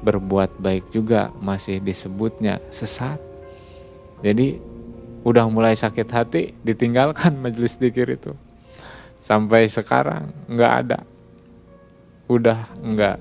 berbuat 0.02 0.58
baik 0.58 0.92
juga 0.92 1.28
masih 1.40 1.78
disebutnya 1.80 2.58
sesat. 2.72 3.20
Jadi 4.20 4.56
udah 5.22 5.46
mulai 5.46 5.78
sakit 5.78 6.08
hati 6.10 6.42
ditinggalkan 6.66 7.38
majelis 7.44 7.78
dikir 7.78 8.08
itu. 8.18 8.34
Sampai 9.22 9.70
sekarang 9.70 10.26
nggak 10.50 10.72
ada. 10.82 10.98
Udah 12.26 12.66
nggak 12.82 13.16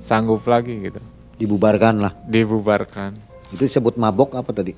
sanggup 0.00 0.48
lagi 0.48 0.88
gitu. 0.88 1.00
Dibubarkan 1.36 2.00
lah. 2.00 2.12
Dibubarkan. 2.24 3.12
Itu 3.52 3.68
disebut 3.68 4.00
mabok 4.00 4.40
apa 4.40 4.50
tadi? 4.56 4.72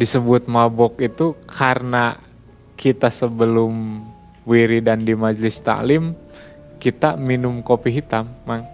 Disebut 0.00 0.48
mabok 0.48 0.96
itu 1.04 1.36
karena 1.44 2.16
kita 2.80 3.12
sebelum 3.12 4.00
wiridan 4.48 5.04
di 5.04 5.12
majelis 5.12 5.60
taklim 5.60 6.16
kita 6.78 7.18
minum 7.18 7.60
kopi 7.60 7.90
hitam, 7.90 8.30
Mang. 8.46 8.64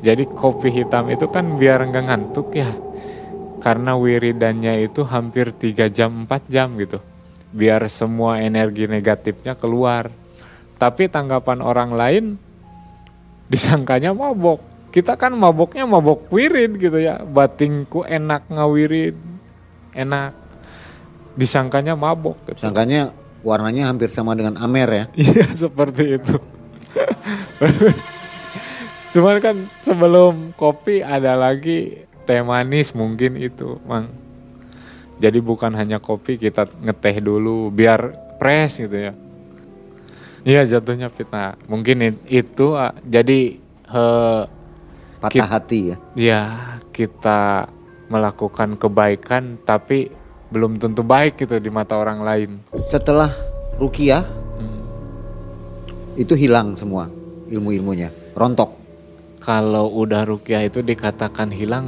Jadi 0.00 0.28
kopi 0.28 0.72
hitam 0.72 1.08
itu 1.12 1.28
kan 1.28 1.56
biar 1.56 1.84
nggak 1.88 2.04
ngantuk 2.08 2.52
ya. 2.56 2.72
Karena 3.60 3.96
wiridannya 3.96 4.84
itu 4.84 5.04
hampir 5.04 5.52
3 5.52 5.88
jam 5.92 6.24
4 6.24 6.48
jam 6.48 6.72
gitu. 6.80 7.00
Biar 7.52 7.84
semua 7.88 8.40
energi 8.40 8.88
negatifnya 8.88 9.56
keluar. 9.56 10.08
Tapi 10.76 11.08
tanggapan 11.08 11.64
orang 11.64 11.96
lain 11.96 12.24
disangkanya 13.48 14.12
mabok. 14.12 14.60
Kita 14.92 15.16
kan 15.16 15.32
maboknya 15.36 15.86
mabok 15.88 16.28
wirid 16.32 16.76
gitu 16.80 16.98
ya. 17.00 17.20
Batingku 17.24 18.04
enak 18.04 18.48
ngawirid. 18.52 19.16
Enak. 19.96 20.32
Disangkanya 21.36 21.96
mabok. 21.96 22.36
Gitu. 22.48 22.60
Sangkanya 22.60 23.12
warnanya 23.40 23.88
hampir 23.88 24.12
sama 24.12 24.36
dengan 24.36 24.56
Amer 24.60 24.88
ya. 24.88 25.04
Iya 25.16 25.56
seperti 25.56 26.20
itu. 26.20 26.36
Cuman 29.16 29.40
kan 29.40 29.56
sebelum 29.80 30.52
kopi 30.60 31.00
ada 31.00 31.32
lagi 31.36 32.04
teh 32.28 32.44
manis 32.44 32.92
mungkin 32.92 33.40
itu, 33.40 33.80
Mang. 33.88 34.12
Jadi 35.16 35.40
bukan 35.40 35.72
hanya 35.72 35.96
kopi 35.96 36.36
kita 36.36 36.68
ngeteh 36.84 37.24
dulu 37.24 37.72
biar 37.72 38.12
fresh 38.36 38.84
gitu 38.84 39.08
ya. 39.08 39.16
Iya 40.46 40.62
jatuhnya 40.62 41.10
fitnah. 41.10 41.58
Mungkin 41.66 42.22
itu 42.30 42.66
jadi 43.02 43.58
eh, 43.90 44.42
Patah 45.18 45.32
Kit- 45.32 45.42
hati 45.50 45.80
ya. 45.90 45.96
ya 46.14 46.42
kita 46.94 47.66
melakukan 48.06 48.78
kebaikan 48.78 49.58
tapi 49.58 50.06
belum 50.46 50.78
tentu 50.78 51.02
baik 51.02 51.42
gitu 51.42 51.58
di 51.58 51.66
mata 51.66 51.98
orang 51.98 52.22
lain. 52.22 52.50
Setelah 52.78 53.34
rukiah 53.74 54.22
itu 56.16 56.32
hilang 56.32 56.78
semua 56.78 57.10
ilmu-ilmunya, 57.50 58.08
rontok. 58.32 58.72
Kalau 59.42 59.90
udah 59.92 60.26
rukyah 60.26 60.62
itu 60.62 60.80
dikatakan 60.80 61.50
hilang 61.50 61.86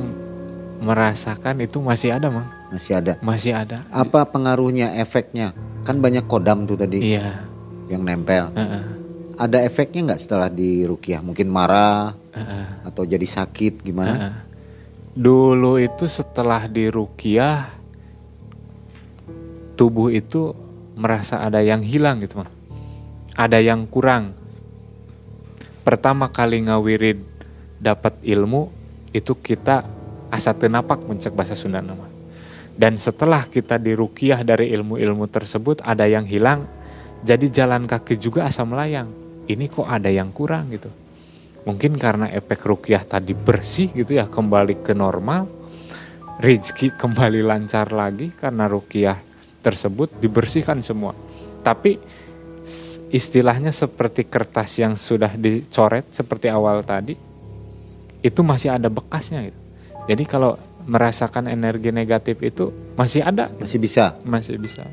merasakan 0.78 1.58
itu 1.58 1.82
masih 1.82 2.14
ada, 2.14 2.30
Mang. 2.30 2.46
Masih 2.70 2.92
ada. 2.94 3.12
Masih 3.18 3.52
ada. 3.56 3.82
Apa 3.90 4.28
pengaruhnya, 4.28 4.94
efeknya? 4.94 5.50
Kan 5.82 5.98
banyak 5.98 6.28
kodam 6.28 6.68
tuh 6.68 6.76
tadi 6.76 7.00
Iya. 7.16 7.47
Yang 7.88 8.04
nempel. 8.04 8.52
heeh, 8.52 8.84
Ada 9.38 9.64
efeknya 9.64 10.12
nggak 10.12 10.20
setelah 10.20 10.48
di 10.52 10.84
rukiah? 10.84 11.24
Mungkin 11.24 11.48
marah 11.48 12.12
heeh, 12.36 12.64
atau 12.88 13.02
jadi 13.02 13.24
sakit 13.24 13.82
gimana? 13.82 14.14
heeh. 14.14 14.34
Dulu 15.18 15.82
itu 15.82 16.06
setelah 16.06 16.70
di 16.70 16.86
rukyah 16.86 17.74
tubuh 19.74 20.14
itu 20.14 20.54
merasa 20.94 21.42
ada 21.42 21.58
yang 21.58 21.82
hilang 21.82 22.22
gitu, 22.22 22.38
Mang. 22.42 22.50
Ada 23.38 23.58
yang 23.62 23.86
kurang. 23.86 24.34
Pertama 25.82 26.30
kali 26.30 26.66
ngawirid 26.66 27.18
dapat 27.78 28.18
ilmu 28.26 28.70
itu 29.14 29.32
kita 29.38 29.86
asa 30.28 30.52
tenapak 30.52 31.00
mencek 31.06 31.32
bahasa 31.32 31.54
Sunda 31.54 31.80
nama. 31.80 32.04
Dan 32.78 32.94
setelah 32.94 33.42
kita 33.46 33.74
dirukiah 33.74 34.46
dari 34.46 34.70
ilmu-ilmu 34.70 35.26
tersebut 35.26 35.82
ada 35.82 36.06
yang 36.06 36.26
hilang, 36.26 36.62
jadi 37.24 37.46
jalan 37.50 37.90
kaki 37.90 38.18
juga 38.18 38.46
asa 38.46 38.62
melayang. 38.62 39.10
Ini 39.48 39.64
kok 39.72 39.88
ada 39.88 40.12
yang 40.12 40.30
kurang 40.30 40.70
gitu. 40.70 40.90
Mungkin 41.64 41.98
karena 41.98 42.30
efek 42.30 42.64
rukiah 42.64 43.02
tadi 43.02 43.34
bersih 43.34 43.90
gitu 43.92 44.16
ya 44.16 44.28
kembali 44.28 44.84
ke 44.84 44.92
normal, 44.94 45.48
rezeki 46.38 46.94
kembali 47.02 47.40
lancar 47.42 47.90
lagi 47.90 48.30
karena 48.32 48.68
rukiah 48.70 49.18
tersebut 49.64 50.20
dibersihkan 50.22 50.80
semua. 50.84 51.12
Tapi 51.64 51.98
istilahnya 53.08 53.72
seperti 53.72 54.28
kertas 54.28 54.76
yang 54.78 54.94
sudah 54.94 55.32
dicoret 55.34 56.08
seperti 56.12 56.52
awal 56.52 56.84
tadi, 56.84 57.16
itu 58.22 58.40
masih 58.44 58.76
ada 58.76 58.88
bekasnya 58.92 59.48
gitu. 59.48 59.60
Jadi 60.08 60.24
kalau 60.24 60.56
merasakan 60.88 61.52
energi 61.52 61.92
negatif 61.92 62.40
itu 62.40 62.72
masih 62.96 63.20
ada, 63.20 63.52
Masih 63.60 63.76
bisa. 63.76 64.16
masih 64.24 64.56
bisa. 64.56 64.88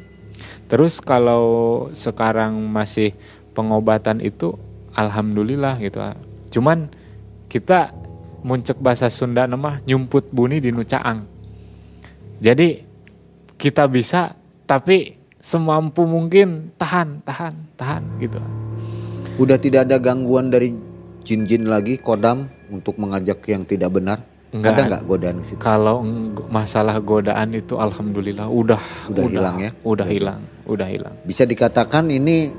Terus 0.66 0.98
kalau 0.98 1.46
sekarang 1.94 2.58
masih 2.70 3.14
pengobatan 3.54 4.18
itu, 4.20 4.58
alhamdulillah 4.98 5.78
gitu. 5.78 6.02
Cuman 6.58 6.90
kita 7.52 7.94
muncek 8.42 8.78
bahasa 8.82 9.10
Sunda 9.10 9.46
nama 9.46 9.82
nyumput 9.86 10.30
buni 10.34 10.62
di 10.62 10.74
nucaang. 10.74 11.26
Jadi 12.42 12.82
kita 13.56 13.88
bisa, 13.88 14.34
tapi 14.66 15.16
semampu 15.40 16.04
mungkin 16.10 16.74
tahan, 16.76 17.22
tahan, 17.22 17.54
tahan 17.78 18.04
gitu. 18.18 18.42
Udah 19.38 19.62
tidak 19.62 19.86
ada 19.86 20.02
gangguan 20.02 20.50
dari 20.50 20.74
jin-jin 21.22 21.70
lagi, 21.70 22.02
kodam 22.02 22.50
untuk 22.74 22.98
mengajak 22.98 23.46
yang 23.50 23.66
tidak 23.66 23.94
benar. 23.94 24.20
Nggak 24.56 24.72
ada 24.72 24.82
nggak 24.88 25.04
godaan 25.04 25.36
ke 25.42 25.46
situ? 25.52 25.60
Kalau 25.60 25.98
masalah 26.48 26.96
godaan 27.04 27.52
itu 27.52 27.76
alhamdulillah 27.76 28.48
udah 28.48 28.82
Udah 29.12 29.24
hilang 29.28 29.58
ya? 29.60 29.72
Udah 29.84 30.08
hilang, 30.08 30.42
udah 30.64 30.88
hilang. 30.88 31.16
Bisa 31.28 31.44
dikatakan 31.44 32.08
ini 32.08 32.52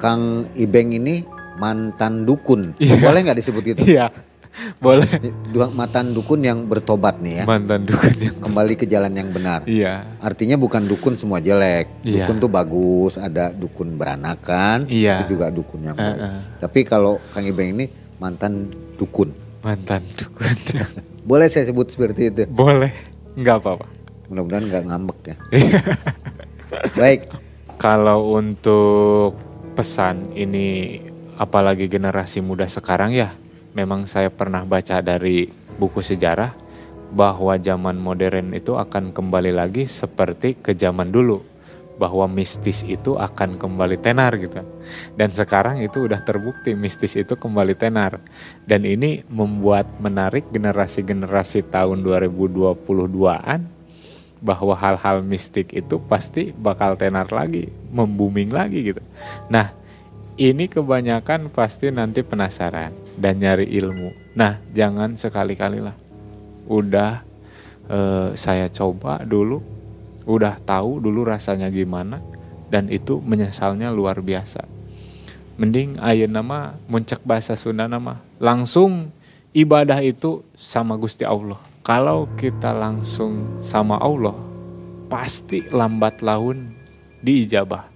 Kang 0.00 0.48
Ibeng 0.56 0.96
ini 0.96 1.22
mantan 1.60 2.24
dukun. 2.24 2.72
Iya. 2.80 2.98
Boleh 2.98 3.20
nggak 3.22 3.38
disebut 3.38 3.64
itu? 3.76 3.82
Iya. 3.84 4.08
Boleh. 4.82 5.06
Dua 5.54 5.70
mantan 5.70 6.10
dukun 6.10 6.42
yang 6.42 6.66
bertobat 6.66 7.22
nih 7.22 7.42
ya. 7.42 7.44
Mantan 7.46 7.86
dukun 7.86 8.14
yang 8.18 8.34
Kembali 8.40 8.74
ke 8.74 8.88
jalan 8.88 9.12
yang 9.14 9.30
benar. 9.30 9.62
Iya. 9.68 10.18
Artinya 10.18 10.58
bukan 10.58 10.88
dukun 10.90 11.14
semua 11.14 11.38
jelek. 11.38 12.02
Iya. 12.02 12.26
Dukun 12.26 12.36
tuh 12.42 12.50
bagus, 12.50 13.14
ada 13.20 13.54
dukun 13.54 13.94
beranakan, 13.94 14.90
Iya. 14.90 15.22
itu 15.22 15.38
juga 15.38 15.52
dukun 15.54 15.86
yang 15.86 15.94
baik. 15.94 16.18
Heeh. 16.18 16.38
Tapi 16.58 16.80
kalau 16.82 17.22
Kang 17.30 17.46
Ibeng 17.46 17.78
ini 17.78 17.86
mantan 18.18 18.66
dukun. 18.98 19.30
Mantan 19.60 20.00
dukun. 20.16 20.56
Boleh 21.30 21.52
saya 21.52 21.68
sebut 21.68 21.92
seperti 21.92 22.32
itu. 22.32 22.42
Boleh. 22.48 22.92
Nggak 23.36 23.56
apa-apa. 23.60 23.86
Mudah-mudahan 24.32 24.64
nggak 24.66 24.84
ngambek 24.88 25.18
ya. 25.26 25.36
Iya. 25.60 25.80
Baik, 26.94 27.20
Kalau 27.80 28.38
untuk 28.38 29.34
pesan 29.74 30.36
ini 30.38 31.00
apalagi 31.34 31.90
generasi 31.90 32.38
muda 32.38 32.68
sekarang 32.70 33.10
ya, 33.10 33.34
memang 33.74 34.06
saya 34.06 34.30
pernah 34.30 34.62
baca 34.62 35.02
dari 35.02 35.50
buku 35.80 35.98
sejarah 35.98 36.52
bahwa 37.10 37.58
zaman 37.58 37.98
modern 37.98 38.54
itu 38.54 38.78
akan 38.78 39.10
kembali 39.10 39.50
lagi 39.50 39.90
seperti 39.90 40.60
ke 40.62 40.78
zaman 40.78 41.10
dulu. 41.10 41.49
Bahwa 42.00 42.24
mistis 42.24 42.80
itu 42.88 43.20
akan 43.20 43.60
kembali 43.60 44.00
tenar 44.00 44.32
gitu. 44.40 44.64
Dan 45.20 45.28
sekarang 45.28 45.84
itu 45.84 46.08
udah 46.08 46.24
terbukti 46.24 46.72
mistis 46.72 47.12
itu 47.12 47.36
kembali 47.36 47.76
tenar. 47.76 48.16
Dan 48.64 48.88
ini 48.88 49.20
membuat 49.28 49.84
menarik 50.00 50.48
generasi-generasi 50.48 51.68
tahun 51.68 52.00
2022-an 52.00 53.60
bahwa 54.40 54.72
hal-hal 54.72 55.20
mistik 55.20 55.76
itu 55.76 56.00
pasti 56.08 56.56
bakal 56.56 56.96
tenar 56.96 57.28
lagi, 57.28 57.68
membuming 57.92 58.48
lagi 58.48 58.96
gitu. 58.96 59.04
Nah, 59.52 59.68
ini 60.40 60.72
kebanyakan 60.72 61.52
pasti 61.52 61.92
nanti 61.92 62.24
penasaran 62.24 62.96
dan 63.20 63.36
nyari 63.36 63.68
ilmu. 63.68 64.32
Nah, 64.32 64.56
jangan 64.72 65.20
sekali-kali 65.20 65.84
lah. 65.84 65.92
Udah 66.64 67.20
eh, 67.92 68.32
saya 68.40 68.72
coba 68.72 69.20
dulu, 69.28 69.60
udah 70.30 70.62
tahu 70.62 71.02
dulu 71.02 71.26
rasanya 71.26 71.66
gimana 71.74 72.22
dan 72.70 72.86
itu 72.86 73.18
menyesalnya 73.18 73.90
luar 73.90 74.22
biasa. 74.22 74.62
Mending 75.58 75.98
ayo 76.00 76.30
nama 76.30 76.78
muncak 76.86 77.20
bahasa 77.26 77.58
Sunda 77.58 77.90
nama 77.90 78.22
langsung 78.38 79.10
ibadah 79.52 79.98
itu 80.00 80.46
sama 80.54 80.94
Gusti 80.94 81.26
Allah. 81.26 81.58
Kalau 81.82 82.30
kita 82.38 82.70
langsung 82.70 83.64
sama 83.66 83.98
Allah, 83.98 84.36
pasti 85.10 85.66
lambat 85.74 86.22
laun 86.22 86.70
diijabah. 87.20 87.88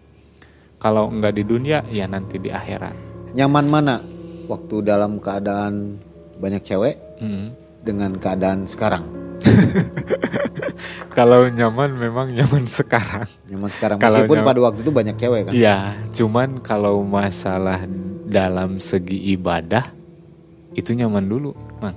Kalau 0.83 1.09
enggak 1.09 1.39
di 1.39 1.45
dunia, 1.47 1.85
ya 1.89 2.05
nanti 2.05 2.37
di 2.37 2.51
akhirat. 2.53 2.93
Nyaman 3.39 3.67
mana 3.71 3.97
waktu 4.51 4.85
dalam 4.85 5.17
keadaan 5.23 5.97
banyak 6.43 6.61
cewek 6.65 6.97
Hmm. 7.23 7.55
dengan 7.87 8.19
keadaan 8.19 8.67
sekarang? 8.67 9.24
Kalau 11.17 11.47
nyaman 11.47 11.95
memang 11.95 12.27
nyaman 12.35 12.67
sekarang. 12.67 13.27
Nyaman 13.47 13.71
sekarang 13.71 13.97
Kalau 14.03 14.19
meskipun 14.23 14.37
nyaman- 14.43 14.49
pada 14.51 14.61
waktu 14.67 14.81
itu 14.83 14.91
banyak 14.91 15.17
cewek 15.17 15.41
kan? 15.47 15.53
Iya, 15.55 15.79
cuman 16.11 16.49
kalau 16.59 17.07
masalah 17.07 17.87
dalam 18.27 18.83
segi 18.83 19.31
ibadah 19.37 19.87
itu 20.75 20.91
nyaman 20.91 21.23
dulu, 21.23 21.55
Mang. 21.79 21.95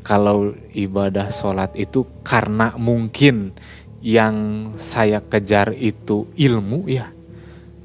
Kalau 0.00 0.56
ibadah 0.72 1.28
sholat 1.28 1.76
itu 1.76 2.04
karena 2.24 2.72
mungkin 2.80 3.52
yang 4.00 4.68
saya 4.80 5.20
kejar 5.20 5.72
itu 5.76 6.28
ilmu 6.36 6.88
ya. 6.88 7.08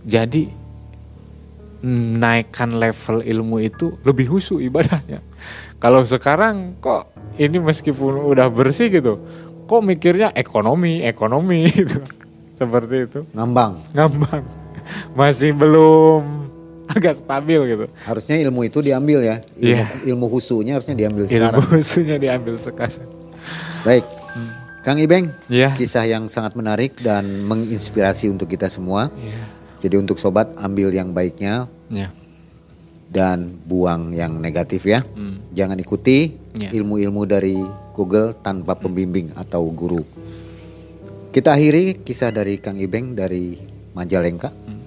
Jadi 0.07 0.47
naikkan 2.19 2.75
level 2.75 3.23
ilmu 3.23 3.63
itu 3.63 3.95
lebih 4.03 4.27
husu 4.27 4.59
ibadahnya. 4.59 5.23
Kalau 5.79 6.03
sekarang 6.03 6.75
kok 6.83 7.07
ini 7.39 7.57
meskipun 7.57 8.19
udah 8.27 8.47
bersih 8.47 8.91
gitu, 8.91 9.15
kok 9.63 9.81
mikirnya 9.81 10.29
ekonomi, 10.31 10.99
ekonomi 11.01 11.65
gitu. 11.79 12.03
Seperti 12.53 13.07
itu 13.07 13.19
Ngambang. 13.31 13.79
ngambang 13.89 14.43
masih 15.13 15.53
belum 15.53 16.25
agak 16.85 17.15
stabil 17.15 17.61
gitu 17.69 17.85
Harusnya 18.03 18.35
ilmu 18.37 18.65
itu 18.65 18.81
diambil 18.81 19.23
ya. 19.23 19.37
Ilmu, 19.53 19.63
Iya. 19.63 19.85
ilmu 20.05 20.25
husunya 20.27 20.75
harusnya 20.75 20.97
diambil 20.97 21.23
ilmu 21.23 21.31
sekarang. 21.31 21.61
khususnya 21.63 22.17
diambil 22.17 22.55
sekarang 22.57 22.99
Baik. 23.79 24.03
Kang 24.79 24.97
Ibeng, 24.97 25.31
Iya. 25.47 25.71
kisah 25.71 26.03
yang 26.03 26.27
sangat 26.27 26.51
menarik 26.53 26.97
dan 26.97 27.23
menginspirasi 27.43 28.27
untuk 28.27 28.47
kita 28.47 28.67
semua. 28.67 29.07
Iya. 29.13 29.39
Jadi 29.79 29.95
untuk 29.95 30.15
sobat 30.15 30.51
ambil 30.57 30.89
yang 30.89 31.11
baiknya 31.11 31.63
ya 31.87 32.11
dan 33.09 33.49
buang 33.65 34.13
yang 34.13 34.37
negatif 34.37 34.85
ya. 34.85 35.01
Hmm. 35.01 35.41
Jangan 35.51 35.81
ikuti 35.81 36.37
Ya. 36.59 36.69
ilmu-ilmu 36.75 37.23
dari 37.29 37.57
Google 37.93 38.35
tanpa 38.41 38.77
pembimbing 38.77 39.33
atau 39.33 39.65
guru. 39.69 40.01
Kita 41.29 41.53
akhiri 41.53 42.01
kisah 42.01 42.33
dari 42.33 42.57
Kang 42.57 42.77
Ibeng 42.77 43.13
dari 43.17 43.53
Majalengka. 43.93 44.49
Hmm. 44.53 44.81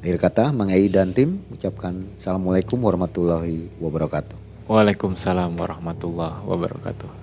Akhir 0.00 0.16
kata, 0.16 0.44
Mang 0.50 0.72
Ei 0.72 0.88
dan 0.88 1.12
tim 1.12 1.44
ucapkan 1.52 1.92
Assalamualaikum 2.16 2.80
warahmatullahi 2.80 3.68
wabarakatuh. 3.78 4.66
Waalaikumsalam 4.70 5.50
warahmatullahi 5.58 6.46
wabarakatuh 6.46 7.19